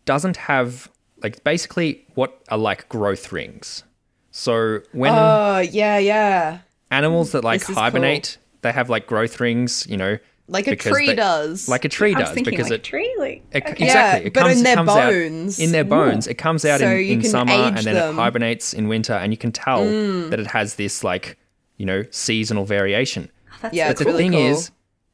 doesn't 0.04 0.36
have 0.38 0.90
like 1.22 1.44
basically 1.44 2.04
what 2.14 2.42
are 2.48 2.58
like 2.58 2.88
growth 2.88 3.30
rings. 3.30 3.84
So 4.30 4.80
when 4.92 5.12
Oh 5.14 5.58
yeah, 5.58 5.98
yeah. 5.98 6.60
animals 6.90 7.32
that 7.32 7.44
like 7.44 7.62
hibernate, 7.62 8.38
they 8.62 8.72
have 8.72 8.88
like 8.88 9.06
growth 9.06 9.38
rings, 9.38 9.86
you 9.86 9.98
know, 9.98 10.18
Like 10.48 10.66
a 10.66 10.76
tree 10.76 11.06
they- 11.06 11.14
does. 11.14 11.68
like 11.68 11.84
a 11.84 11.88
tree 11.88 12.14
I 12.14 12.18
was 12.18 12.28
does 12.30 12.42
because 12.42 12.70
like 12.70 12.72
it 12.72 12.74
a 12.74 12.78
tree, 12.78 13.14
like 13.18 13.42
it, 13.52 13.62
okay. 13.62 13.84
Exactly. 13.84 13.86
Yeah, 13.86 14.16
it 14.16 14.34
but 14.34 14.40
comes, 14.40 14.58
in 14.58 14.64
their 14.64 14.74
comes 14.76 14.88
out 14.90 15.10
bones. 15.10 15.58
in 15.58 15.72
their 15.72 15.84
bones. 15.84 16.26
It 16.26 16.34
comes 16.34 16.64
out 16.64 16.80
So 16.80 16.88
in, 16.90 17.20
in 17.20 17.22
summer 17.22 17.52
and 17.52 17.76
then 17.78 17.94
them. 17.94 18.14
it 18.14 18.20
hibernates 18.20 18.74
in 18.74 18.88
winter, 18.88 19.14
and 19.14 19.32
you 19.32 19.36
can 19.36 19.52
tell 19.52 19.80
mm. 19.84 20.30
that 20.30 20.40
it 20.40 20.48
has 20.48 20.74
this 20.74 21.02
like 21.04 21.38
you 21.76 21.86
know 21.86 22.04
seasonal 22.10 22.64
variation. 22.64 23.30
Oh, 23.52 23.56
that's 23.62 23.74
Yeah, 23.74 23.88
But 23.88 23.98
the 23.98 24.04
really 24.06 24.18
thing 24.24 24.32
cool. 24.32 24.46
is, 24.46 24.70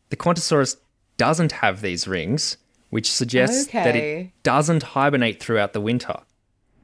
the 0.08 0.16
Qantassaurus 0.16 0.76
doesn't 1.18 1.52
have 1.52 1.82
these 1.82 2.08
rings, 2.08 2.56
which 2.90 3.10
suggests 3.12 3.66
that 3.72 3.94
it 3.94 4.30
doesn't 4.42 4.82
hibernate 4.82 5.40
throughout 5.40 5.72
the 5.72 5.80
winter. 5.80 6.16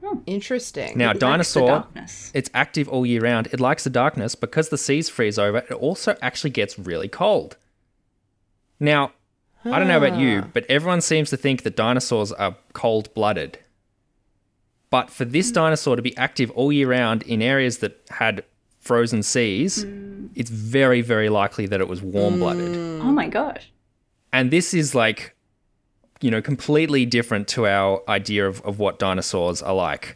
Hmm. 0.03 0.19
Interesting. 0.27 0.97
Now, 0.97 1.11
It 1.11 1.19
dinosaur, 1.19 1.87
it's 2.33 2.49
active 2.53 2.87
all 2.87 3.05
year 3.05 3.21
round. 3.21 3.47
It 3.51 3.59
likes 3.59 3.83
the 3.83 3.89
darkness 3.89 4.35
because 4.35 4.69
the 4.69 4.77
seas 4.77 5.09
freeze 5.09 5.39
over. 5.39 5.57
It 5.59 5.71
also 5.73 6.15
actually 6.21 6.51
gets 6.51 6.77
really 6.77 7.07
cold. 7.07 7.57
Now, 8.85 9.11
I 9.65 9.79
don't 9.79 9.87
know 9.87 9.97
about 9.97 10.19
you, 10.19 10.43
ah. 10.45 10.49
but 10.53 10.65
everyone 10.69 11.01
seems 11.01 11.31
to 11.31 11.37
think 11.37 11.63
that 11.63 11.75
dinosaurs 11.75 12.31
are 12.31 12.55
cold 12.73 13.11
blooded. 13.15 13.57
But 14.91 15.09
for 15.09 15.25
this 15.25 15.49
mm. 15.49 15.55
dinosaur 15.55 15.95
to 15.95 16.01
be 16.03 16.15
active 16.17 16.51
all 16.51 16.71
year 16.71 16.89
round 16.89 17.23
in 17.23 17.41
areas 17.41 17.79
that 17.79 17.99
had 18.11 18.43
frozen 18.79 19.23
seas, 19.23 19.83
mm. 19.83 20.29
it's 20.35 20.51
very, 20.51 21.01
very 21.01 21.29
likely 21.29 21.65
that 21.65 21.81
it 21.81 21.87
was 21.87 22.03
warm 22.03 22.37
blooded. 22.39 22.75
Mm. 22.75 23.01
Oh 23.01 23.11
my 23.11 23.27
gosh. 23.27 23.71
And 24.31 24.51
this 24.51 24.73
is 24.73 24.93
like, 24.93 25.35
you 26.21 26.29
know, 26.29 26.41
completely 26.41 27.05
different 27.05 27.47
to 27.49 27.65
our 27.65 28.03
idea 28.07 28.47
of, 28.47 28.61
of 28.61 28.77
what 28.77 28.99
dinosaurs 28.99 29.63
are 29.63 29.73
like. 29.73 30.15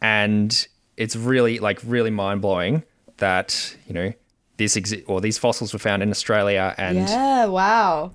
And 0.00 0.66
it's 0.96 1.16
really, 1.16 1.58
like, 1.58 1.80
really 1.84 2.10
mind 2.10 2.40
blowing 2.40 2.82
that, 3.18 3.76
you 3.86 3.92
know, 3.92 4.12
this 4.56 4.76
exi- 4.76 5.04
or 5.06 5.20
these 5.20 5.38
fossils 5.38 5.72
were 5.72 5.78
found 5.78 6.02
in 6.02 6.10
Australia 6.10 6.74
and 6.78 6.96
yeah, 6.98 7.46
wow. 7.46 8.12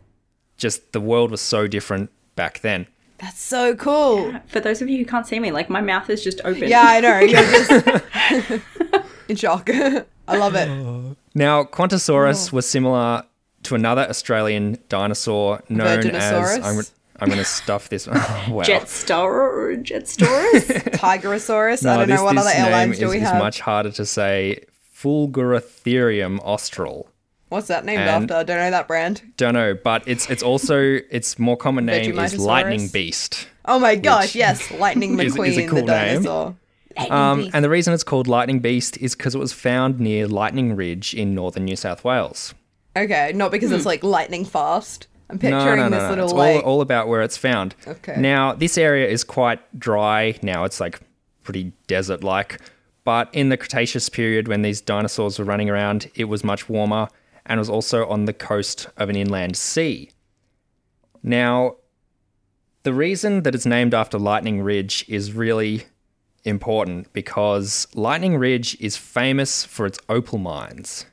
just 0.58 0.91
the 0.91 1.01
world 1.01 1.32
was 1.32 1.41
so 1.41 1.67
different 1.67 2.10
back 2.36 2.60
then. 2.62 2.88
That's 3.19 3.39
so 3.39 3.75
cool. 3.75 4.34
For 4.47 4.60
those 4.60 4.82
of 4.82 4.89
you 4.89 4.97
who 4.97 5.06
can't 5.06 5.27
see 5.27 5.39
me, 5.39 5.51
like 5.51 5.69
my 5.69 5.82
mouth 5.82 6.10
is 6.10 6.23
just 6.23 6.41
open. 6.43 6.67
Yeah, 6.67 6.84
I 6.84 6.99
know. 6.99 7.19
You're 7.19 7.41
just 7.41 8.63
in 9.30 9.36
shock. 9.36 9.69
I 9.69 10.38
love 10.38 10.56
it. 10.56 10.67
Now, 11.36 11.63
Qantassaurus 11.63 12.51
oh. 12.51 12.56
was 12.56 12.67
similar 12.67 13.23
to 13.63 13.75
another 13.75 14.01
Australian 14.10 14.80
dinosaur 14.89 15.62
known 15.69 16.08
as. 16.10 16.60
I'm, 16.63 16.84
I'm 17.19 17.27
going 17.27 17.38
to 17.38 17.45
stuff 17.45 17.89
this. 17.89 18.08
wow. 18.08 18.15
Jetstar 18.63 19.25
or 19.25 19.75
Jetstoris. 19.77 20.65
Tigerosaurus. 20.93 21.86
I 21.86 21.91
No, 21.93 21.99
don't 21.99 22.08
this, 22.10 22.17
know 22.17 22.23
what 22.23 22.38
other 22.38 22.49
name 22.49 22.65
airlines 22.65 22.93
is, 22.93 22.99
do 22.99 23.10
we 23.10 23.17
is 23.17 23.23
have. 23.23 23.38
much 23.38 23.60
harder 23.60 23.91
to 23.91 24.06
say. 24.06 24.63
Fulgurotherium 25.02 26.40
australe. 26.40 27.08
What's 27.50 27.68
that 27.68 27.84
named 27.84 28.02
and- 28.02 28.32
after? 28.32 28.46
Don't 28.46 28.58
know 28.58 28.72
that 28.72 28.88
brand. 28.88 29.22
Don't 29.38 29.54
know, 29.54 29.78
but 29.84 30.04
it's 30.08 30.30
it's 30.30 30.44
also 30.44 30.80
its 31.10 31.38
more 31.38 31.58
common 31.58 31.86
name 31.86 32.18
is 32.18 32.38
Lightning 32.38 32.88
Beast. 32.88 33.48
Oh 33.66 33.78
my 33.80 33.96
gosh, 33.96 34.36
yes. 34.36 34.72
Lightning 34.72 35.20
is- 35.20 35.36
is 35.36 35.36
a 35.36 35.40
McQueen, 35.40 35.68
cool 35.70 35.86
the 35.86 35.86
name. 35.86 36.24
dinosaur. 36.24 36.56
Um, 37.10 37.50
and 37.54 37.64
the 37.64 37.70
reason 37.70 37.94
it's 37.94 38.04
called 38.04 38.28
Lightning 38.28 38.60
Beast 38.60 38.98
is 38.98 39.16
because 39.16 39.34
it 39.34 39.38
was 39.38 39.54
found 39.54 40.00
near 40.00 40.28
Lightning 40.28 40.76
Ridge 40.76 41.14
in 41.14 41.34
northern 41.34 41.66
New 41.66 41.76
South 41.78 42.04
Wales. 42.04 42.54
Okay, 42.98 43.32
not 43.34 43.52
because 43.52 43.72
it's 43.72 43.86
like 43.86 44.04
lightning 44.04 44.44
fast. 44.44 45.08
I'm 45.30 45.40
picturing 45.40 45.78
no, 45.78 45.88
no, 45.88 45.88
no, 45.88 45.90
this 45.90 46.04
no. 46.04 46.10
little 46.10 46.26
It's 46.26 46.34
like 46.34 46.64
all, 46.66 46.74
all 46.74 46.82
about 46.82 47.08
where 47.08 47.22
it's 47.22 47.38
found. 47.38 47.74
Okay. 47.88 48.16
Now, 48.18 48.52
this 48.54 48.78
area 48.78 49.08
is 49.08 49.24
quite 49.24 49.60
dry. 49.80 50.38
Now 50.42 50.66
it's 50.66 50.82
like 50.82 51.00
pretty 51.44 51.72
desert 51.88 52.24
like. 52.24 52.60
But 53.04 53.34
in 53.34 53.50
the 53.50 53.58
Cretaceous 53.58 54.10
period, 54.10 54.48
when 54.48 54.62
these 54.62 54.82
dinosaurs 54.82 55.40
were 55.40 55.46
running 55.46 55.70
around, 55.70 56.12
it 56.16 56.26
was 56.26 56.44
much 56.44 56.70
warmer 56.70 57.08
and 57.46 57.60
was 57.60 57.70
also 57.70 58.06
on 58.08 58.26
the 58.26 58.34
coast 58.34 58.88
of 58.98 59.10
an 59.10 59.16
inland 59.16 59.58
sea. 59.58 60.12
Now, 61.24 61.78
the 62.84 62.94
reason 62.94 63.44
that 63.44 63.56
it's 63.56 63.66
named 63.66 63.94
after 63.94 64.18
Lightning 64.18 64.62
Ridge 64.62 65.06
is 65.08 65.34
really 65.34 65.86
important 66.44 67.12
because 67.14 67.88
Lightning 67.94 68.38
Ridge 68.38 68.76
is 68.80 68.98
famous 68.98 69.64
for 69.64 69.86
its 69.86 70.00
opal 70.10 70.40
mines. 70.40 71.06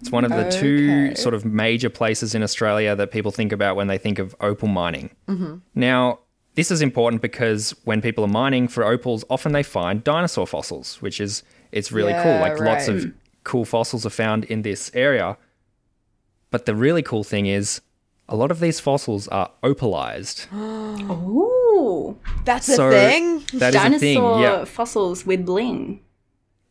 It's 0.00 0.12
one 0.12 0.24
of 0.24 0.30
the 0.30 0.50
two 0.50 1.14
sort 1.16 1.34
of 1.34 1.44
major 1.44 1.90
places 1.90 2.34
in 2.34 2.42
Australia 2.42 2.94
that 2.94 3.10
people 3.10 3.32
think 3.32 3.50
about 3.50 3.74
when 3.74 3.88
they 3.88 3.98
think 3.98 4.18
of 4.18 4.34
opal 4.40 4.68
mining. 4.68 5.10
Mm-hmm. 5.26 5.56
Now, 5.74 6.20
this 6.58 6.70
is 6.72 6.80
important 6.82 7.22
because 7.22 7.62
when 7.84 8.00
people 8.02 8.24
are 8.24 8.34
mining 8.44 8.66
for 8.74 8.82
opals, 8.94 9.24
often 9.30 9.52
they 9.52 9.62
find 9.62 10.02
dinosaur 10.02 10.44
fossils, 10.54 11.00
which 11.04 11.20
is 11.20 11.44
it's 11.70 11.92
really 11.92 12.12
cool. 12.24 12.32
Yeah, 12.38 12.40
Like 12.46 12.58
lots 12.58 12.88
of 12.88 12.96
cool 13.44 13.64
fossils 13.64 14.04
are 14.04 14.10
found 14.24 14.40
in 14.52 14.62
this 14.62 14.90
area. 15.06 15.36
But 16.50 16.66
the 16.66 16.74
really 16.74 17.02
cool 17.10 17.22
thing 17.22 17.46
is 17.46 17.80
a 18.28 18.34
lot 18.34 18.50
of 18.50 18.58
these 18.58 18.80
fossils 18.80 19.28
are 19.28 19.50
opalized. 19.62 20.38
Ooh. 20.54 22.18
that's 22.44 22.68
a 22.68 22.74
so 22.74 22.90
thing. 22.90 23.38
that 23.60 23.68
is 23.74 23.74
a 23.76 23.78
Dinosaur 23.78 23.98
thing. 24.00 24.22
Yeah. 24.42 24.64
fossils 24.64 25.24
with 25.24 25.46
bling. 25.46 26.00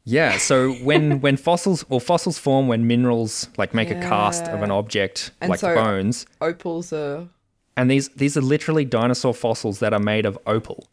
Yeah, 0.03 0.37
so 0.37 0.73
when 0.89 1.21
when 1.23 1.37
fossils 1.37 1.85
or 1.89 2.01
fossils 2.01 2.37
form 2.37 2.67
when 2.67 2.87
minerals 2.87 3.47
like 3.57 3.73
make 3.73 3.89
a 3.89 3.99
cast 4.11 4.43
of 4.47 4.63
an 4.63 4.71
object 4.71 5.31
And 5.41 5.49
like 5.49 5.59
so- 5.61 5.75
bones, 5.75 6.25
Opals 6.41 6.91
are 6.91 7.29
and 7.77 7.89
these 7.89 8.09
these 8.09 8.35
are 8.35 8.41
literally 8.41 8.83
dinosaur 8.83 9.33
fossils 9.33 9.79
that 9.79 9.93
are 9.93 9.99
made 9.99 10.25
of 10.25 10.37
opal. 10.45 10.89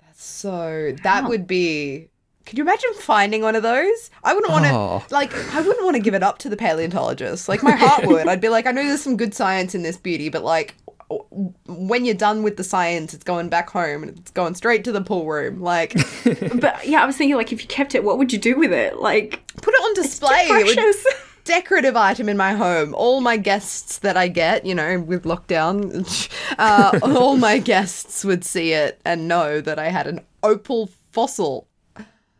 That's 0.00 0.24
so 0.24 0.94
that 1.02 1.28
would 1.28 1.46
be 1.48 2.08
Could 2.44 2.58
you 2.58 2.62
imagine 2.64 2.90
finding 2.94 3.42
one 3.42 3.56
of 3.56 3.64
those? 3.64 4.10
I 4.22 4.32
wouldn't 4.34 4.52
want 4.52 4.64
to, 4.66 4.70
Oh. 4.70 5.04
like, 5.10 5.34
I 5.54 5.60
wouldn't 5.60 5.84
want 5.84 5.96
to 5.96 6.02
give 6.02 6.14
it 6.14 6.22
up 6.22 6.38
to 6.38 6.48
the 6.48 6.56
paleontologist. 6.56 7.48
Like, 7.48 7.62
my 7.64 7.72
heart 7.72 8.06
would. 8.10 8.28
I'd 8.28 8.40
be 8.40 8.48
like, 8.48 8.66
I 8.68 8.70
know 8.70 8.84
there's 8.84 9.02
some 9.02 9.16
good 9.16 9.34
science 9.34 9.74
in 9.74 9.82
this 9.82 9.96
beauty, 9.96 10.28
but 10.28 10.44
like, 10.44 10.76
when 11.66 12.04
you're 12.04 12.14
done 12.14 12.42
with 12.42 12.56
the 12.56 12.64
science, 12.64 13.14
it's 13.14 13.24
going 13.24 13.48
back 13.48 13.70
home 13.70 14.02
and 14.04 14.16
it's 14.18 14.30
going 14.30 14.54
straight 14.54 14.84
to 14.84 14.92
the 14.92 15.00
pool 15.00 15.26
room. 15.26 15.60
Like, 15.60 15.94
But 16.24 16.86
yeah, 16.86 17.02
I 17.02 17.06
was 17.06 17.16
thinking 17.16 17.36
like 17.36 17.52
if 17.52 17.60
you 17.62 17.68
kept 17.68 17.94
it, 17.94 18.04
what 18.04 18.18
would 18.18 18.32
you 18.32 18.38
do 18.38 18.56
with 18.56 18.72
it? 18.72 18.98
Like 18.98 19.44
put 19.62 19.74
it 19.74 19.78
on 19.82 19.94
display. 19.94 20.46
It 20.48 20.66
would- 20.66 20.74
precious. 20.76 21.06
Decorative 21.46 21.96
item 21.96 22.28
in 22.28 22.36
my 22.36 22.52
home. 22.52 22.94
All 22.94 23.20
my 23.22 23.36
guests 23.38 23.98
that 24.00 24.16
I 24.16 24.28
get, 24.28 24.66
you 24.66 24.74
know, 24.74 25.00
with 25.00 25.24
lockdown, 25.24 26.28
uh, 26.58 26.98
all 27.02 27.36
my 27.36 27.58
guests 27.58 28.24
would 28.24 28.44
see 28.44 28.72
it 28.72 29.00
and 29.04 29.26
know 29.28 29.60
that 29.62 29.78
I 29.78 29.88
had 29.88 30.06
an 30.06 30.20
opal 30.42 30.90
fossil. 31.12 31.66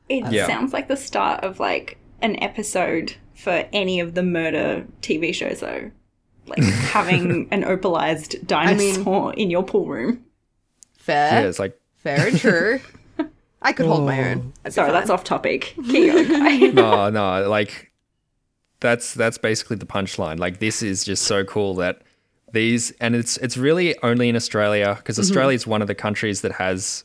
It 0.08 0.30
Yeah. 0.30 0.46
sounds 0.46 0.72
like 0.72 0.88
the 0.88 0.96
start 0.96 1.42
of 1.44 1.58
like 1.58 1.96
an 2.20 2.36
episode 2.42 3.14
for 3.34 3.64
any 3.72 4.00
of 4.00 4.14
the 4.14 4.22
murder 4.22 4.86
TV 5.02 5.34
shows, 5.34 5.60
though. 5.60 5.90
Like 6.46 6.62
having 6.64 7.48
an 7.50 7.64
opalized 7.64 8.46
dinosaur 8.46 9.32
in 9.34 9.50
your 9.50 9.62
pool 9.64 9.86
room. 9.86 10.24
Fair, 10.98 11.42
Yeah, 11.42 11.48
it's 11.48 11.58
like 11.58 11.78
fair 11.96 12.28
and 12.28 12.38
true. 12.38 12.80
I 13.62 13.72
could 13.72 13.86
hold 13.86 14.04
my 14.06 14.18
Oh. 14.20 14.30
own. 14.30 14.52
Sorry, 14.70 14.88
fine. 14.90 14.94
that's 14.94 15.10
off 15.10 15.24
topic. 15.24 15.74
Keep 15.88 16.28
going, 16.28 16.74
no, 16.74 17.10
no, 17.10 17.48
like 17.48 17.90
that's 18.80 19.14
that's 19.14 19.38
basically 19.38 19.76
the 19.76 19.86
punchline. 19.86 20.38
Like 20.38 20.58
this 20.58 20.82
is 20.82 21.04
just 21.04 21.24
so 21.24 21.44
cool 21.44 21.74
that 21.76 22.02
these 22.52 22.90
and 22.92 23.14
it's 23.14 23.36
it's 23.38 23.56
really 23.56 23.96
only 24.02 24.28
in 24.28 24.36
Australia 24.36 24.94
because 24.96 25.16
mm-hmm. 25.16 25.22
Australia 25.22 25.54
is 25.54 25.66
one 25.66 25.82
of 25.82 25.88
the 25.88 25.94
countries 25.94 26.42
that 26.42 26.52
has 26.52 27.04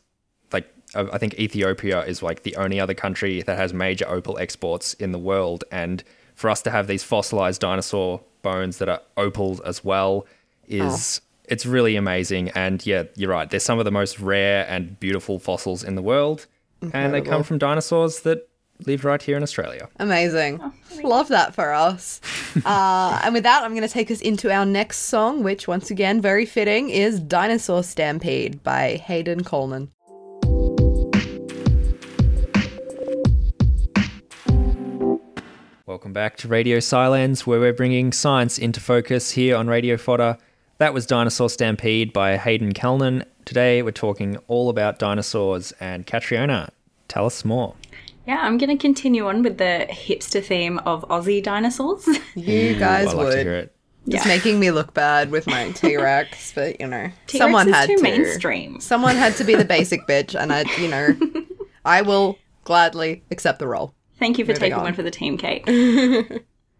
like 0.52 0.72
I 0.96 1.02
I 1.14 1.18
think 1.18 1.36
Ethiopia 1.40 2.04
is 2.06 2.22
like 2.22 2.44
the 2.44 2.56
only 2.56 2.80
other 2.80 2.94
country 2.94 3.42
that 3.44 3.58
has 3.58 3.74
major 3.74 4.08
opal 4.08 4.38
exports 4.38 4.94
in 4.96 5.12
the 5.12 5.20
world. 5.20 5.64
And 5.72 6.04
for 6.36 6.50
us 6.50 6.62
to 6.64 6.72
have 6.72 6.88
these 6.88 7.04
fossilized 7.04 7.62
dinosaur 7.62 8.22
bones 8.42 8.78
that 8.80 8.90
are 8.90 9.02
opal 9.18 9.62
as 9.66 9.84
well 9.84 10.26
oh. 10.26 10.28
is 10.68 11.22
it's 11.46 11.66
really 11.66 11.96
amazing. 11.96 12.50
And 12.50 12.86
yeah 12.86 13.04
you're 13.16 13.32
right. 13.32 13.50
They're 13.50 13.60
some 13.60 13.80
of 13.80 13.86
the 13.86 13.92
most 13.92 14.20
rare 14.20 14.66
and 14.70 15.00
beautiful 15.00 15.40
fossils 15.40 15.84
in 15.84 15.96
the 15.96 16.02
world. 16.02 16.48
And 16.94 17.14
they 17.14 17.22
come 17.22 17.44
from 17.44 17.60
dinosaurs 17.60 18.22
that 18.22 18.50
live 18.86 19.06
right 19.06 19.22
here 19.22 19.38
in 19.38 19.44
Australia 19.44 19.88
Amazing. 20.00 20.60
Love 21.04 21.28
that 21.30 21.54
for 21.54 21.74
us. 21.74 22.22
uh, 22.66 23.20
and 23.24 23.34
with 23.34 23.44
that, 23.44 23.64
I'm 23.64 23.72
going 23.72 23.88
to 23.88 23.94
take 23.94 24.12
us 24.12 24.22
into 24.22 24.52
our 24.52 24.66
next 24.66 25.00
song, 25.00 25.44
which, 25.44 25.68
once 25.68 25.92
again, 25.92 26.22
very 26.22 26.46
fitting, 26.46 26.90
is 26.90 27.20
Dinosaur 27.20 27.84
Stampede 27.84 28.64
by 28.64 28.98
Hayden 28.98 29.44
Coleman. 29.44 29.92
Welcome 35.86 36.14
back 36.14 36.38
to 36.38 36.48
Radio 36.48 36.80
Silence, 36.80 37.46
where 37.46 37.60
we're 37.60 37.74
bringing 37.74 38.12
science 38.12 38.58
into 38.58 38.80
focus 38.80 39.32
here 39.32 39.58
on 39.58 39.68
Radio 39.68 39.98
Fodder. 39.98 40.38
That 40.78 40.94
was 40.94 41.06
Dinosaur 41.06 41.50
Stampede 41.50 42.14
by 42.14 42.38
Hayden 42.38 42.74
Kellnan. 42.74 43.26
Today 43.46 43.82
we're 43.82 43.92
talking 43.92 44.38
all 44.48 44.70
about 44.70 45.00
dinosaurs, 45.00 45.74
and 45.80 46.08
Catriona, 46.08 46.70
tell 47.08 47.26
us 47.26 47.44
more. 47.44 47.76
Yeah, 48.32 48.40
I'm 48.44 48.58
going 48.58 48.70
to 48.70 48.78
continue 48.78 49.28
on 49.28 49.44
with 49.44 49.58
the 49.58 49.86
hipster 49.90 50.42
theme 50.42 50.78
of 50.86 51.04
Aussie 51.10 51.44
dinosaurs. 51.44 52.08
You 52.36 52.76
guys 52.80 53.10
I'd 53.10 53.16
like 53.18 53.32
to 53.32 53.38
hear 53.44 53.54
it. 53.56 53.76
It's 54.08 54.26
Yeah. 54.26 54.28
making 54.30 54.58
me 54.58 54.72
look 54.72 54.94
bad 54.94 55.32
with 55.32 55.48
my 55.48 55.72
T 55.76 55.98
Rex, 55.98 56.54
but 56.56 56.80
you 56.80 56.88
know, 56.88 57.10
T-Rex 57.28 57.38
someone 57.38 57.68
is 57.68 57.76
had 57.76 57.88
too 57.90 57.98
to. 57.98 58.02
mainstream. 58.04 58.80
Someone 58.80 59.18
had 59.18 59.36
to 59.36 59.44
be 59.44 59.56
the 59.56 59.66
basic 59.78 60.08
bitch, 60.08 60.34
and 60.34 60.54
I, 60.54 60.64
you 60.80 60.88
know, 60.88 61.14
I 61.84 62.04
will 62.04 62.38
gladly 62.64 63.22
accept 63.32 63.60
the 63.60 63.68
role. 63.68 63.94
Thank 64.18 64.38
you 64.40 64.46
for 64.46 64.52
Moving 64.54 64.62
taking 64.62 64.78
on. 64.78 64.84
one 64.84 64.94
for 64.94 65.04
the 65.04 65.12
team, 65.12 65.38
Kate. 65.38 65.66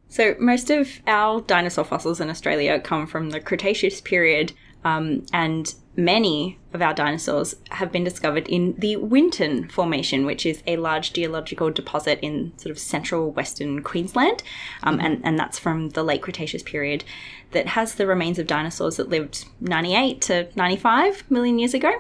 so, 0.08 0.36
most 0.40 0.70
of 0.70 0.88
our 1.06 1.42
dinosaur 1.42 1.84
fossils 1.84 2.22
in 2.22 2.30
Australia 2.30 2.80
come 2.80 3.06
from 3.08 3.32
the 3.32 3.42
Cretaceous 3.42 4.00
period, 4.00 4.54
um, 4.86 5.26
and 5.34 5.76
many 5.96 6.58
of 6.74 6.82
our 6.82 6.94
dinosaurs 6.94 7.56
have 7.72 7.92
been 7.92 8.04
discovered 8.04 8.48
in 8.48 8.76
the 8.78 8.96
Winton 8.96 9.68
Formation, 9.68 10.26
which 10.26 10.46
is 10.46 10.64
a 10.66 10.78
large 10.78 11.14
geological 11.14 11.70
deposit 11.70 12.20
in 12.22 12.54
sort 12.58 12.72
of 12.72 12.80
central 12.80 13.32
western 13.32 13.84
Queensland, 13.84 14.42
um, 14.84 15.00
and, 15.00 15.22
and 15.24 15.38
that's 15.38 15.60
from 15.60 15.90
the 15.90 16.04
late 16.04 16.22
Cretaceous 16.22 16.64
period 16.64 17.04
that 17.52 17.68
has 17.68 17.96
the 17.96 18.08
remains 18.08 18.40
of 18.40 18.48
dinosaurs 18.48 18.98
that 18.98 19.10
lived 19.10 19.46
98 19.60 20.22
to 20.22 20.48
95 20.56 21.30
million 21.30 21.60
years 21.60 21.74
ago. 21.74 21.92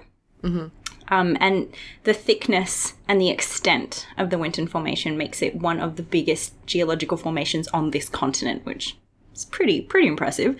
Um, 1.09 1.35
and 1.41 1.67
the 2.05 2.13
thickness 2.13 2.93
and 3.05 3.19
the 3.19 3.29
extent 3.29 4.07
of 4.17 4.29
the 4.29 4.37
Winton 4.37 4.65
Formation 4.65 5.17
makes 5.17 5.41
it 5.41 5.55
one 5.55 5.81
of 5.81 5.97
the 5.97 6.03
biggest 6.03 6.53
geological 6.65 7.17
formations 7.17 7.67
on 7.69 7.91
this 7.91 8.07
continent, 8.07 8.65
which 8.65 8.97
is 9.35 9.43
pretty 9.43 9.81
pretty 9.81 10.07
impressive. 10.07 10.55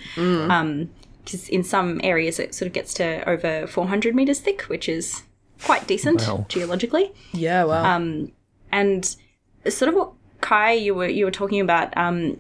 Because 1.24 1.48
in 1.50 1.64
some 1.64 2.00
areas 2.04 2.40
it 2.40 2.54
sort 2.56 2.68
of 2.68 2.74
gets 2.74 2.94
to 2.96 3.28
over 3.30 3.68
400 3.68 4.16
meters 4.16 4.40
thick, 4.40 4.64
which 4.64 4.90
is 4.90 5.24
quite 5.64 5.86
decent 5.88 6.22
Wow. 6.22 6.46
geologically. 6.50 7.12
Yeah, 7.34 7.64
wow. 7.66 7.96
Um, 7.96 8.32
And 8.72 9.16
sort 9.70 9.90
of 9.90 9.96
what 9.96 10.12
Kai 10.42 10.72
you 10.74 10.96
were 10.96 11.08
you 11.08 11.26
were 11.26 11.32
talking 11.32 11.60
about. 11.62 11.96
Um, 11.98 12.40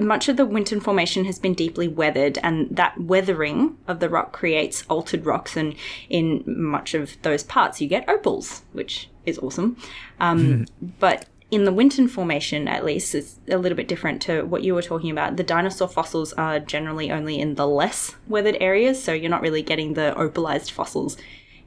much 0.00 0.28
of 0.28 0.36
the 0.36 0.46
Winton 0.46 0.80
Formation 0.80 1.24
has 1.26 1.38
been 1.38 1.52
deeply 1.54 1.88
weathered, 1.88 2.38
and 2.42 2.74
that 2.76 2.98
weathering 3.00 3.76
of 3.86 4.00
the 4.00 4.08
rock 4.08 4.32
creates 4.32 4.84
altered 4.88 5.26
rocks. 5.26 5.56
And 5.56 5.74
in 6.08 6.42
much 6.46 6.94
of 6.94 7.20
those 7.22 7.42
parts, 7.42 7.80
you 7.80 7.88
get 7.88 8.08
opals, 8.08 8.62
which 8.72 9.08
is 9.26 9.38
awesome. 9.38 9.76
Um, 10.20 10.66
but 11.00 11.26
in 11.54 11.64
the 11.64 11.72
Winton 11.72 12.08
Formation, 12.08 12.66
at 12.66 12.84
least, 12.84 13.14
it's 13.14 13.38
a 13.48 13.56
little 13.58 13.76
bit 13.76 13.86
different 13.86 14.20
to 14.22 14.42
what 14.42 14.62
you 14.64 14.74
were 14.74 14.82
talking 14.82 15.10
about. 15.10 15.36
The 15.36 15.44
dinosaur 15.44 15.88
fossils 15.88 16.32
are 16.32 16.58
generally 16.58 17.12
only 17.12 17.38
in 17.38 17.54
the 17.54 17.66
less 17.66 18.16
weathered 18.26 18.56
areas, 18.60 19.02
so 19.02 19.12
you're 19.12 19.30
not 19.30 19.40
really 19.42 19.62
getting 19.62 19.94
the 19.94 20.12
opalized 20.16 20.70
fossils 20.72 21.16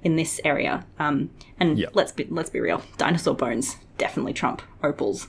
in 0.03 0.15
this 0.17 0.41
area. 0.43 0.85
Um, 0.99 1.29
and 1.59 1.79
Yeah. 1.79 1.88
let's 1.93 2.11
be 2.11 2.27
let's 2.29 2.49
be 2.49 2.59
real, 2.59 2.81
dinosaur 2.97 3.33
bones 3.35 3.77
definitely 3.97 4.33
trump 4.33 4.61
opals. 4.83 5.27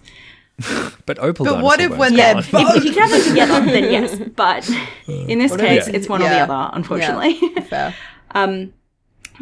But 1.06 1.18
opal 1.20 1.44
But 1.46 1.62
what 1.62 1.80
if 1.80 1.96
when 1.96 2.14
are 2.14 2.16
they're 2.16 2.42
fine. 2.42 2.66
both- 2.66 2.76
If 2.78 2.84
you 2.84 2.92
can 2.92 3.08
have 3.08 3.10
them 3.12 3.28
together, 3.30 3.64
then 3.74 3.84
yes. 3.92 4.16
But 4.36 4.68
in 5.06 5.38
this 5.38 5.56
case, 5.56 5.86
if- 5.88 5.94
it's 5.94 6.08
one 6.08 6.20
or 6.20 6.28
the 6.28 6.40
other, 6.40 6.70
unfortunately. 6.74 7.34
fair. 7.62 7.94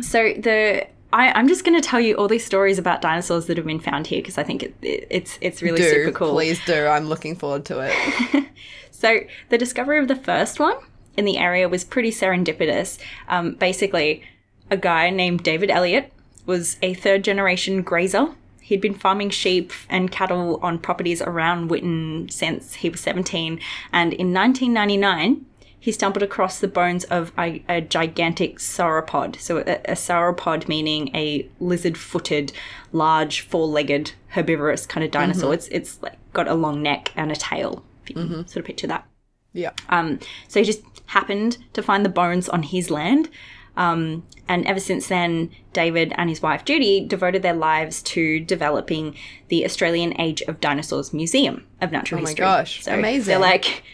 so 0.02 0.18
the 0.46 0.86
I, 1.16 1.32
I'm 1.32 1.48
just 1.48 1.64
going 1.64 1.80
to 1.80 1.88
tell 1.88 1.98
you 1.98 2.14
all 2.16 2.28
these 2.28 2.44
stories 2.44 2.78
about 2.78 3.00
dinosaurs 3.00 3.46
that 3.46 3.56
have 3.56 3.66
been 3.66 3.80
found 3.80 4.06
here 4.06 4.20
because 4.20 4.36
I 4.36 4.42
think 4.42 4.62
it, 4.62 4.74
it, 4.82 5.06
it's 5.10 5.38
it's 5.40 5.62
really 5.62 5.78
Do 5.78 5.88
super 5.88 6.12
cool. 6.12 6.32
please 6.32 6.60
do. 6.66 6.86
I'm 6.86 7.08
looking 7.08 7.34
forward 7.36 7.64
to 7.66 7.80
it. 7.80 8.44
So 8.96 9.20
the 9.50 9.58
discovery 9.58 9.98
of 9.98 10.08
the 10.08 10.16
first 10.16 10.58
one 10.58 10.76
in 11.18 11.26
the 11.26 11.36
area 11.36 11.68
was 11.68 11.84
pretty 11.84 12.10
serendipitous. 12.10 12.98
Um, 13.28 13.52
basically, 13.52 14.22
a 14.70 14.76
guy 14.78 15.10
named 15.10 15.42
David 15.42 15.70
Elliott 15.70 16.10
was 16.46 16.78
a 16.80 16.94
third 16.94 17.22
generation 17.22 17.82
grazer. 17.82 18.28
He'd 18.62 18.80
been 18.80 18.94
farming 18.94 19.30
sheep 19.30 19.70
and 19.90 20.10
cattle 20.10 20.58
on 20.62 20.78
properties 20.78 21.20
around 21.20 21.68
Winton 21.68 22.30
since 22.30 22.76
he 22.76 22.88
was 22.88 23.00
17, 23.00 23.60
and 23.92 24.14
in 24.14 24.32
1999, 24.32 25.44
he 25.87 25.93
stumbled 25.93 26.20
across 26.24 26.59
the 26.59 26.66
bones 26.66 27.05
of 27.05 27.30
a, 27.39 27.62
a 27.68 27.80
gigantic 27.80 28.59
sauropod. 28.59 29.39
So, 29.39 29.59
a, 29.59 29.76
a 29.84 29.93
sauropod 29.95 30.66
meaning 30.66 31.14
a 31.14 31.49
lizard 31.61 31.97
footed, 31.97 32.53
large, 32.91 33.43
four 33.43 33.68
legged, 33.68 34.11
herbivorous 34.30 34.84
kind 34.84 35.05
of 35.05 35.12
dinosaur. 35.12 35.55
It's, 35.55 35.68
it's 35.68 36.03
like 36.03 36.18
got 36.32 36.49
a 36.49 36.55
long 36.55 36.82
neck 36.82 37.12
and 37.14 37.30
a 37.30 37.37
tail, 37.37 37.84
if 38.03 38.11
you 38.11 38.16
can 38.16 38.49
sort 38.49 38.57
of 38.57 38.64
picture 38.64 38.89
that. 38.89 39.07
Yeah. 39.53 39.70
Um, 39.89 40.18
so 40.49 40.59
he 40.59 40.66
just 40.66 40.82
happened 41.07 41.59
to 41.74 41.84
find 41.84 42.05
the 42.05 42.09
bones 42.09 42.49
on 42.49 42.64
his 42.64 42.91
land. 42.91 43.28
Um, 43.76 44.26
and 44.49 44.66
ever 44.66 44.80
since 44.80 45.07
then, 45.07 45.53
David 45.72 46.12
and 46.16 46.28
his 46.28 46.43
wife 46.43 46.64
Judy 46.64 47.07
devoted 47.07 47.43
their 47.43 47.55
lives 47.55 48.03
to 48.03 48.41
developing 48.41 49.14
the 49.51 49.64
Australian 49.64 50.20
Age 50.20 50.43
of 50.43 50.61
Dinosaurs 50.61 51.12
Museum 51.12 51.64
of 51.80 51.93
Natural 51.93 52.22
History. 52.22 52.45
Oh 52.45 52.49
my 52.49 52.57
gosh, 52.57 52.82
so 52.82 52.93
amazing. 52.93 53.26
They're 53.30 53.39
like 53.39 53.84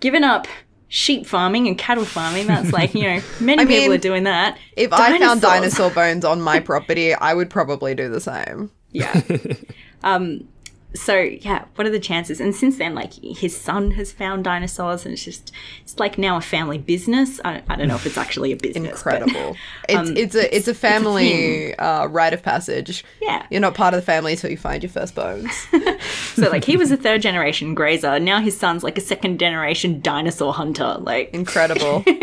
given 0.00 0.24
up 0.24 0.46
sheep 0.92 1.24
farming 1.26 1.68
and 1.68 1.78
cattle 1.78 2.04
farming. 2.04 2.46
That's 2.46 2.70
like 2.70 2.94
you 2.94 3.04
know 3.04 3.22
many 3.40 3.62
I 3.62 3.66
people 3.66 3.94
are 3.94 3.98
doing 3.98 4.24
that. 4.24 4.58
If 4.76 4.92
I 4.92 5.18
found 5.18 5.40
dinosaur 5.40 5.90
bones 5.90 6.24
on 6.24 6.40
my 6.42 6.60
property, 6.60 7.14
I 7.14 7.32
would 7.34 7.48
probably 7.50 7.94
do 7.94 8.10
the 8.10 8.20
same. 8.20 8.70
Yeah. 8.90 9.18
um, 10.04 10.46
so 10.94 11.18
yeah, 11.20 11.64
what 11.74 11.86
are 11.86 11.90
the 11.90 12.00
chances? 12.00 12.40
And 12.40 12.54
since 12.54 12.78
then, 12.78 12.94
like 12.94 13.14
his 13.14 13.58
son 13.58 13.92
has 13.92 14.12
found 14.12 14.44
dinosaurs, 14.44 15.04
and 15.04 15.12
it's 15.14 15.24
just 15.24 15.52
it's 15.82 15.98
like 15.98 16.18
now 16.18 16.36
a 16.36 16.40
family 16.40 16.78
business. 16.78 17.40
I, 17.44 17.62
I 17.68 17.76
don't 17.76 17.88
know 17.88 17.94
if 17.94 18.06
it's 18.06 18.18
actually 18.18 18.52
a 18.52 18.56
business. 18.56 19.02
but- 19.02 19.22
Incredible. 19.22 19.56
it's 19.88 20.10
it's 20.10 20.34
a 20.34 20.56
it's 20.56 20.68
a 20.68 20.74
family 20.74 21.74
uh, 21.76 22.06
rite 22.06 22.34
of 22.34 22.42
passage. 22.42 23.04
Yeah. 23.20 23.46
You're 23.50 23.60
not 23.60 23.74
part 23.74 23.94
of 23.94 24.00
the 24.00 24.06
family 24.06 24.32
until 24.32 24.50
you 24.50 24.56
find 24.56 24.82
your 24.82 24.90
first 24.90 25.14
bones. 25.14 25.50
so 26.34 26.50
like 26.50 26.64
he 26.64 26.76
was 26.76 26.90
a 26.90 26.96
third 26.96 27.22
generation 27.22 27.74
grazer. 27.74 28.18
Now 28.18 28.40
his 28.40 28.56
son's 28.56 28.82
like 28.82 28.98
a 28.98 29.02
second 29.02 29.38
generation 29.38 30.00
dinosaur 30.00 30.52
hunter. 30.52 30.96
Like 31.00 31.30
Incredible. 31.32 32.04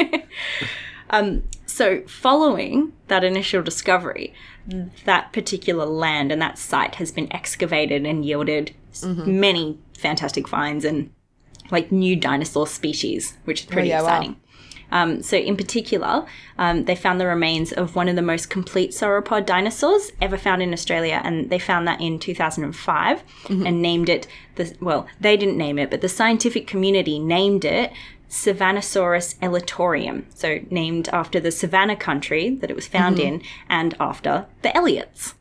Um, 1.09 1.43
so, 1.65 2.01
following 2.07 2.93
that 3.07 3.23
initial 3.23 3.63
discovery, 3.63 4.33
that 5.05 5.31
particular 5.33 5.85
land 5.85 6.31
and 6.31 6.41
that 6.41 6.57
site 6.57 6.95
has 6.95 7.11
been 7.11 7.31
excavated 7.33 8.05
and 8.05 8.25
yielded 8.25 8.73
s 8.91 9.03
many 9.03 9.77
fantastic 9.97 10.47
finds 10.47 10.85
and 10.85 11.11
like 11.71 11.91
new 11.91 12.15
dinosaur 12.15 12.67
species, 12.67 13.37
which 13.45 13.61
is 13.61 13.65
pretty 13.65 13.89
yeah, 13.89 14.01
wow. 14.01 14.07
exciting. 14.07 14.35
Um, 14.91 15.21
so, 15.21 15.37
in 15.37 15.55
particular, 15.55 16.25
um, 16.57 16.85
they 16.85 16.95
found 16.95 17.21
the 17.21 17.27
remains 17.27 17.71
of 17.71 17.95
one 17.95 18.09
of 18.09 18.15
the 18.15 18.23
most 18.23 18.49
complete 18.49 18.91
sauropod 18.91 19.45
dinosaurs 19.45 20.11
ever 20.19 20.37
found 20.37 20.63
in 20.63 20.73
Australia, 20.73 21.21
and 21.23 21.49
they 21.49 21.59
found 21.59 21.87
that 21.87 22.01
in 22.01 22.17
2005 22.17 23.23
and 23.49 23.81
named 23.81 24.09
it 24.09 24.27
the 24.55 24.75
well, 24.79 25.07
they 25.19 25.37
didn't 25.37 25.57
name 25.57 25.77
it, 25.77 25.91
but 25.91 26.01
the 26.01 26.09
scientific 26.09 26.65
community 26.65 27.19
named 27.19 27.65
it 27.65 27.91
Savannasaurus 28.29 29.37
elliottorum, 29.39 30.23
so 30.35 30.59
named 30.69 31.09
after 31.09 31.39
the 31.39 31.51
savannah 31.51 31.95
country 31.95 32.55
that 32.55 32.69
it 32.69 32.75
was 32.75 32.87
found 32.87 33.17
mm-hmm. 33.17 33.35
in, 33.35 33.41
and 33.67 33.95
after 33.99 34.45
the 34.61 34.69
Elliotts. 34.69 35.33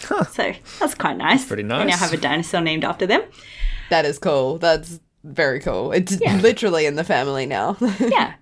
So 0.00 0.52
that's 0.80 0.94
quite 0.94 1.16
nice. 1.16 1.46
pretty 1.46 1.62
nice. 1.62 1.84
They 1.84 1.90
now 1.90 1.96
have 1.96 2.12
a 2.12 2.16
dinosaur 2.16 2.60
named 2.60 2.84
after 2.84 3.06
them. 3.06 3.22
That 3.90 4.04
is 4.04 4.18
cool. 4.18 4.58
That's 4.58 5.00
very 5.22 5.60
cool. 5.60 5.92
It's 5.92 6.18
literally 6.20 6.86
in 6.86 6.96
the 6.96 7.04
family 7.04 7.46
now. 7.46 7.76
Yeah. 8.00 8.34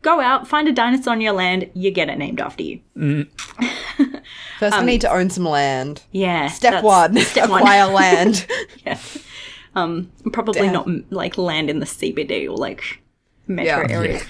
Go 0.00 0.20
out, 0.20 0.46
find 0.46 0.68
a 0.68 0.72
dinosaur 0.72 1.12
on 1.12 1.20
your 1.20 1.32
land, 1.32 1.68
you 1.74 1.90
get 1.90 2.08
it 2.08 2.18
named 2.18 2.40
after 2.40 2.62
you. 2.62 2.80
Mm. 2.96 3.28
First, 4.60 4.74
I 4.74 4.78
um, 4.78 4.86
need 4.86 5.00
to 5.00 5.12
own 5.12 5.28
some 5.28 5.44
land. 5.44 6.04
Yeah. 6.12 6.46
Step 6.48 6.84
one: 6.84 7.16
Step 7.18 7.50
one. 7.50 7.62
acquire 7.62 7.86
land. 7.86 8.46
yeah. 8.86 8.96
Um, 9.74 10.12
probably 10.32 10.62
Damn. 10.62 10.72
not 10.72 10.88
like 11.10 11.36
land 11.36 11.68
in 11.68 11.80
the 11.80 11.86
CBD 11.86 12.48
or 12.48 12.56
like 12.56 13.02
metro 13.48 13.86
Yeah. 13.88 13.96
areas. 13.96 14.24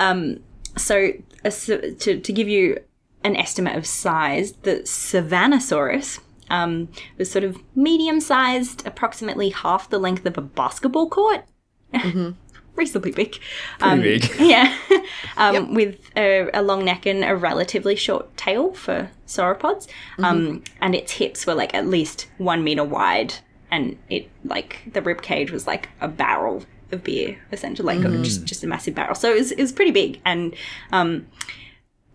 Um, 0.00 0.40
so 0.76 1.12
uh, 1.44 1.50
to 1.50 2.20
to 2.20 2.32
give 2.32 2.48
you 2.48 2.78
an 3.24 3.36
estimate 3.36 3.76
of 3.76 3.86
size, 3.86 4.52
the 4.62 4.76
Savannasaurus 4.84 6.18
um, 6.50 6.88
was 7.18 7.30
sort 7.30 7.44
of 7.44 7.56
medium 7.74 8.20
sized, 8.20 8.86
approximately 8.86 9.50
half 9.50 9.88
the 9.90 9.98
length 9.98 10.26
of 10.26 10.36
a 10.36 10.40
basketball 10.42 11.08
court. 11.08 11.44
Reasonably 12.76 13.10
big. 13.12 13.38
Um, 13.80 14.00
big. 14.00 14.24
Yeah. 14.38 14.74
um, 15.36 15.74
With 15.74 15.98
a, 16.16 16.48
a 16.54 16.62
long 16.62 16.84
neck 16.84 17.04
and 17.04 17.24
a 17.24 17.36
relatively 17.36 17.94
short 17.96 18.36
tail 18.36 18.72
for 18.72 19.10
sauropods. 19.26 19.86
Um, 20.18 20.62
and 20.80 20.94
its 20.94 21.12
hips 21.12 21.46
were 21.46 21.54
like 21.54 21.74
at 21.74 21.86
least 21.86 22.28
one 22.38 22.64
meter 22.64 22.84
wide. 22.84 23.34
And 23.70 23.98
it, 24.08 24.28
like, 24.44 24.80
the 24.92 25.02
rib 25.02 25.20
cage 25.22 25.50
was 25.52 25.66
like 25.66 25.90
a 26.00 26.08
barrel 26.08 26.64
of 26.92 27.04
beer, 27.04 27.38
essentially, 27.52 27.96
like 27.98 28.22
just, 28.22 28.44
just 28.44 28.64
a 28.64 28.66
massive 28.66 28.94
barrel. 28.94 29.14
So 29.14 29.30
it 29.32 29.38
was, 29.38 29.52
it 29.52 29.60
was 29.60 29.72
pretty 29.72 29.90
big. 29.90 30.20
And, 30.24 30.54
um, 30.92 31.26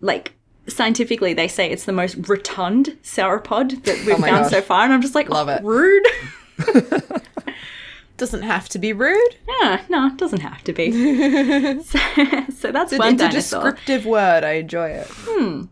like, 0.00 0.32
scientifically, 0.68 1.32
they 1.34 1.48
say 1.48 1.70
it's 1.70 1.84
the 1.84 1.92
most 1.92 2.16
rotund 2.28 2.96
sauropod 3.02 3.84
that 3.84 3.98
we've 4.06 4.16
Oh 4.16 4.20
found 4.20 4.42
gosh. 4.44 4.50
so 4.50 4.62
far. 4.62 4.84
And 4.84 4.92
I'm 4.92 5.02
just 5.02 5.14
like, 5.14 5.28
Love 5.28 5.48
oh, 5.48 5.52
it. 5.52 5.62
rude. 5.62 6.06
Doesn't 8.16 8.42
have 8.42 8.68
to 8.70 8.78
be 8.78 8.94
rude. 8.94 9.36
yeah, 9.60 9.82
no, 9.90 10.06
it 10.06 10.16
doesn't 10.16 10.40
have 10.40 10.64
to 10.64 10.72
be. 10.72 10.90
so, 11.82 11.98
so 12.50 12.72
that's 12.72 12.90
It's, 12.92 12.98
one 12.98 13.12
it's 13.12 13.22
a 13.22 13.28
dinosaur. 13.28 13.62
descriptive 13.64 14.06
word. 14.06 14.42
I 14.42 14.52
enjoy 14.52 14.88
it. 14.88 15.06
Hmm. 15.10 15.64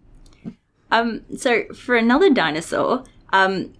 Um, 0.90 1.22
so 1.38 1.64
for 1.72 1.96
another 1.96 2.28
dinosaur, 2.28 3.04
um, 3.32 3.72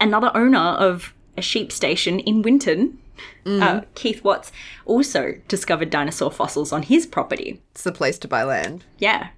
another 0.00 0.30
owner 0.36 0.56
of 0.56 1.14
a 1.36 1.42
sheep 1.42 1.72
station 1.72 2.20
in 2.20 2.42
Winton, 2.42 3.00
uh, 3.46 3.82
Keith 3.94 4.22
Watts, 4.24 4.52
also 4.84 5.34
discovered 5.48 5.90
dinosaur 5.90 6.30
fossils 6.30 6.72
on 6.72 6.82
his 6.82 7.06
property. 7.06 7.62
It's 7.72 7.84
the 7.84 7.92
place 7.92 8.18
to 8.20 8.28
buy 8.28 8.42
land. 8.44 8.84
Yeah, 8.98 9.28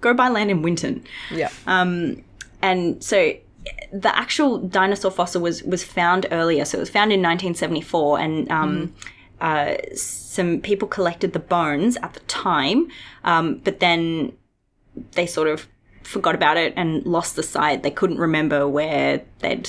go 0.00 0.14
buy 0.14 0.28
land 0.28 0.50
in 0.50 0.62
Winton. 0.62 1.04
Yeah. 1.30 1.50
And 2.62 3.02
so 3.04 3.34
the 3.92 4.16
actual 4.16 4.58
dinosaur 4.58 5.10
fossil 5.10 5.42
was 5.42 5.62
was 5.62 5.84
found 5.84 6.26
earlier. 6.30 6.64
So 6.64 6.78
it 6.78 6.80
was 6.80 6.90
found 6.90 7.12
in 7.12 7.20
1974, 7.20 8.18
and 8.18 8.50
um, 8.50 8.94
uh, 9.40 9.74
some 9.94 10.60
people 10.60 10.88
collected 10.88 11.32
the 11.32 11.38
bones 11.38 11.96
at 11.98 12.14
the 12.14 12.20
time, 12.20 12.88
um, 13.24 13.60
but 13.64 13.80
then 13.80 14.32
they 15.12 15.26
sort 15.26 15.48
of 15.48 15.66
forgot 16.02 16.34
about 16.34 16.56
it 16.56 16.72
and 16.76 17.04
lost 17.04 17.36
the 17.36 17.42
site. 17.42 17.82
They 17.82 17.90
couldn't 17.90 18.18
remember 18.18 18.68
where 18.68 19.22
they'd, 19.40 19.68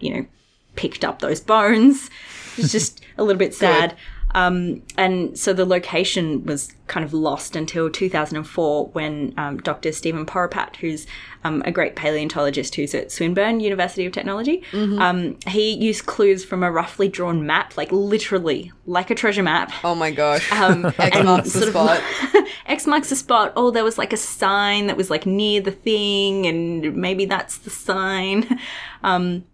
you 0.00 0.14
know, 0.14 0.26
picked 0.74 1.04
up 1.04 1.20
those 1.20 1.40
bones. 1.40 2.10
It's 2.56 2.72
just 2.72 3.02
a 3.18 3.24
little 3.24 3.38
bit 3.38 3.54
sad. 3.54 3.96
Um, 4.36 4.82
and 4.98 5.38
so 5.38 5.54
the 5.54 5.64
location 5.64 6.44
was 6.44 6.74
kind 6.88 7.04
of 7.04 7.14
lost 7.14 7.56
until 7.56 7.88
2004 7.88 8.88
when 8.88 9.32
um, 9.38 9.56
Dr. 9.58 9.92
Stephen 9.92 10.26
Poropat, 10.26 10.76
who's 10.76 11.06
um, 11.42 11.62
a 11.64 11.72
great 11.72 11.96
paleontologist 11.96 12.74
who's 12.74 12.94
at 12.94 13.10
Swinburne 13.10 13.60
University 13.60 14.04
of 14.04 14.12
Technology, 14.12 14.62
um, 14.74 15.38
he 15.46 15.72
used 15.72 16.04
clues 16.04 16.44
from 16.44 16.62
a 16.62 16.70
roughly 16.70 17.08
drawn 17.08 17.46
map, 17.46 17.78
like 17.78 17.90
literally 17.90 18.72
like 18.84 19.10
a 19.10 19.14
treasure 19.14 19.42
map. 19.42 19.72
Oh 19.82 19.94
my 19.94 20.10
gosh. 20.10 20.52
Um, 20.52 20.84
X 20.98 21.24
marks 21.24 21.52
the 21.54 21.62
of 21.62 21.70
spot. 21.70 22.02
X 22.66 22.86
marks 22.86 23.08
the 23.08 23.16
spot. 23.16 23.54
Oh, 23.56 23.70
there 23.70 23.84
was 23.84 23.96
like 23.96 24.12
a 24.12 24.18
sign 24.18 24.88
that 24.88 24.98
was 24.98 25.08
like 25.08 25.24
near 25.24 25.62
the 25.62 25.70
thing, 25.70 26.46
and 26.46 26.94
maybe 26.94 27.24
that's 27.24 27.56
the 27.58 27.70
sign. 27.70 28.60
Um, 29.02 29.44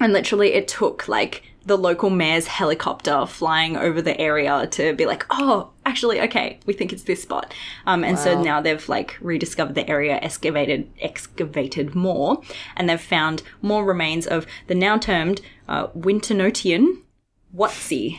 and 0.00 0.12
literally, 0.12 0.52
it 0.52 0.68
took 0.68 1.08
like 1.08 1.47
the 1.66 1.76
local 1.76 2.08
mayor's 2.08 2.46
helicopter 2.46 3.26
flying 3.26 3.76
over 3.76 4.00
the 4.00 4.18
area 4.18 4.66
to 4.68 4.94
be 4.94 5.04
like, 5.04 5.26
oh, 5.30 5.70
actually, 5.84 6.20
okay, 6.22 6.58
we 6.64 6.72
think 6.72 6.92
it's 6.92 7.02
this 7.02 7.20
spot. 7.22 7.52
Um, 7.86 8.04
and 8.04 8.18
so 8.18 8.40
now 8.42 8.60
they've 8.62 8.88
like 8.88 9.18
rediscovered 9.20 9.74
the 9.74 9.86
area, 9.88 10.18
excavated, 10.22 10.90
excavated 11.00 11.94
more, 11.94 12.40
and 12.76 12.88
they've 12.88 13.00
found 13.00 13.42
more 13.60 13.84
remains 13.84 14.26
of 14.26 14.46
the 14.66 14.74
now 14.74 14.96
termed 14.96 15.40
uh, 15.68 15.88
Wintonotitan 15.88 17.02
wattsi. 17.54 18.18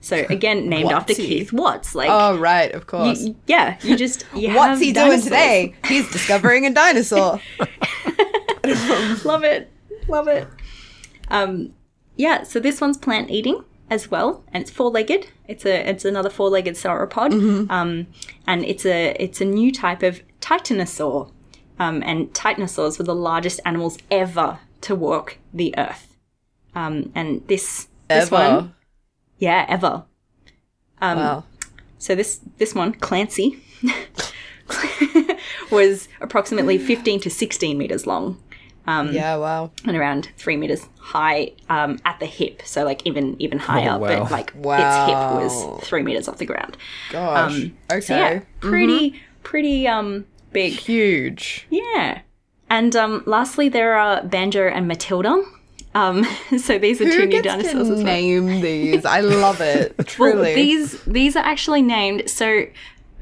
So 0.00 0.24
again, 0.30 0.68
named 0.70 0.90
after 0.92 1.14
Keith 1.14 1.52
Watts. 1.52 1.94
Like, 1.94 2.08
Oh 2.10 2.36
right, 2.38 2.72
of 2.72 2.86
course. 2.86 3.22
y- 3.22 3.34
yeah, 3.46 3.78
you 3.82 3.96
just 3.96 4.24
you 4.34 4.54
What's 4.54 4.80
he 4.80 4.92
doing 4.92 5.20
today? 5.20 5.74
He's 5.86 6.10
discovering 6.10 6.66
a 6.66 6.72
dinosaur. 6.72 7.40
Love 9.24 9.44
it, 9.44 9.70
love 10.08 10.28
it. 10.28 10.46
Um, 11.28 11.74
yeah. 12.18 12.42
So 12.42 12.60
this 12.60 12.82
one's 12.82 12.98
plant 12.98 13.30
eating 13.30 13.64
as 13.88 14.10
well, 14.10 14.44
and 14.52 14.60
it's 14.60 14.70
four 14.70 14.90
legged. 14.90 15.28
It's 15.46 15.64
a 15.64 15.88
it's 15.88 16.04
another 16.04 16.28
four 16.28 16.50
legged 16.50 16.74
sauropod. 16.74 17.32
Um, 17.70 18.06
and 18.46 18.64
it's 18.64 18.84
a 18.84 19.16
it's 19.18 19.40
a 19.40 19.46
new 19.46 19.72
type 19.72 20.02
of 20.02 20.20
titanosaur. 20.42 21.32
Um, 21.78 22.02
and 22.04 22.34
titanosaurs 22.34 22.98
were 22.98 23.04
the 23.04 23.14
largest 23.14 23.60
animals 23.64 23.96
ever 24.10 24.58
to 24.82 24.94
walk 24.94 25.38
the 25.54 25.74
earth. 25.78 26.16
Um, 26.74 27.12
and 27.14 27.46
this 27.48 27.88
this 28.08 28.32
Ever. 28.32 28.36
one, 28.36 28.74
yeah, 29.38 29.64
ever. 29.68 30.04
Um, 31.00 31.18
wow. 31.18 31.44
So 31.98 32.14
this 32.14 32.40
this 32.58 32.74
one, 32.74 32.92
Clancy, 32.94 33.62
was 35.70 36.08
approximately 36.20 36.78
15 36.78 37.20
to 37.20 37.30
16 37.30 37.78
meters 37.78 38.06
long 38.06 38.42
yeah, 38.88 39.36
wow. 39.36 39.70
and 39.84 39.96
around 39.96 40.30
three 40.36 40.56
meters 40.56 40.88
high 40.98 41.52
um, 41.68 41.98
at 42.04 42.18
the 42.20 42.26
hip. 42.26 42.62
So 42.64 42.84
like 42.84 43.06
even 43.06 43.36
even 43.40 43.58
higher, 43.58 43.98
wow. 43.98 44.20
but 44.22 44.30
like 44.30 44.52
its 44.54 44.56
hip 44.56 45.16
was 45.16 45.86
three 45.86 46.02
meters 46.02 46.28
off 46.28 46.38
the 46.38 46.46
ground. 46.46 46.76
Gosh. 47.10 47.52
Um, 47.52 47.76
okay. 47.90 48.00
So 48.00 48.16
yeah, 48.16 48.40
pretty 48.60 49.20
pretty 49.42 49.86
um 49.86 50.26
big. 50.52 50.72
Huge. 50.72 51.66
Yeah. 51.70 52.22
And 52.70 52.94
um, 52.96 53.22
lastly, 53.26 53.68
there 53.68 53.94
are 53.94 54.22
Banjo 54.24 54.68
and 54.68 54.86
Matilda. 54.86 55.42
Um, 55.94 56.24
so 56.58 56.78
these 56.78 57.00
are 57.00 57.04
two 57.04 57.22
Who 57.22 57.26
new 57.26 57.42
dinosaurs 57.42 57.72
to 57.72 57.80
as 57.80 57.88
well. 57.88 58.02
name 58.02 58.60
these? 58.60 59.04
I 59.04 59.20
love 59.20 59.60
it. 59.60 59.96
Truly. 60.06 60.36
Well, 60.36 60.54
these 60.54 61.02
these 61.04 61.36
are 61.36 61.44
actually 61.44 61.82
named. 61.82 62.28
So 62.28 62.64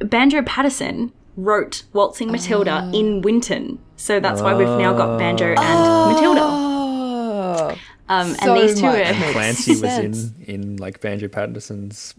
Banjo 0.00 0.42
Paterson 0.42 1.12
wrote 1.36 1.84
Waltzing 1.92 2.30
Matilda 2.32 2.90
in 2.94 3.22
Winton. 3.22 3.78
So 3.96 4.20
that's 4.20 4.40
why 4.40 4.54
we've 4.54 4.66
now 4.66 4.92
got 4.92 5.18
Banjo 5.18 5.54
and 5.56 6.12
Matilda. 6.12 6.40
Oh. 6.42 7.78
Um, 8.08 8.34
so 8.34 8.54
and 8.54 8.62
these 8.62 8.78
two 8.78 8.86
much 8.86 9.06
are 9.06 9.12
makes 9.14 9.32
Clancy 9.32 9.70
was 9.80 9.82
in 9.84 10.44
in 10.46 10.76
like 10.76 11.00
Banjo 11.00 11.28
Paterson's. 11.28 12.14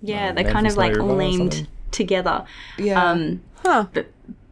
yeah, 0.00 0.28
uh, 0.28 0.32
they're 0.32 0.52
kind 0.52 0.66
of 0.66 0.76
like 0.76 0.98
all 0.98 1.16
named 1.16 1.66
together. 1.92 2.44
Yeah. 2.78 3.02
Um, 3.02 3.42
huh. 3.64 3.86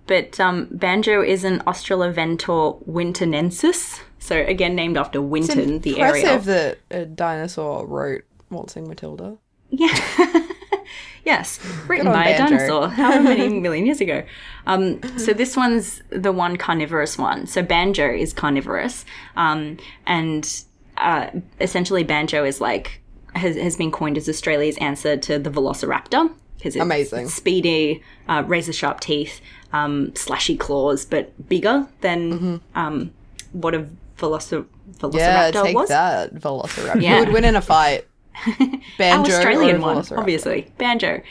but 0.07 0.41
um, 0.41 0.69
Banjo 0.71 1.23
is 1.23 1.45
an 1.45 1.61
Australovenator 1.61 2.87
wintonensis. 2.87 4.01
So 4.19 4.37
again, 4.37 4.75
named 4.75 4.97
after 4.97 5.21
Winton, 5.21 5.81
the 5.81 6.01
area. 6.01 6.23
Impressive 6.23 6.45
that 6.47 6.79
a 6.91 7.05
dinosaur 7.05 7.87
wrote 7.87 8.23
Waltzing 8.51 8.89
Matilda. 8.89 9.37
Yeah. 9.69 9.97
yes, 11.25 11.59
written 11.89 12.07
by 12.07 12.29
a 12.29 12.39
Banjo. 12.39 12.57
dinosaur 12.57 12.89
however 13.01 13.23
many 13.25 13.61
million 13.61 13.87
years 13.87 14.01
ago. 14.01 14.23
Um, 14.67 15.01
so 15.19 15.33
this 15.33 15.57
one's 15.57 16.03
the 16.11 16.33
one 16.33 16.57
carnivorous 16.57 17.19
one. 17.19 17.47
So 17.47 17.63
banjo 17.63 18.09
is 18.13 18.33
carnivorous, 18.33 19.05
um, 19.37 19.79
and 20.07 20.63
uh, 20.99 21.29
essentially 21.61 22.05
banjo 22.05 22.45
is 22.45 22.61
like 22.61 23.01
has, 23.35 23.57
has 23.57 23.77
been 23.77 23.91
coined 23.91 24.17
as 24.19 24.29
Australia's 24.29 24.77
answer 24.79 25.17
to 25.17 25.39
the 25.39 25.51
velociraptor. 25.51 26.31
because 26.59 26.77
it's, 26.77 26.83
Amazing. 26.83 27.29
speedy, 27.29 28.03
uh, 28.29 28.45
razor 28.47 28.73
sharp 28.73 29.01
teeth, 29.01 29.41
um, 29.73 30.11
slashy 30.13 30.59
claws, 30.59 31.05
but 31.07 31.49
bigger 31.49 31.89
than 32.03 32.61
um, 32.75 33.11
what 33.53 33.75
a 33.75 33.87
velocir- 34.19 34.67
Mm-hmm. 34.99 35.17
Yeah, 35.17 35.51
velociraptor 35.51 35.63
take 35.65 35.75
was. 35.77 35.89
that, 35.89 36.35
Velociraptor. 36.35 37.01
Yeah. 37.03 37.15
Who 37.19 37.25
would 37.25 37.33
win 37.33 37.45
in 37.45 37.57
a 37.57 37.61
fight? 37.63 38.07
Our 38.99 39.21
Australian 39.21 39.81
one, 39.81 40.05
obviously, 40.13 40.73
banjo. 40.79 41.23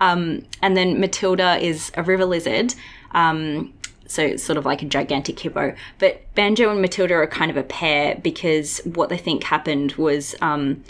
Um, 0.00 0.46
and 0.62 0.76
then 0.76 0.98
Matilda 1.00 1.58
is 1.58 1.92
a 1.94 2.02
river 2.02 2.24
lizard. 2.24 2.74
Um, 3.12 3.74
so 4.06 4.22
it's 4.22 4.42
sort 4.42 4.56
of 4.56 4.64
like 4.64 4.82
a 4.82 4.86
gigantic 4.86 5.38
hippo. 5.38 5.74
But 5.98 6.22
Banjo 6.34 6.70
and 6.70 6.80
Matilda 6.80 7.14
are 7.14 7.26
kind 7.26 7.50
of 7.50 7.56
a 7.56 7.62
pair 7.62 8.16
because 8.16 8.78
what 8.84 9.08
they 9.08 9.18
think 9.18 9.44
happened 9.44 9.92
was 9.92 10.34
um, 10.40 10.82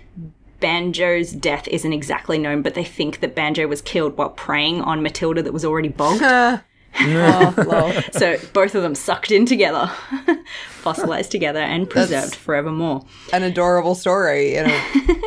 Banjo's 0.60 1.32
death 1.32 1.68
isn't 1.68 1.92
exactly 1.92 2.38
known, 2.38 2.62
but 2.62 2.74
they 2.74 2.84
think 2.84 3.20
that 3.20 3.34
Banjo 3.34 3.66
was 3.66 3.82
killed 3.82 4.16
while 4.16 4.30
preying 4.30 4.80
on 4.82 5.02
Matilda 5.02 5.42
that 5.42 5.52
was 5.52 5.64
already 5.64 5.88
bogged. 5.88 6.22
Oh, 7.02 8.02
so 8.12 8.36
both 8.52 8.74
of 8.74 8.82
them 8.82 8.96
sucked 8.96 9.30
in 9.30 9.46
together, 9.46 9.86
fossilized 10.70 11.30
together, 11.30 11.60
and 11.60 11.88
preserved 11.88 12.34
forevermore. 12.34 13.06
An 13.32 13.44
adorable 13.44 13.94
story. 13.94 14.56
You 14.56 14.64
know. 14.64 15.22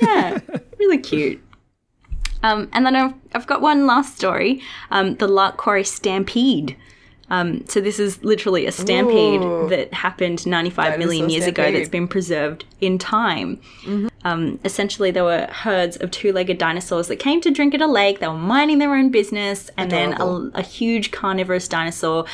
Yeah, 0.00 0.38
really 0.78 0.98
cute. 0.98 1.42
Um, 2.42 2.68
and 2.72 2.84
then 2.84 2.96
I've, 2.96 3.14
I've 3.34 3.46
got 3.46 3.60
one 3.60 3.86
last 3.86 4.16
story 4.16 4.60
um, 4.90 5.16
the 5.16 5.28
Lark 5.28 5.56
Quarry 5.56 5.84
Stampede. 5.84 6.76
Um, 7.30 7.64
so 7.66 7.80
this 7.80 7.98
is 7.98 8.22
literally 8.22 8.66
a 8.66 8.72
stampede 8.72 9.40
Ooh. 9.40 9.66
that 9.70 9.94
happened 9.94 10.46
95 10.46 10.98
million 10.98 11.30
years 11.30 11.46
ago 11.46 11.72
that's 11.72 11.88
been 11.88 12.06
preserved 12.06 12.66
in 12.82 12.98
time. 12.98 13.58
Um, 14.24 14.60
essentially, 14.64 15.10
there 15.10 15.24
were 15.24 15.48
herds 15.50 15.96
of 15.96 16.10
two-legged 16.10 16.58
dinosaurs 16.58 17.08
that 17.08 17.16
came 17.16 17.40
to 17.40 17.50
drink 17.50 17.74
at 17.74 17.80
a 17.80 17.86
lake. 17.86 18.20
They 18.20 18.28
were 18.28 18.34
minding 18.34 18.80
their 18.80 18.94
own 18.94 19.10
business, 19.10 19.70
and 19.78 19.90
then 19.90 20.12
a, 20.20 20.26
a 20.54 20.62
huge 20.62 21.10
carnivorous 21.10 21.68
dinosaur 21.68 22.26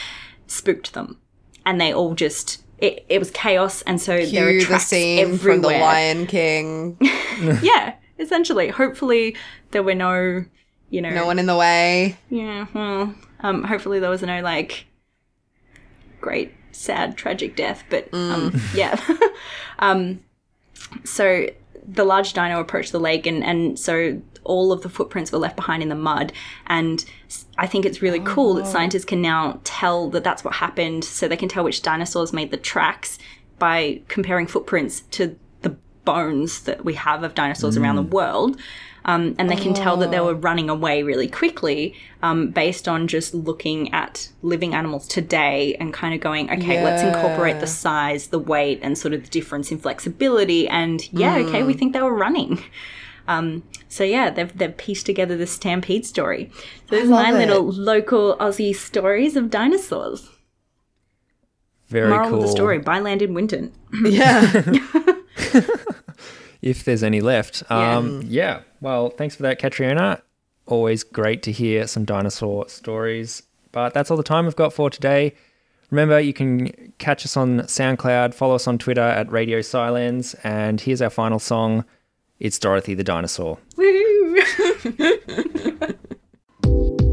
spooked 0.49 0.95
them, 0.95 1.19
and 1.65 1.81
they 1.81 1.93
all 1.93 2.15
just. 2.15 2.65
It, 2.79 3.05
it 3.09 3.19
was 3.19 3.31
chaos, 3.33 3.83
and 3.83 4.01
so 4.01 4.17
there 4.17 4.47
are 4.47 4.51
Cue 4.51 4.61
the 4.61 4.67
tracks 4.67 4.87
scene 4.87 5.19
everywhere 5.19 5.55
from 5.55 5.63
The 5.63 5.79
Lion 5.79 6.27
King. 6.27 6.97
yeah, 7.63 7.95
essentially. 8.19 8.69
Hopefully, 8.69 9.37
there 9.73 9.83
were 9.83 9.95
no, 9.97 10.45
you 10.91 11.03
know, 11.03 11.11
No 11.11 11.27
one 11.27 11.39
in 11.39 11.47
the 11.47 11.57
way. 11.57 12.17
yeah. 12.31 12.67
Well, 12.73 13.15
um, 13.41 13.65
hopefully 13.65 13.99
there 13.99 14.11
was 14.11 14.23
no 14.23 14.41
like 14.43 14.87
great, 16.21 16.53
sad, 16.73 17.17
tragic 17.17 17.57
death. 17.57 17.83
But 17.91 18.09
um, 18.13 18.61
yeah. 18.75 19.01
um, 19.81 20.21
so 21.05 21.47
the 21.87 22.05
large 22.05 22.33
dino 22.33 22.61
approached 22.61 22.93
the 22.93 23.01
lake, 23.01 23.27
and 23.27 23.43
and 23.43 23.79
so 23.79 24.21
all 24.49 24.73
of 24.73 24.83
the 24.83 24.89
footprints 24.89 25.31
were 25.31 25.39
left 25.39 25.57
behind 25.57 25.83
in 25.83 25.89
the 25.89 25.95
mud. 25.95 26.33
And 26.67 27.05
I 27.57 27.67
think 27.67 27.85
it's 27.85 28.03
really 28.03 28.21
cool 28.21 28.55
that 28.55 28.67
scientists 28.67 29.05
can 29.05 29.23
now 29.23 29.61
tell 29.65 30.11
that 30.11 30.25
that's 30.25 30.43
what 30.43 30.55
happened. 30.55 31.05
So 31.05 31.29
they 31.29 31.37
can 31.37 31.49
tell 31.49 31.65
which 31.65 31.83
dinosaurs 31.83 32.33
made 32.33 32.51
the 32.51 32.57
tracks 32.57 33.19
by 33.59 34.01
comparing 34.09 34.47
footprints 34.47 35.03
to 35.13 35.37
the 35.63 35.77
bones 36.05 36.63
that 36.63 36.85
we 36.85 36.95
have 36.95 37.23
of 37.23 37.35
dinosaurs 37.35 37.77
around 37.77 37.97
the 37.97 38.03
world. 38.03 38.59
Um, 39.05 39.37
and 39.39 39.49
they 39.49 39.57
can 39.57 39.73
tell 39.73 39.97
that 39.99 40.11
they 40.11 40.21
were 40.21 40.35
running 40.35 40.69
away 40.69 41.03
really 41.03 41.29
quickly 41.29 41.95
um, 42.23 42.51
based 42.51 42.87
on 42.87 43.09
just 43.09 43.33
looking 43.33 43.93
at 43.95 44.29
living 44.43 44.75
animals 44.75 45.09
today 45.09 45.77
and 45.81 45.95
kind 45.95 46.15
of 46.15 46.21
going, 46.21 46.51
okay, 46.51 46.85
let's 46.85 47.03
incorporate 47.03 47.61
the 47.61 47.67
size, 47.67 48.27
the 48.27 48.39
weight, 48.39 48.81
and 48.83 48.99
sort 48.99 49.15
of 49.15 49.23
the 49.23 49.31
difference 49.31 49.73
in 49.73 49.79
flexibility. 49.79 50.69
And 50.69 51.11
yeah, 51.11 51.37
okay, 51.39 51.63
we 51.63 51.73
think 51.73 51.95
they 51.95 52.03
were 52.03 52.15
running. 52.15 52.63
Um, 53.29 53.63
so 53.89 54.03
yeah, 54.03 54.31
they've 54.31 54.57
they've 54.57 54.77
pieced 54.77 55.07
together 55.07 55.37
the 55.37 55.47
stampede 55.47 56.05
story. 56.05 56.51
So 56.89 56.97
there's 56.97 57.09
love 57.09 57.23
my 57.23 57.35
it. 57.35 57.47
little 57.47 57.65
local 57.71 58.37
Aussie 58.39 58.75
stories 58.75 59.37
of 59.37 59.51
dinosaurs. 59.51 60.29
Very 61.89 62.09
Moral 62.09 62.31
cool. 62.31 62.39
of 62.39 62.43
the 62.43 62.49
story: 62.49 62.79
buy 62.79 62.99
land 62.99 63.23
in 63.23 63.35
Winton. 63.35 63.73
Yeah. 64.03 64.63
if 66.63 66.85
there's 66.85 67.03
any 67.03 67.21
left. 67.21 67.63
Yeah. 67.71 67.97
Um, 67.97 68.23
yeah. 68.27 68.61
Well, 68.81 69.11
thanks 69.11 69.37
for 69.37 69.43
that, 69.43 69.61
Catriona. 69.61 70.23
Always 70.67 71.05
great 71.05 71.43
to 71.45 71.53
hear 71.53 71.87
some 71.87 72.05
dinosaur 72.05 72.69
stories. 72.69 73.43
But 73.73 73.95
that's 73.95 74.11
all 74.11 74.17
the 74.17 74.23
time 74.23 74.47
we've 74.47 74.57
got 74.57 74.73
for 74.73 74.91
today. 74.91 75.35
Remember, 75.91 76.21
you 76.21 76.35
can 76.35 76.93
catch 76.99 77.25
us 77.25 77.37
on 77.37 77.61
SoundCloud, 77.61 78.35
follow 78.35 78.55
us 78.57 78.67
on 78.67 78.77
Twitter 78.77 79.01
at 79.01 79.31
Radio 79.33 79.63
Silence, 79.63 80.35
and 80.45 80.81
here's 80.81 81.01
our 81.01 81.11
final 81.11 81.39
song. 81.39 81.85
It's 82.41 82.59
Dorothy 82.59 82.95
the 82.95 83.05
dinosaur. 83.05 83.59